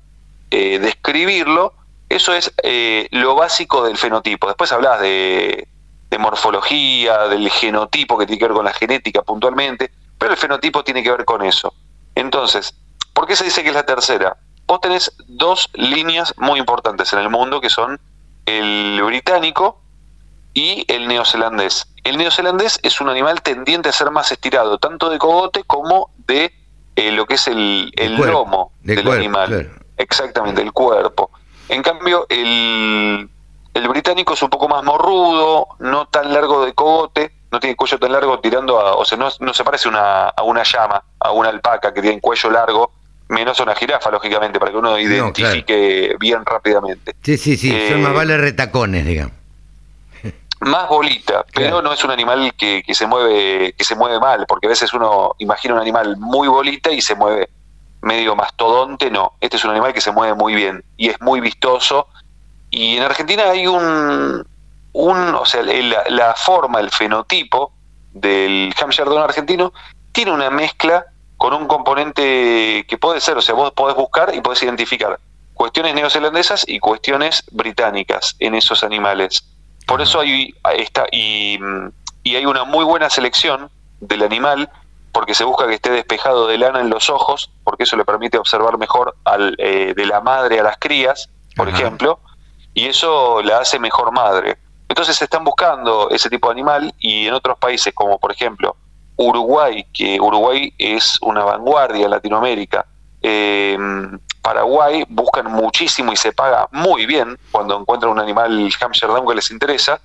eh, 0.52 0.80
describirlo 0.80 1.74
eso 2.16 2.34
es 2.34 2.54
eh, 2.62 3.08
lo 3.12 3.36
básico 3.36 3.84
del 3.84 3.98
fenotipo. 3.98 4.48
Después 4.48 4.72
hablas 4.72 5.00
de, 5.02 5.68
morfología, 6.20 7.28
del 7.28 7.50
genotipo 7.50 8.18
que 8.20 8.28
tiene 8.28 8.40
que 8.40 8.46
ver 8.46 8.54
con 8.54 8.66
la 8.66 8.74
genética 8.74 9.24
puntualmente, 9.24 9.92
pero 10.20 10.32
el 10.32 10.38
fenotipo 10.38 10.84
tiene 10.84 11.02
que 11.02 11.10
ver 11.10 11.26
con 11.26 11.42
eso. 11.42 11.74
Entonces, 12.14 12.76
¿por 13.14 13.26
qué 13.26 13.36
se 13.36 13.46
dice 13.46 13.64
que 13.64 13.70
es 13.70 13.76
la 13.76 13.86
tercera? 13.86 14.38
Vos 14.68 14.80
tenés 14.80 15.12
dos 15.28 15.72
líneas 15.74 16.34
muy 16.38 16.60
importantes 16.60 17.12
en 17.14 17.20
el 17.20 17.30
mundo 17.30 17.60
que 17.60 17.72
son 17.72 18.00
el 18.46 19.02
británico 19.04 19.82
y 20.54 20.86
el 20.88 21.08
neozelandés. 21.08 21.88
El 22.04 22.18
neozelandés 22.18 22.80
es 22.84 23.02
un 23.02 23.10
animal 23.10 23.42
tendiente 23.42 23.90
a 23.90 23.92
ser 23.92 24.12
más 24.12 24.32
estirado, 24.32 24.78
tanto 24.78 25.10
de 25.10 25.18
cogote 25.18 25.64
como 25.64 26.12
de 26.28 26.54
eh, 26.96 27.12
lo 27.12 27.26
que 27.26 27.34
es 27.36 27.48
el, 27.48 27.92
lomo 28.18 28.72
del 28.82 29.10
animal. 29.10 29.72
Exactamente, 29.98 30.62
el 30.62 30.72
cuerpo. 30.72 31.32
En 31.74 31.82
cambio, 31.82 32.28
el, 32.30 33.28
el 33.74 33.88
británico 33.88 34.36
es 34.36 34.44
un 34.44 34.50
poco 34.52 34.70
más 34.70 34.84
morrudo, 34.84 35.70
no 35.80 36.06
tan 36.06 36.32
largo 36.32 36.64
de 36.64 36.74
cogote, 36.74 37.32
no 37.52 37.60
tiene 37.60 37.76
cuello 37.76 37.98
tan 37.98 38.12
largo 38.12 38.40
tirando 38.40 38.80
a, 38.80 38.96
o 38.96 39.04
sea, 39.04 39.18
no, 39.18 39.32
se 39.32 39.64
parece 39.64 39.90
una, 39.90 40.30
a 40.30 40.44
una 40.44 40.62
llama, 40.62 41.04
a 41.20 41.32
una 41.32 41.50
alpaca 41.50 41.92
que 41.92 42.04
tiene 42.04 42.22
cuello 42.22 42.52
largo, 42.52 42.92
menos 43.30 43.60
a 43.60 43.64
una 43.64 43.74
jirafa, 43.74 44.12
lógicamente, 44.12 44.60
para 44.60 44.72
que 44.72 44.78
uno 44.78 45.00
identifique 45.00 46.16
bien 46.20 46.46
rápidamente. 46.46 47.16
Sí, 47.24 47.40
sí, 47.40 47.58
sí, 47.58 47.72
son 47.90 48.04
más 48.04 48.12
eh, 48.12 48.16
vale 48.18 48.38
retacones, 48.38 49.08
digamos. 49.08 49.34
Más 50.60 50.88
bolita, 50.88 51.44
pero 51.56 51.82
no 51.82 51.92
es 51.92 52.04
un 52.04 52.12
animal 52.12 52.54
que, 52.56 52.84
que, 52.86 52.94
se 52.94 53.08
mueve 53.08 53.74
que 53.76 53.84
se 53.84 53.96
mueve 53.96 54.20
mal, 54.20 54.46
porque 54.48 54.68
a 54.68 54.70
veces 54.70 54.94
uno 54.94 55.34
imagina 55.40 55.74
un 55.74 55.80
animal 55.82 56.18
muy 56.18 56.48
bolita 56.48 56.92
y 56.92 57.02
se 57.02 57.16
mueve 57.16 57.50
medio 58.04 58.36
mastodonte, 58.36 59.10
no. 59.10 59.34
Este 59.42 59.58
es 59.58 59.66
un 59.66 59.72
animal 59.72 59.94
que 59.94 60.02
se 60.02 60.12
mueve 60.12 60.36
muy 60.36 60.54
bien 60.54 60.84
y 60.98 61.10
es 61.10 61.20
muy 61.22 61.42
vistoso. 61.42 62.08
Y 62.70 62.98
en 62.98 63.04
Argentina 63.04 63.50
hay 63.50 63.68
un, 63.68 64.46
un 64.94 65.36
o 65.36 65.46
sea, 65.46 65.64
la, 65.64 66.34
forma, 66.36 66.80
el 66.80 66.92
fenotipo 66.92 67.72
del 68.14 68.74
Hampshire 68.80 69.10
Down 69.10 69.24
argentino 69.24 69.74
tiene 70.12 70.32
una 70.32 70.50
mezcla 70.50 71.06
con 71.38 71.54
un 71.54 71.68
componente 71.68 72.86
que 72.88 72.98
puede 72.98 73.20
ser, 73.20 73.38
o 73.38 73.42
sea, 73.42 73.56
vos 73.56 73.72
podés 73.72 73.96
buscar 73.96 74.34
y 74.34 74.42
podés 74.42 74.62
identificar 74.64 75.20
cuestiones 75.54 75.96
neozelandesas 75.96 76.66
y 76.68 76.80
cuestiones 76.80 77.44
británicas 77.52 78.36
en 78.40 78.56
esos 78.56 78.84
animales. 78.84 79.44
Por 79.88 80.02
eso 80.02 80.20
hay, 80.20 80.54
está, 80.78 81.06
y 81.12 81.60
y 82.24 82.36
hay 82.36 82.46
una 82.46 82.64
muy 82.64 82.86
buena 82.86 83.10
selección 83.10 83.70
del 84.00 84.24
animal 84.24 84.70
porque 85.14 85.36
se 85.36 85.44
busca 85.44 85.68
que 85.68 85.76
esté 85.76 85.92
despejado 85.92 86.48
de 86.48 86.58
lana 86.58 86.82
en 86.82 86.90
los 86.90 87.10
ojos, 87.10 87.52
porque 87.64 87.84
eso 87.84 87.96
le 87.96 88.04
permite 88.04 88.38
observar 88.38 88.78
mejor 88.78 89.16
al, 89.24 89.56
eh, 89.60 89.94
de 89.96 90.06
la 90.06 90.20
madre 90.22 90.60
a 90.60 90.64
las 90.64 90.78
crías, 90.78 91.30
por 91.56 91.70
ejemplo, 91.70 92.20
y 92.74 92.88
eso 92.88 93.42
la 93.44 93.60
hace 93.60 93.80
mejor 93.80 94.12
madre. 94.12 94.58
Entonces 94.90 95.16
se 95.16 95.26
están 95.26 95.44
buscando 95.44 96.10
ese 96.10 96.30
tipo 96.30 96.48
de 96.48 96.54
animal 96.54 96.94
y 97.00 97.28
en 97.28 97.34
otros 97.34 97.58
países 97.58 97.94
como 97.94 98.20
por 98.20 98.32
ejemplo 98.32 98.76
Uruguay, 99.16 99.86
que 99.94 100.20
Uruguay 100.20 100.74
es 100.78 101.18
una 101.22 101.44
vanguardia 101.44 102.06
en 102.06 102.12
Latinoamérica, 102.12 102.86
eh, 103.22 103.78
Paraguay 104.44 105.06
buscan 105.08 105.52
muchísimo 105.52 106.12
y 106.12 106.18
se 106.18 106.34
paga 106.34 106.68
muy 106.72 107.06
bien 107.06 107.40
cuando 107.52 107.80
encuentran 107.80 108.12
un 108.12 108.20
animal 108.20 108.70
Hampshire 108.80 109.14
Down 109.14 109.26
que 109.26 109.36
les 109.36 109.50
interesa, 109.52 110.02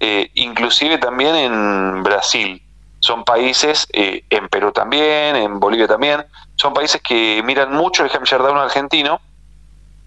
eh, 0.00 0.30
inclusive 0.34 0.98
también 0.98 1.36
en 1.36 2.02
Brasil. 2.02 2.60
Son 3.06 3.24
países, 3.24 3.86
eh, 3.92 4.24
en 4.30 4.48
Perú 4.48 4.72
también, 4.72 5.36
en 5.36 5.60
Bolivia 5.60 5.86
también, 5.86 6.26
son 6.56 6.74
países 6.74 7.00
que 7.00 7.40
miran 7.44 7.72
mucho 7.72 8.04
el 8.04 8.10
Hampshire 8.12 8.42
Down 8.42 8.58
argentino 8.58 9.20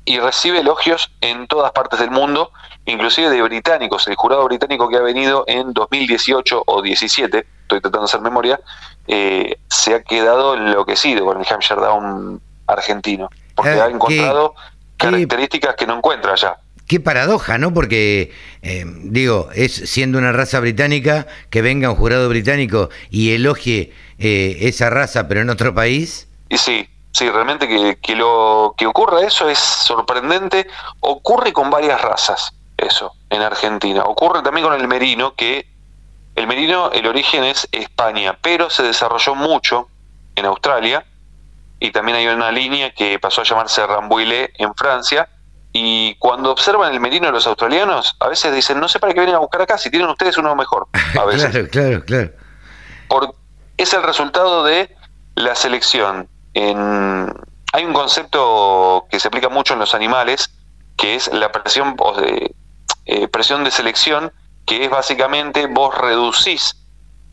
y 0.03 0.19
recibe 0.19 0.59
elogios 0.59 1.09
en 1.21 1.47
todas 1.47 1.71
partes 1.71 1.97
del 2.01 2.11
mundo, 2.11 2.51
inclusive 2.83 3.29
de 3.29 3.41
británicos. 3.41 4.05
El 4.09 4.15
jurado 4.15 4.43
británico 4.43 4.89
que 4.89 4.97
ha 4.97 5.01
venido 5.01 5.45
en 5.47 5.71
2018 5.71 6.63
o 6.65 6.81
17, 6.81 7.47
estoy 7.61 7.79
tratando 7.79 7.99
de 7.99 8.05
hacer 8.05 8.19
memoria, 8.19 8.59
eh, 9.07 9.57
se 9.69 9.95
ha 9.95 10.03
quedado 10.03 10.55
enloquecido 10.55 11.23
con 11.23 11.39
el 11.39 11.47
Hampshire 11.49 11.79
Down 11.79 12.41
argentino, 12.67 13.29
porque 13.55 13.79
Ah, 13.79 13.85
ha 13.85 13.89
encontrado 13.89 14.55
características 14.97 15.75
que 15.75 15.87
no 15.87 15.95
encuentra 15.95 16.33
allá. 16.33 16.57
Qué 16.89 16.99
paradoja, 16.99 17.59
¿no? 17.59 17.71
Porque, 17.71 18.31
eh, 18.63 18.83
digo, 19.03 19.49
es 19.53 19.75
siendo 19.91 20.17
una 20.17 20.31
raza 20.31 20.59
británica 20.59 21.27
que 21.51 21.61
venga 21.61 21.91
un 21.91 21.95
jurado 21.95 22.27
británico 22.29 22.89
y 23.11 23.31
elogie 23.35 23.93
eh, 24.17 24.57
esa 24.61 24.89
raza, 24.89 25.27
pero 25.27 25.41
en 25.41 25.51
otro 25.51 25.75
país. 25.75 26.27
Y 26.49 26.57
sí, 26.57 26.89
sí, 27.11 27.29
realmente 27.29 27.67
que, 27.67 27.99
que 28.01 28.15
lo 28.15 28.73
que 28.75 28.87
ocurra 28.87 29.21
eso 29.21 29.47
es 29.47 29.59
sorprendente. 29.59 30.65
Ocurre 31.01 31.53
con 31.53 31.69
varias 31.69 32.01
razas, 32.01 32.55
eso, 32.75 33.13
en 33.29 33.43
Argentina. 33.43 34.01
Ocurre 34.05 34.41
también 34.41 34.65
con 34.65 34.73
el 34.73 34.87
merino, 34.87 35.35
que 35.35 35.67
el 36.33 36.47
merino, 36.47 36.89
el 36.91 37.05
origen 37.05 37.43
es 37.43 37.67
España, 37.71 38.35
pero 38.41 38.71
se 38.71 38.81
desarrolló 38.81 39.35
mucho 39.35 39.89
en 40.35 40.47
Australia. 40.47 41.05
Y 41.79 41.91
también 41.91 42.17
hay 42.17 42.27
una 42.29 42.51
línea 42.51 42.95
que 42.95 43.19
pasó 43.19 43.41
a 43.41 43.43
llamarse 43.43 43.85
Rambouillet 43.85 44.53
en 44.57 44.73
Francia. 44.73 45.29
Y 45.71 46.15
cuando 46.15 46.51
observan 46.51 46.93
el 46.93 46.99
merino 46.99 47.27
de 47.27 47.33
los 47.33 47.45
australianos, 47.45 48.15
a 48.19 48.27
veces 48.27 48.53
dicen, 48.53 48.79
no 48.79 48.87
sé 48.87 48.99
para 48.99 49.13
qué 49.13 49.19
vienen 49.19 49.35
a 49.35 49.39
buscar 49.39 49.61
acá, 49.61 49.77
si 49.77 49.89
tienen 49.91 50.09
ustedes 50.09 50.37
uno 50.37 50.55
mejor. 50.55 50.87
A 51.19 51.25
veces 51.25 51.51
claro, 51.69 52.03
claro, 52.03 52.33
claro. 53.07 53.35
es 53.77 53.93
el 53.93 54.03
resultado 54.03 54.63
de 54.63 54.95
la 55.35 55.55
selección. 55.55 56.27
En, 56.53 57.31
hay 57.71 57.85
un 57.85 57.93
concepto 57.93 59.05
que 59.11 59.19
se 59.19 59.27
aplica 59.27 59.49
mucho 59.49 59.73
en 59.73 59.79
los 59.79 59.93
animales, 59.93 60.51
que 60.97 61.15
es 61.15 61.31
la 61.31 61.51
presión, 61.51 61.95
de, 62.17 62.55
eh, 63.05 63.27
presión 63.27 63.63
de 63.63 63.71
selección, 63.71 64.33
que 64.65 64.85
es 64.85 64.89
básicamente 64.89 65.67
vos 65.67 65.95
reducís 65.95 66.75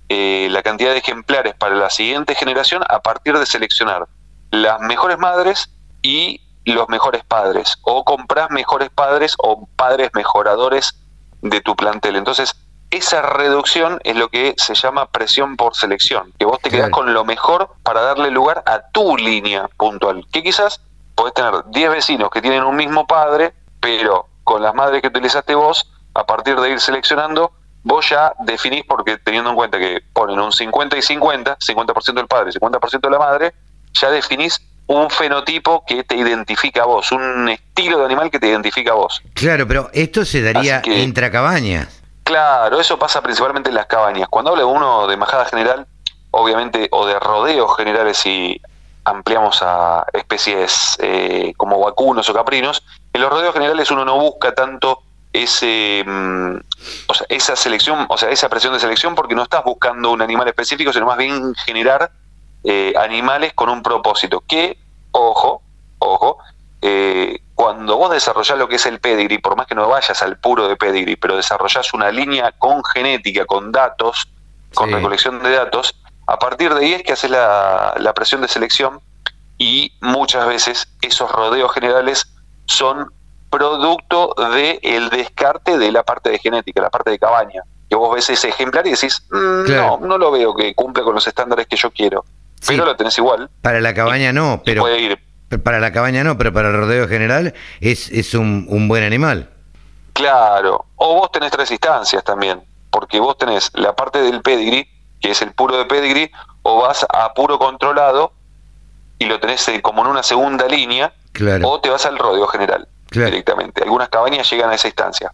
eh, 0.08 0.48
la 0.50 0.62
cantidad 0.62 0.92
de 0.92 0.98
ejemplares 0.98 1.54
para 1.54 1.74
la 1.74 1.90
siguiente 1.90 2.34
generación 2.34 2.84
a 2.88 3.00
partir 3.00 3.36
de 3.36 3.44
seleccionar 3.44 4.06
las 4.50 4.80
mejores 4.80 5.18
madres 5.18 5.68
y 6.02 6.40
los 6.72 6.88
mejores 6.88 7.24
padres, 7.24 7.76
o 7.82 8.04
comprás 8.04 8.50
mejores 8.50 8.90
padres 8.90 9.34
o 9.38 9.68
padres 9.76 10.10
mejoradores 10.14 10.94
de 11.42 11.60
tu 11.60 11.76
plantel. 11.76 12.16
Entonces, 12.16 12.54
esa 12.90 13.22
reducción 13.22 14.00
es 14.04 14.16
lo 14.16 14.28
que 14.28 14.54
se 14.56 14.74
llama 14.74 15.10
presión 15.10 15.56
por 15.56 15.74
selección, 15.74 16.32
que 16.38 16.44
vos 16.44 16.60
te 16.60 16.70
quedás 16.70 16.90
con 16.90 17.12
lo 17.12 17.24
mejor 17.24 17.70
para 17.82 18.00
darle 18.00 18.30
lugar 18.30 18.62
a 18.66 18.90
tu 18.90 19.16
línea 19.16 19.68
puntual, 19.76 20.26
que 20.32 20.42
quizás 20.42 20.80
podés 21.14 21.34
tener 21.34 21.64
10 21.66 21.90
vecinos 21.90 22.30
que 22.30 22.42
tienen 22.42 22.62
un 22.62 22.76
mismo 22.76 23.06
padre, 23.06 23.54
pero 23.80 24.28
con 24.44 24.62
las 24.62 24.74
madres 24.74 25.02
que 25.02 25.08
utilizaste 25.08 25.54
vos, 25.54 25.90
a 26.14 26.24
partir 26.24 26.58
de 26.60 26.70
ir 26.70 26.80
seleccionando, 26.80 27.52
vos 27.82 28.08
ya 28.08 28.32
definís, 28.40 28.84
porque 28.84 29.18
teniendo 29.18 29.50
en 29.50 29.56
cuenta 29.56 29.78
que 29.78 30.02
ponen 30.12 30.38
un 30.38 30.52
50 30.52 30.96
y 30.96 31.02
50, 31.02 31.58
50% 31.58 32.14
del 32.14 32.26
padre, 32.26 32.52
50% 32.52 33.00
de 33.00 33.10
la 33.10 33.18
madre, 33.18 33.54
ya 33.92 34.10
definís 34.10 34.60
un 34.88 35.10
fenotipo 35.10 35.84
que 35.86 36.04
te 36.04 36.16
identifica 36.16 36.82
a 36.82 36.86
vos, 36.86 37.10
un 37.12 37.48
estilo 37.48 37.98
de 37.98 38.04
animal 38.04 38.30
que 38.30 38.38
te 38.38 38.48
identifica 38.48 38.92
a 38.92 38.94
vos. 38.94 39.20
Claro, 39.34 39.66
pero 39.66 39.90
esto 39.92 40.24
se 40.24 40.42
daría 40.42 40.80
que- 40.82 40.98
intracabañas. 41.00 42.02
Claro, 42.22 42.80
eso 42.80 42.98
pasa 42.98 43.20
principalmente 43.22 43.68
en 43.68 43.74
las 43.76 43.86
cabañas. 43.86 44.28
Cuando 44.28 44.50
habla 44.50 44.66
uno 44.66 45.06
de 45.06 45.16
majada 45.16 45.44
general, 45.44 45.86
obviamente, 46.32 46.88
o 46.90 47.06
de 47.06 47.18
rodeos 47.20 47.76
generales 47.76 48.16
si 48.16 48.60
ampliamos 49.04 49.60
a 49.62 50.04
especies 50.12 50.96
eh, 51.00 51.52
como 51.56 51.78
vacunos 51.80 52.28
o 52.28 52.34
caprinos, 52.34 52.82
en 53.12 53.20
los 53.20 53.30
rodeos 53.30 53.54
generales 53.54 53.90
uno 53.92 54.04
no 54.04 54.18
busca 54.18 54.52
tanto 54.54 55.02
ese, 55.32 56.02
mm, 56.04 56.56
o 57.06 57.14
sea, 57.14 57.26
esa 57.28 57.54
selección, 57.56 58.06
o 58.08 58.16
sea, 58.18 58.30
esa 58.30 58.48
presión 58.48 58.72
de 58.72 58.80
selección 58.80 59.14
porque 59.14 59.34
no 59.34 59.42
estás 59.44 59.62
buscando 59.64 60.10
un 60.10 60.22
animal 60.22 60.48
específico, 60.48 60.92
sino 60.92 61.06
más 61.06 61.18
bien 61.18 61.54
generar 61.64 62.10
eh, 62.66 62.92
animales 62.98 63.52
con 63.54 63.68
un 63.68 63.82
propósito. 63.82 64.42
Que, 64.46 64.76
ojo, 65.12 65.62
ojo, 66.00 66.38
eh, 66.82 67.40
cuando 67.54 67.96
vos 67.96 68.10
desarrollás 68.10 68.58
lo 68.58 68.68
que 68.68 68.76
es 68.76 68.84
el 68.86 68.98
pedigree, 69.00 69.38
por 69.38 69.56
más 69.56 69.66
que 69.66 69.74
no 69.74 69.88
vayas 69.88 70.20
al 70.22 70.38
puro 70.38 70.68
de 70.68 70.76
pedigree, 70.76 71.16
pero 71.16 71.36
desarrollás 71.36 71.94
una 71.94 72.10
línea 72.10 72.52
con 72.58 72.84
genética, 72.84 73.44
con 73.46 73.72
datos, 73.72 74.28
con 74.74 74.90
recolección 74.96 75.42
de 75.42 75.50
datos, 75.52 75.94
a 76.26 76.38
partir 76.38 76.74
de 76.74 76.84
ahí 76.84 76.92
es 76.94 77.02
que 77.02 77.12
haces 77.12 77.30
la, 77.30 77.94
la 77.98 78.12
presión 78.12 78.42
de 78.42 78.48
selección 78.48 79.00
y 79.56 79.92
muchas 80.00 80.46
veces 80.46 80.88
esos 81.00 81.30
rodeos 81.30 81.72
generales 81.72 82.26
son 82.66 83.10
producto 83.48 84.34
del 84.52 84.78
el 84.82 85.08
descarte 85.08 85.78
de 85.78 85.92
la 85.92 86.02
parte 86.02 86.30
de 86.30 86.38
genética, 86.38 86.82
la 86.82 86.90
parte 86.90 87.10
de 87.10 87.18
cabaña. 87.18 87.62
Que 87.88 87.94
vos 87.96 88.14
ves 88.14 88.28
ese 88.28 88.48
ejemplar 88.48 88.86
y 88.86 88.90
decís, 88.90 89.22
"Mm, 89.30 89.64
Claro. 89.64 89.98
no, 90.00 90.08
no 90.08 90.18
lo 90.18 90.30
veo 90.32 90.54
que 90.54 90.74
cumple 90.74 91.04
con 91.04 91.14
los 91.14 91.26
estándares 91.26 91.66
que 91.68 91.76
yo 91.76 91.90
quiero. 91.90 92.24
Pero 92.66 92.84
lo 92.84 92.96
tenés 92.96 93.16
igual. 93.18 93.50
Para 93.62 93.80
la 93.80 93.94
cabaña 93.94 94.32
no, 94.32 94.62
pero 94.64 94.82
puede 94.82 95.00
ir. 95.00 95.18
para 95.62 95.78
la 95.80 95.92
cabaña 95.92 96.24
no, 96.24 96.36
pero 96.38 96.52
para 96.52 96.68
el 96.70 96.76
rodeo 96.76 97.08
general 97.08 97.54
es, 97.80 98.08
es 98.10 98.34
un, 98.34 98.66
un 98.68 98.88
buen 98.88 99.02
animal. 99.04 99.50
Claro, 100.12 100.86
o 100.96 101.14
vos 101.16 101.30
tenés 101.30 101.50
tres 101.50 101.70
instancias 101.70 102.24
también, 102.24 102.62
porque 102.90 103.20
vos 103.20 103.36
tenés 103.36 103.70
la 103.74 103.94
parte 103.94 104.20
del 104.22 104.40
pedigree, 104.40 104.88
que 105.20 105.30
es 105.32 105.42
el 105.42 105.52
puro 105.52 105.76
de 105.76 105.84
pedigree, 105.84 106.30
o 106.62 106.80
vas 106.82 107.06
a 107.08 107.34
puro 107.34 107.58
controlado 107.58 108.32
y 109.18 109.26
lo 109.26 109.38
tenés 109.40 109.66
eh, 109.68 109.82
como 109.82 110.02
en 110.02 110.08
una 110.08 110.22
segunda 110.22 110.66
línea, 110.66 111.12
Claro. 111.32 111.68
o 111.68 111.80
te 111.80 111.90
vas 111.90 112.06
al 112.06 112.18
rodeo 112.18 112.46
general 112.46 112.88
Claro. 113.10 113.30
directamente. 113.30 113.82
Algunas 113.82 114.08
cabañas 114.08 114.50
llegan 114.50 114.70
a 114.70 114.74
esa 114.74 114.88
instancia. 114.88 115.32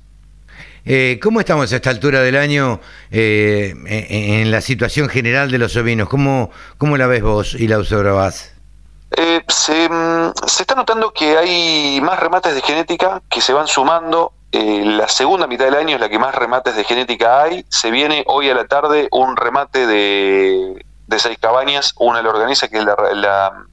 Eh, 0.85 1.21
¿Cómo 1.23 1.41
estamos 1.41 1.73
a 1.73 1.77
esta 1.77 1.91
altura 1.91 2.21
del 2.23 2.37
año 2.37 2.81
eh, 3.11 3.75
en, 3.87 4.41
en 4.41 4.51
la 4.51 4.61
situación 4.61 5.09
general 5.09 5.51
de 5.51 5.59
los 5.59 5.77
ovinos? 5.77 6.09
¿Cómo, 6.09 6.51
¿Cómo 6.79 6.97
la 6.97 7.07
ves 7.07 7.23
vos 7.23 7.55
y 7.55 7.69
la 7.69 7.79
observás? 7.79 8.53
Eh, 9.17 9.43
se, 9.47 9.89
mm, 9.89 10.33
se 10.47 10.63
está 10.63 10.75
notando 10.75 11.13
que 11.13 11.37
hay 11.37 12.01
más 12.03 12.19
remates 12.19 12.55
de 12.55 12.63
genética 12.63 13.23
que 13.29 13.41
se 13.41 13.53
van 13.53 13.69
sumando. 13.69 14.33
Eh, 14.51 14.83
la 14.85 15.09
segunda 15.09 15.47
mitad 15.47 15.67
del 15.67 15.77
año 15.77 15.95
es 15.95 16.01
la 16.01 16.09
que 16.09 16.19
más 16.19 16.35
remates 16.35 16.75
de 16.77 16.85
genética 16.85 17.43
hay. 17.43 17.65
Se 17.69 17.91
viene 17.91 18.25
hoy 18.27 18.51
a 18.51 18.55
la 18.55 18.65
tarde 18.65 19.09
un 19.13 19.37
remate 19.37 19.87
de, 19.87 20.85
de 21.07 21.19
seis 21.19 21.39
cabañas. 21.39 21.95
Una 21.99 22.23
la 22.23 22.31
organiza, 22.31 22.69
que 22.69 22.79
es 22.79 22.85
la, 22.85 22.97
la, 23.15 23.65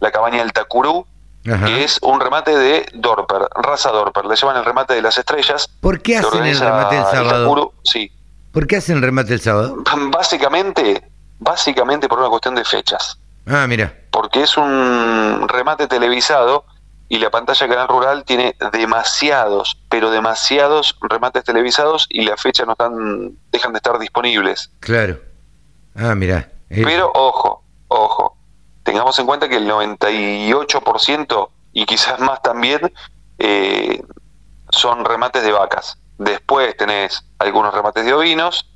la 0.00 0.10
cabaña 0.12 0.38
del 0.38 0.52
Tacurú, 0.52 1.06
Ajá. 1.50 1.66
que 1.66 1.84
es 1.84 1.98
un 2.02 2.20
remate 2.20 2.56
de 2.56 2.86
Dorper, 2.94 3.48
raza 3.54 3.90
Dorper. 3.90 4.24
Le 4.26 4.36
llaman 4.36 4.56
el 4.56 4.64
remate 4.64 4.94
de 4.94 5.02
las 5.02 5.16
estrellas. 5.18 5.68
¿Por 5.80 6.00
qué 6.02 6.16
hacen 6.18 6.44
el 6.44 6.58
remate 6.58 6.96
el 6.98 7.04
sábado? 7.04 7.72
Sí. 7.84 8.10
¿Por 8.52 8.66
qué 8.66 8.76
hacen 8.76 8.96
el 8.96 9.02
remate 9.02 9.34
el 9.34 9.40
sábado? 9.40 9.76
Básicamente, 10.10 11.08
básicamente 11.38 12.08
por 12.08 12.18
una 12.18 12.28
cuestión 12.28 12.54
de 12.54 12.64
fechas. 12.64 13.18
Ah, 13.46 13.66
mira. 13.68 13.94
porque 14.10 14.42
es 14.42 14.56
un 14.56 15.46
remate 15.48 15.86
televisado 15.86 16.64
y 17.08 17.18
la 17.20 17.30
pantalla 17.30 17.68
Canal 17.68 17.86
Rural 17.86 18.24
tiene 18.24 18.56
demasiados, 18.72 19.78
pero 19.88 20.10
demasiados 20.10 20.98
remates 21.02 21.44
televisados 21.44 22.06
y 22.08 22.24
las 22.24 22.42
fechas 22.42 22.66
no 22.66 22.72
están, 22.72 23.36
dejan 23.52 23.72
de 23.72 23.76
estar 23.76 23.98
disponibles. 24.00 24.70
Claro. 24.80 25.20
Ah, 25.94 26.14
mira. 26.16 26.50
Eh, 26.70 26.82
Pero 26.84 27.12
ojo, 27.14 27.62
ojo, 27.86 28.35
tengamos 28.86 29.18
en 29.18 29.26
cuenta 29.26 29.48
que 29.48 29.56
el 29.56 29.68
98% 29.68 31.48
y 31.72 31.84
quizás 31.86 32.20
más 32.20 32.40
también 32.40 32.92
eh, 33.36 34.00
son 34.70 35.04
remates 35.04 35.42
de 35.42 35.50
vacas. 35.50 35.98
Después 36.18 36.76
tenés 36.76 37.24
algunos 37.40 37.74
remates 37.74 38.04
de 38.04 38.14
ovinos 38.14 38.70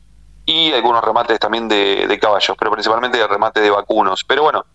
y 0.45 0.73
algunos 0.73 1.05
remates 1.05 1.39
también 1.39 1.69
de, 1.69 2.19
caballos, 2.21 2.57
pero 2.59 2.73
principalmente 2.73 3.19
de 3.19 3.27
remate 3.29 3.61
de 3.61 3.71
vacunos. 3.71 4.25
Pero 4.25 4.43
bueno, 4.43 4.67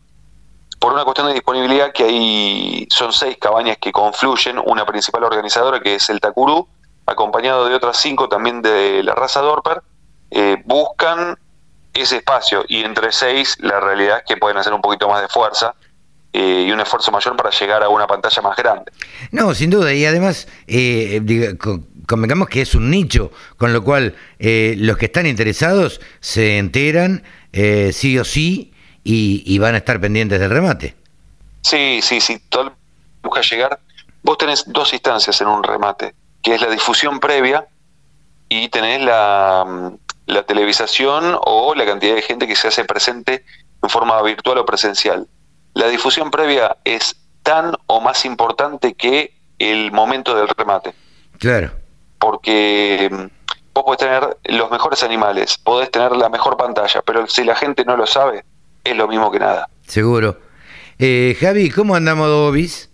por 0.80 0.94
una 0.94 1.04
cuestión 1.04 1.28
de 1.28 1.34
disponibilidad 1.34 1.92
que 1.92 2.06
hay, 2.06 2.88
son 2.90 3.12
seis 3.12 3.38
cabañas 3.38 3.78
que 3.78 3.92
confluyen, 3.92 4.58
una 4.66 4.86
principal 4.86 5.26
organizadora 5.26 5.82
que 5.82 5.96
es 5.96 6.10
el 6.10 6.22
Tacurú, 6.22 6.66
acompañado 7.06 7.68
de 7.68 7.76
otras 7.76 7.98
cinco 7.98 8.30
también 8.30 8.62
de 8.62 9.04
la 9.04 9.14
raza 9.14 9.42
Dorper, 9.42 9.84
eh, 10.32 10.64
buscan 10.66 11.38
ese 12.02 12.18
espacio 12.18 12.66
y 12.68 12.84
entre 12.84 13.12
seis 13.12 13.56
la 13.60 13.80
realidad 13.80 14.18
es 14.20 14.24
que 14.28 14.38
pueden 14.38 14.58
hacer 14.58 14.74
un 14.74 14.82
poquito 14.82 15.08
más 15.10 15.22
de 15.22 15.28
fuerza 15.28 15.74
eh, 16.34 16.66
y 16.68 16.72
un 16.72 16.80
esfuerzo 16.82 17.12
mayor 17.12 17.36
para 17.38 17.50
llegar 17.50 17.82
a 17.84 17.89
una 17.89 18.06
pantalla 18.08 18.41
más 18.41 18.58
grande. 18.58 18.91
No, 19.32 19.54
sin 19.54 19.70
duda, 19.70 19.93
y 19.93 20.06
además, 20.06 20.48
eh, 20.68 21.22
diga- 21.24 21.58
co- 21.58 21.80
convengamos 22.08 22.50
que 22.50 22.62
es 22.62 22.76
un 22.76 22.89
nicho, 22.91 23.32
con 23.58 23.72
lo 23.72 23.84
cual 23.84 24.16
eh, 24.39 24.76
los 24.78 24.98
que 24.98 25.06
están 25.06 25.26
interesados 25.28 26.02
se 26.20 26.58
enteran 26.58 27.24
eh, 27.54 27.91
sí 27.93 28.20
o 28.20 28.26
sí 28.26 28.74
y, 29.04 29.43
y 29.46 29.60
van 29.60 29.76
a 29.76 29.78
estar 29.78 30.00
pendientes 30.02 30.39
del 30.39 30.50
remate. 30.50 30.96
Sí, 31.62 32.00
sí, 32.02 32.20
sí, 32.20 32.39
todo 32.50 32.64
el 32.64 32.70
que 32.70 32.76
busca 33.24 33.41
llegar. 33.41 33.80
Vos 34.22 34.38
tenés 34.38 34.66
dos 34.68 34.91
instancias 34.93 35.39
en 35.39 35.48
un 35.48 35.64
remate, 35.64 36.14
que 36.43 36.56
es 36.56 36.62
la 36.62 36.70
difusión 36.70 37.20
previa 37.20 37.66
y 38.50 38.68
tenés 38.70 39.02
la, 39.02 39.64
mm, 39.66 39.96
la 40.26 40.43
televisación 40.43 41.38
o 41.41 41.76
la 41.76 41.86
cantidad 41.86 42.15
de 42.15 42.21
gente 42.21 42.47
que 42.47 42.55
se 42.55 42.67
hace 42.67 42.84
presente 42.86 43.45
en 43.84 43.89
forma 43.89 44.21
virtual 44.23 44.57
o 44.59 44.65
presencial. 44.65 45.28
La 45.73 45.88
difusión 45.88 46.32
previa 46.32 46.78
es 46.84 47.15
tan 47.43 47.76
o 47.88 48.01
más 48.01 48.26
importante 48.26 48.93
que 48.95 49.34
el 49.59 49.91
momento 49.91 50.36
del 50.36 50.47
remate, 50.49 50.93
Claro. 51.39 51.71
porque 52.19 53.09
mm, 53.11 53.26
vos 53.73 53.84
podés 53.84 53.99
tener 53.99 54.38
los 54.45 54.71
mejores 54.71 55.03
animales, 55.03 55.57
podés 55.57 55.91
tener 55.91 56.11
la 56.15 56.30
mejor 56.30 56.57
pantalla, 56.57 57.01
pero 57.05 57.28
si 57.28 57.43
la 57.43 57.55
gente 57.55 57.86
no 57.86 57.95
lo 57.97 58.07
sabe, 58.07 58.43
es 58.84 58.95
lo 58.97 59.07
mismo 59.07 59.32
que 59.32 59.39
nada. 59.39 59.69
Seguro. 59.86 60.38
Eh, 60.97 61.38
Javi, 61.39 61.69
¿cómo 61.69 61.95
andamos, 61.95 62.28
Dobis? 62.28 62.89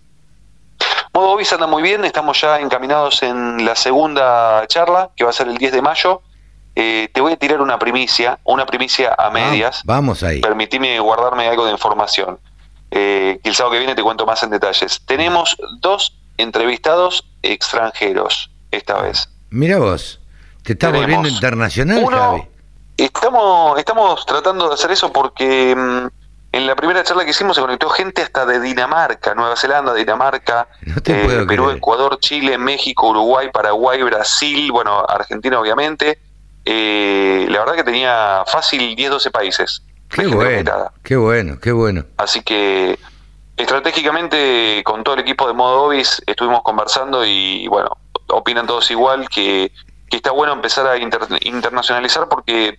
Modo 1.14 1.30
Obis 1.32 1.52
anda 1.52 1.66
muy 1.66 1.82
bien, 1.82 2.04
estamos 2.04 2.40
ya 2.40 2.58
encaminados 2.60 3.22
en 3.22 3.64
la 3.64 3.76
segunda 3.76 4.66
charla, 4.66 5.10
que 5.16 5.24
va 5.24 5.30
a 5.30 5.32
ser 5.34 5.48
el 5.48 5.58
10 5.58 5.72
de 5.72 5.82
mayo. 5.82 6.22
Eh, 6.74 7.08
te 7.12 7.20
voy 7.20 7.32
a 7.32 7.36
tirar 7.36 7.60
una 7.60 7.78
primicia, 7.78 8.38
una 8.44 8.64
primicia 8.66 9.14
a 9.18 9.30
medias. 9.30 9.82
Vamos 9.84 10.22
ahí. 10.22 10.40
Permitime 10.40 10.98
guardarme 11.00 11.46
algo 11.48 11.66
de 11.66 11.72
información. 11.72 12.38
Eh, 12.90 13.40
que 13.42 13.48
el 13.48 13.54
sábado 13.54 13.72
que 13.72 13.78
viene 13.78 13.94
te 13.94 14.02
cuento 14.02 14.26
más 14.26 14.42
en 14.42 14.50
detalles. 14.50 15.00
Tenemos 15.06 15.56
dos 15.80 16.18
entrevistados 16.36 17.24
extranjeros 17.42 18.50
esta 18.70 19.00
vez. 19.00 19.28
Mira 19.50 19.78
vos, 19.78 20.20
te 20.62 20.72
estás 20.72 20.88
Tenemos 20.92 21.00
volviendo 21.06 21.28
internacional, 21.28 22.02
uno- 22.04 22.16
Javi. 22.18 22.48
Estamos, 22.98 23.78
estamos 23.78 24.26
tratando 24.26 24.68
de 24.68 24.74
hacer 24.74 24.90
eso 24.92 25.10
porque 25.12 25.74
mm, 25.74 26.06
en 26.54 26.66
la 26.66 26.76
primera 26.76 27.02
charla 27.02 27.24
que 27.24 27.30
hicimos 27.30 27.56
se 27.56 27.62
conectó 27.62 27.88
gente 27.88 28.20
hasta 28.22 28.44
de 28.44 28.60
Dinamarca, 28.60 29.34
Nueva 29.34 29.56
Zelanda, 29.56 29.94
Dinamarca, 29.94 30.68
eh, 30.82 31.00
Perú, 31.02 31.46
creer. 31.46 31.76
Ecuador, 31.78 32.18
Chile, 32.20 32.58
México, 32.58 33.08
Uruguay, 33.08 33.48
Paraguay, 33.52 34.02
Brasil, 34.02 34.70
bueno, 34.70 35.04
Argentina 35.08 35.58
obviamente. 35.58 36.18
Eh, 36.64 37.46
la 37.48 37.58
verdad 37.60 37.74
que 37.74 37.84
tenía 37.84 38.44
fácil 38.46 38.94
10, 38.96 39.10
12 39.10 39.30
países. 39.30 39.82
Qué 40.08 40.26
bueno, 40.26 40.90
qué 41.02 41.16
bueno, 41.16 41.58
qué 41.60 41.72
bueno. 41.72 42.04
Así 42.18 42.42
que 42.42 42.98
estratégicamente 43.56 44.82
con 44.84 45.02
todo 45.04 45.14
el 45.14 45.20
equipo 45.22 45.46
de 45.46 45.54
Modo 45.54 45.84
Obis 45.84 46.22
estuvimos 46.26 46.62
conversando 46.62 47.24
y 47.24 47.66
bueno, 47.68 47.90
opinan 48.28 48.66
todos 48.66 48.90
igual 48.90 49.28
que, 49.28 49.72
que 50.10 50.16
está 50.16 50.30
bueno 50.30 50.52
empezar 50.52 50.86
a 50.86 50.96
inter- 50.98 51.26
internacionalizar 51.40 52.28
porque 52.28 52.78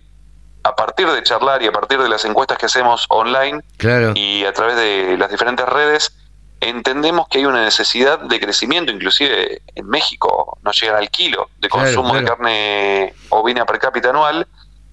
a 0.62 0.74
partir 0.74 1.08
de 1.10 1.22
charlar 1.22 1.62
y 1.62 1.66
a 1.66 1.72
partir 1.72 1.98
de 2.00 2.08
las 2.08 2.24
encuestas 2.24 2.56
que 2.58 2.66
hacemos 2.66 3.04
online 3.10 3.60
Claro. 3.76 4.12
y 4.14 4.44
a 4.44 4.52
través 4.52 4.76
de 4.76 5.16
las 5.18 5.30
diferentes 5.30 5.66
redes, 5.68 6.16
entendemos 6.60 7.28
que 7.28 7.38
hay 7.38 7.46
una 7.46 7.62
necesidad 7.64 8.18
de 8.20 8.40
crecimiento, 8.40 8.90
inclusive 8.92 9.62
en 9.74 9.86
México 9.88 10.58
no 10.62 10.72
llegan 10.72 10.96
al 10.96 11.10
kilo 11.10 11.50
de 11.58 11.68
Claro, 11.68 11.84
consumo 11.86 12.14
de 12.14 12.24
carne 12.24 13.14
ovina 13.30 13.66
per 13.66 13.78
cápita 13.78 14.10
anual 14.10 14.46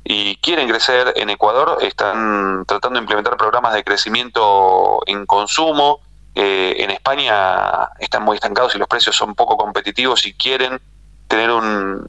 y 0.03 0.35
quieren 0.37 0.67
crecer 0.67 1.13
en 1.15 1.29
Ecuador, 1.29 1.77
están 1.81 2.65
tratando 2.65 2.97
de 2.99 3.03
implementar 3.03 3.37
programas 3.37 3.73
de 3.73 3.83
crecimiento 3.83 5.01
en 5.05 5.25
consumo, 5.25 5.99
Eh, 6.33 6.75
en 6.83 6.91
España 6.91 7.89
están 7.99 8.23
muy 8.23 8.35
estancados 8.35 8.73
y 8.73 8.77
los 8.77 8.87
precios 8.87 9.13
son 9.17 9.35
poco 9.35 9.57
competitivos 9.57 10.25
y 10.25 10.31
quieren 10.33 10.79
tener 11.27 11.51
un, 11.51 12.07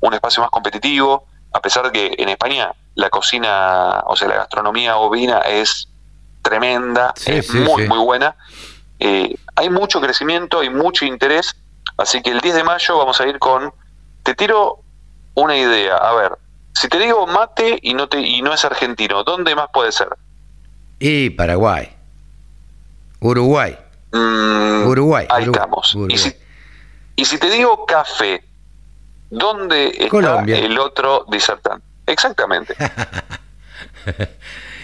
un 0.00 0.14
espacio 0.14 0.42
más 0.42 0.50
competitivo, 0.50 1.26
a 1.52 1.60
pesar 1.60 1.84
de 1.84 1.92
que 1.92 2.14
en 2.18 2.28
España 2.28 2.72
la 2.96 3.08
cocina, 3.08 4.02
o 4.06 4.16
sea, 4.16 4.26
la 4.26 4.34
gastronomía 4.34 4.96
ovina 4.96 5.38
es 5.46 5.86
tremenda, 6.42 7.12
Sí, 7.16 7.34
es 7.34 7.46
sí, 7.46 7.58
muy, 7.58 7.82
sí. 7.84 7.88
muy 7.88 8.00
buena. 8.04 8.34
Eh, 9.04 9.34
hay 9.56 9.68
mucho 9.68 10.00
crecimiento, 10.00 10.60
hay 10.60 10.70
mucho 10.70 11.04
interés, 11.04 11.56
así 11.96 12.22
que 12.22 12.30
el 12.30 12.40
10 12.40 12.54
de 12.54 12.62
mayo 12.64 12.98
vamos 12.98 13.20
a 13.20 13.26
ir 13.26 13.40
con, 13.40 13.72
te 14.22 14.34
tiro 14.36 14.78
una 15.34 15.56
idea, 15.56 15.96
a 15.96 16.12
ver, 16.14 16.32
si 16.72 16.86
te 16.88 16.98
digo 16.98 17.26
mate 17.26 17.80
y 17.82 17.94
no, 17.94 18.08
te, 18.08 18.20
y 18.20 18.42
no 18.42 18.54
es 18.54 18.64
argentino, 18.64 19.24
¿dónde 19.24 19.56
más 19.56 19.66
puede 19.72 19.90
ser? 19.90 20.08
Y 21.00 21.30
Paraguay. 21.30 21.92
Uruguay. 23.20 23.76
Mm, 24.12 24.86
Uruguay. 24.86 25.26
Ahí 25.30 25.42
Uruguay, 25.42 25.60
estamos. 25.62 25.94
Uruguay. 25.96 26.14
Y 26.14 26.18
si, 26.18 26.36
y 27.16 27.24
si 27.24 27.38
te 27.38 27.50
digo 27.50 27.84
café, 27.86 28.44
¿dónde 29.30 29.88
está 29.88 30.08
Colombia. 30.10 30.58
el 30.58 30.78
otro 30.78 31.24
disertante? 31.28 31.84
Exactamente. 32.06 32.76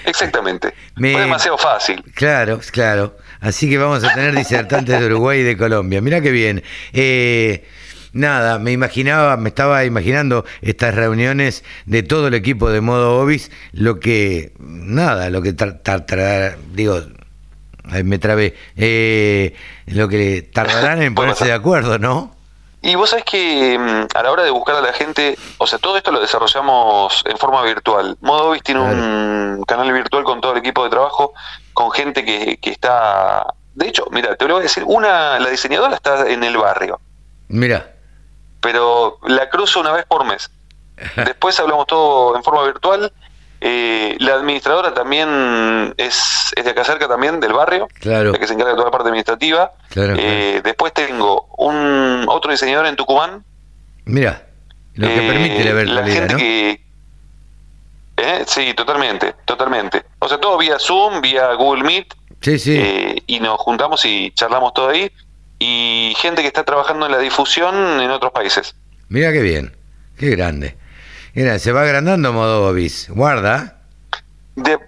Exactamente. 0.04 0.74
Me- 0.96 1.12
Fue 1.12 1.20
demasiado 1.22 1.58
fácil. 1.58 2.02
Claro, 2.14 2.60
claro. 2.70 3.16
Así 3.40 3.68
que 3.70 3.78
vamos 3.78 4.02
a 4.04 4.12
tener 4.14 4.34
disertantes 4.34 4.98
de 4.98 5.06
Uruguay 5.06 5.40
y 5.40 5.42
de 5.44 5.56
Colombia. 5.56 6.00
Mira 6.00 6.20
qué 6.20 6.30
bien. 6.30 6.62
Eh, 6.92 7.64
nada, 8.12 8.58
me 8.58 8.72
imaginaba, 8.72 9.36
me 9.36 9.48
estaba 9.50 9.84
imaginando 9.84 10.44
estas 10.62 10.94
reuniones 10.94 11.62
de 11.86 12.02
todo 12.02 12.28
el 12.28 12.34
equipo 12.34 12.70
de 12.70 12.80
modo 12.80 13.20
Obis, 13.20 13.50
lo 13.72 14.00
que, 14.00 14.52
nada, 14.58 15.30
lo 15.30 15.40
que 15.42 15.54
tra- 15.54 15.80
tra- 15.82 16.04
tra- 16.06 16.56
digo, 16.72 17.00
me 18.04 18.18
trabé, 18.18 18.54
eh, 18.76 19.54
lo 19.86 20.08
que 20.08 20.42
tardarán 20.42 21.02
en 21.02 21.14
ponerse 21.14 21.44
de 21.46 21.52
acuerdo, 21.52 21.98
¿no? 21.98 22.34
Y 22.80 22.94
vos 22.94 23.10
sabés 23.10 23.24
que 23.24 23.76
mm, 23.78 24.16
a 24.16 24.22
la 24.22 24.30
hora 24.30 24.44
de 24.44 24.50
buscar 24.50 24.76
a 24.76 24.80
la 24.80 24.92
gente, 24.92 25.36
o 25.58 25.66
sea, 25.66 25.78
todo 25.80 25.96
esto 25.96 26.12
lo 26.12 26.20
desarrollamos 26.20 27.24
en 27.28 27.36
forma 27.36 27.62
virtual. 27.64 28.16
Modobis 28.20 28.62
tiene 28.62 28.80
un 28.80 29.64
canal 29.66 29.92
virtual 29.92 30.22
con 30.22 30.40
todo 30.40 30.52
el 30.52 30.58
equipo 30.58 30.84
de 30.84 30.90
trabajo, 30.90 31.32
con 31.78 31.92
gente 31.92 32.24
que, 32.24 32.56
que 32.56 32.70
está... 32.70 33.54
De 33.72 33.86
hecho, 33.86 34.08
mira, 34.10 34.34
te 34.34 34.48
lo 34.48 34.54
voy 34.54 34.62
a 34.62 34.64
decir, 34.64 34.82
una, 34.84 35.38
la 35.38 35.48
diseñadora 35.48 35.94
está 35.94 36.28
en 36.28 36.42
el 36.42 36.56
barrio, 36.56 36.98
Mira, 37.46 37.94
pero 38.60 39.20
la 39.28 39.48
cruzo 39.48 39.78
una 39.78 39.92
vez 39.92 40.04
por 40.04 40.24
mes. 40.24 40.50
Después 41.16 41.60
hablamos 41.60 41.86
todo 41.86 42.36
en 42.36 42.42
forma 42.42 42.64
virtual. 42.64 43.12
Eh, 43.60 44.16
la 44.18 44.34
administradora 44.34 44.92
también 44.92 45.94
es, 45.96 46.52
es 46.56 46.64
de 46.64 46.70
acá 46.72 46.82
cerca 46.82 47.06
también, 47.06 47.38
del 47.38 47.52
barrio, 47.52 47.86
claro, 48.00 48.32
la 48.32 48.38
que 48.40 48.48
se 48.48 48.54
encarga 48.54 48.72
de 48.72 48.76
toda 48.76 48.86
la 48.86 48.90
parte 48.90 49.10
administrativa. 49.10 49.72
claro. 49.88 50.16
Eh, 50.18 50.60
después 50.64 50.92
tengo 50.92 51.46
un 51.58 52.24
otro 52.26 52.50
diseñador 52.50 52.86
en 52.86 52.96
Tucumán, 52.96 53.44
Mira, 54.04 54.48
lo 54.94 55.06
que 55.06 55.24
eh, 55.24 55.28
permite 55.28 55.84
la 55.86 56.04
gente 56.04 56.32
¿no? 56.32 56.38
que 56.40 56.87
¿Eh? 58.28 58.44
sí 58.46 58.74
totalmente 58.74 59.34
totalmente 59.46 60.04
o 60.18 60.28
sea 60.28 60.38
todo 60.38 60.58
vía 60.58 60.78
Zoom 60.78 61.20
vía 61.22 61.54
Google 61.54 61.82
Meet 61.84 62.14
Sí, 62.40 62.58
sí. 62.58 62.76
eh, 62.78 63.22
y 63.26 63.40
nos 63.40 63.58
juntamos 63.58 64.04
y 64.04 64.30
charlamos 64.32 64.74
todo 64.74 64.90
ahí 64.90 65.10
y 65.58 66.14
gente 66.18 66.42
que 66.42 66.48
está 66.48 66.62
trabajando 66.64 67.06
en 67.06 67.12
la 67.12 67.18
difusión 67.18 67.74
en 68.00 68.10
otros 68.10 68.30
países 68.32 68.74
Mira 69.08 69.32
qué 69.32 69.40
bien, 69.40 69.74
qué 70.18 70.28
grande. 70.28 70.76
Mira, 71.32 71.58
se 71.58 71.72
va 71.72 71.80
agrandando 71.82 72.30
modo 72.32 72.68
Obis. 72.68 73.08
Guarda. 73.08 73.78
de, 74.54 74.78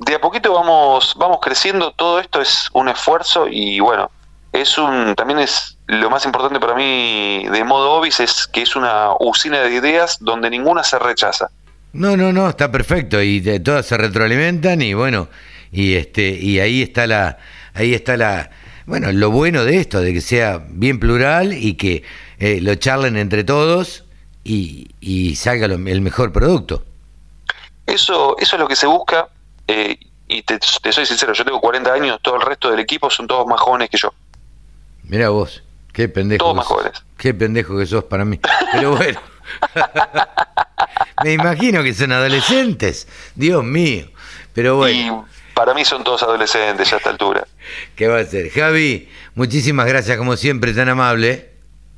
de 0.00 0.14
a 0.16 0.20
poquito 0.20 0.52
vamos 0.52 1.14
vamos 1.16 1.38
creciendo 1.40 1.92
todo 1.92 2.18
esto 2.18 2.40
es 2.40 2.68
un 2.72 2.88
esfuerzo 2.88 3.46
y 3.48 3.78
bueno 3.78 4.10
es 4.52 4.76
un 4.78 5.14
también 5.14 5.38
es 5.38 5.78
lo 5.86 6.10
más 6.10 6.24
importante 6.26 6.58
para 6.58 6.74
mí 6.74 7.46
de 7.48 7.62
modo 7.64 7.92
Obis 7.92 8.18
es 8.20 8.46
que 8.48 8.62
es 8.62 8.74
una 8.74 9.10
usina 9.20 9.60
de 9.60 9.70
ideas 9.74 10.18
donde 10.20 10.50
ninguna 10.50 10.82
se 10.82 10.98
rechaza 10.98 11.50
No, 11.98 12.16
no, 12.16 12.32
no, 12.32 12.48
está 12.48 12.70
perfecto 12.70 13.20
y 13.20 13.40
de- 13.40 13.60
todas 13.60 13.86
se 13.86 13.96
retroalimentan 13.96 14.80
y 14.82 14.94
bueno, 14.94 15.28
y 15.72 15.94
este 15.94 16.28
y 16.30 16.60
ahí 16.60 16.82
está 16.82 17.06
la 17.06 17.38
ahí 17.74 17.92
está 17.94 18.16
la 18.16 18.50
bueno, 18.86 19.12
lo 19.12 19.30
bueno 19.30 19.64
de 19.64 19.76
esto 19.78 20.00
de 20.00 20.14
que 20.14 20.20
sea 20.20 20.64
bien 20.68 20.98
plural 20.98 21.52
y 21.52 21.74
que 21.74 22.04
eh, 22.38 22.60
lo 22.62 22.74
charlen 22.76 23.16
entre 23.18 23.44
todos 23.44 24.04
y, 24.44 24.88
y 25.00 25.34
salga 25.36 25.68
lo- 25.68 25.74
el 25.74 26.00
mejor 26.00 26.32
producto. 26.32 26.84
Eso, 27.86 28.36
eso 28.38 28.56
es 28.56 28.60
lo 28.60 28.68
que 28.68 28.76
se 28.76 28.86
busca. 28.86 29.28
eh, 29.66 29.98
y 30.30 30.42
te, 30.42 30.58
te 30.82 30.92
soy 30.92 31.06
sincero, 31.06 31.32
yo 31.32 31.44
tengo 31.44 31.58
40 31.60 31.92
años, 31.92 32.18
todo 32.22 32.36
el 32.36 32.42
resto 32.42 32.70
del 32.70 32.80
equipo 32.80 33.08
son 33.10 33.26
todos 33.26 33.46
más 33.46 33.58
jóvenes 33.60 33.88
que 33.90 33.96
yo. 33.96 34.12
Mira 35.04 35.30
vos, 35.30 35.62
qué 35.92 36.06
pendejo. 36.08 36.44
Todos 36.44 36.56
más 36.56 36.66
sos. 36.66 36.76
jóvenes. 36.76 37.02
Qué 37.16 37.32
pendejo 37.34 37.78
que 37.78 37.86
sos 37.86 38.04
para 38.04 38.24
mí. 38.26 38.38
Pero 38.72 38.94
bueno. 38.96 39.18
Me 41.24 41.32
imagino 41.32 41.82
que 41.82 41.94
son 41.94 42.12
adolescentes. 42.12 43.08
Dios 43.34 43.64
mío. 43.64 44.06
Pero 44.52 44.76
bueno. 44.76 45.26
Y 45.28 45.54
para 45.54 45.74
mí 45.74 45.84
son 45.84 46.04
todos 46.04 46.22
adolescentes 46.22 46.88
ya 46.88 46.96
a 46.96 46.98
esta 46.98 47.10
altura. 47.10 47.46
¿Qué 47.96 48.08
va 48.08 48.20
a 48.20 48.24
ser? 48.24 48.50
Javi, 48.50 49.08
muchísimas 49.34 49.86
gracias 49.86 50.16
como 50.16 50.36
siempre, 50.36 50.72
tan 50.72 50.88
amable. 50.88 51.50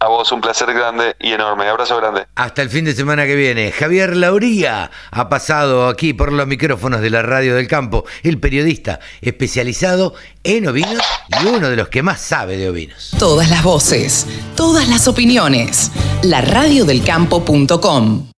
A 0.02 0.08
vos 0.08 0.32
un 0.32 0.40
placer 0.40 0.72
grande 0.72 1.14
y 1.20 1.32
enorme. 1.32 1.68
Abrazo 1.68 1.98
grande. 1.98 2.24
Hasta 2.34 2.62
el 2.62 2.70
fin 2.70 2.86
de 2.86 2.94
semana 2.94 3.26
que 3.26 3.36
viene. 3.36 3.70
Javier 3.70 4.16
Lauría 4.16 4.90
ha 5.10 5.28
pasado 5.28 5.88
aquí 5.88 6.14
por 6.14 6.32
los 6.32 6.46
micrófonos 6.46 7.02
de 7.02 7.10
la 7.10 7.20
Radio 7.20 7.54
del 7.54 7.68
Campo, 7.68 8.06
el 8.22 8.40
periodista 8.40 9.00
especializado 9.20 10.14
en 10.42 10.68
ovinos 10.68 11.02
y 11.42 11.46
uno 11.46 11.68
de 11.68 11.76
los 11.76 11.90
que 11.90 12.02
más 12.02 12.18
sabe 12.18 12.56
de 12.56 12.70
ovinos. 12.70 13.10
Todas 13.18 13.50
las 13.50 13.62
voces, 13.62 14.26
todas 14.56 14.88
las 14.88 15.06
opiniones. 15.06 15.92
La 16.22 16.40
radiodelcampo.com. 16.40 18.30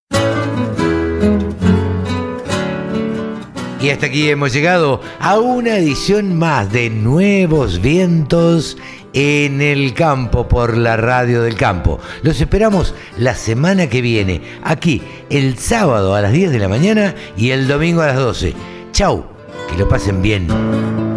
Y 3.80 3.90
hasta 3.90 4.06
aquí 4.06 4.28
hemos 4.30 4.52
llegado 4.52 5.00
a 5.20 5.38
una 5.38 5.76
edición 5.76 6.36
más 6.36 6.72
de 6.72 6.90
Nuevos 6.90 7.80
Vientos 7.80 8.76
en 9.12 9.60
el 9.60 9.94
campo 9.94 10.48
por 10.48 10.76
la 10.76 10.96
radio 10.96 11.42
del 11.42 11.54
campo. 11.54 12.00
Los 12.22 12.40
esperamos 12.40 12.94
la 13.16 13.34
semana 13.34 13.88
que 13.88 14.00
viene, 14.00 14.42
aquí 14.62 15.02
el 15.30 15.58
sábado 15.58 16.14
a 16.14 16.20
las 16.20 16.32
10 16.32 16.50
de 16.50 16.58
la 16.58 16.68
mañana 16.68 17.14
y 17.36 17.50
el 17.50 17.68
domingo 17.68 18.02
a 18.02 18.08
las 18.08 18.16
12. 18.16 18.54
Chau, 18.92 19.24
que 19.68 19.76
lo 19.76 19.88
pasen 19.88 20.22
bien. 20.22 21.11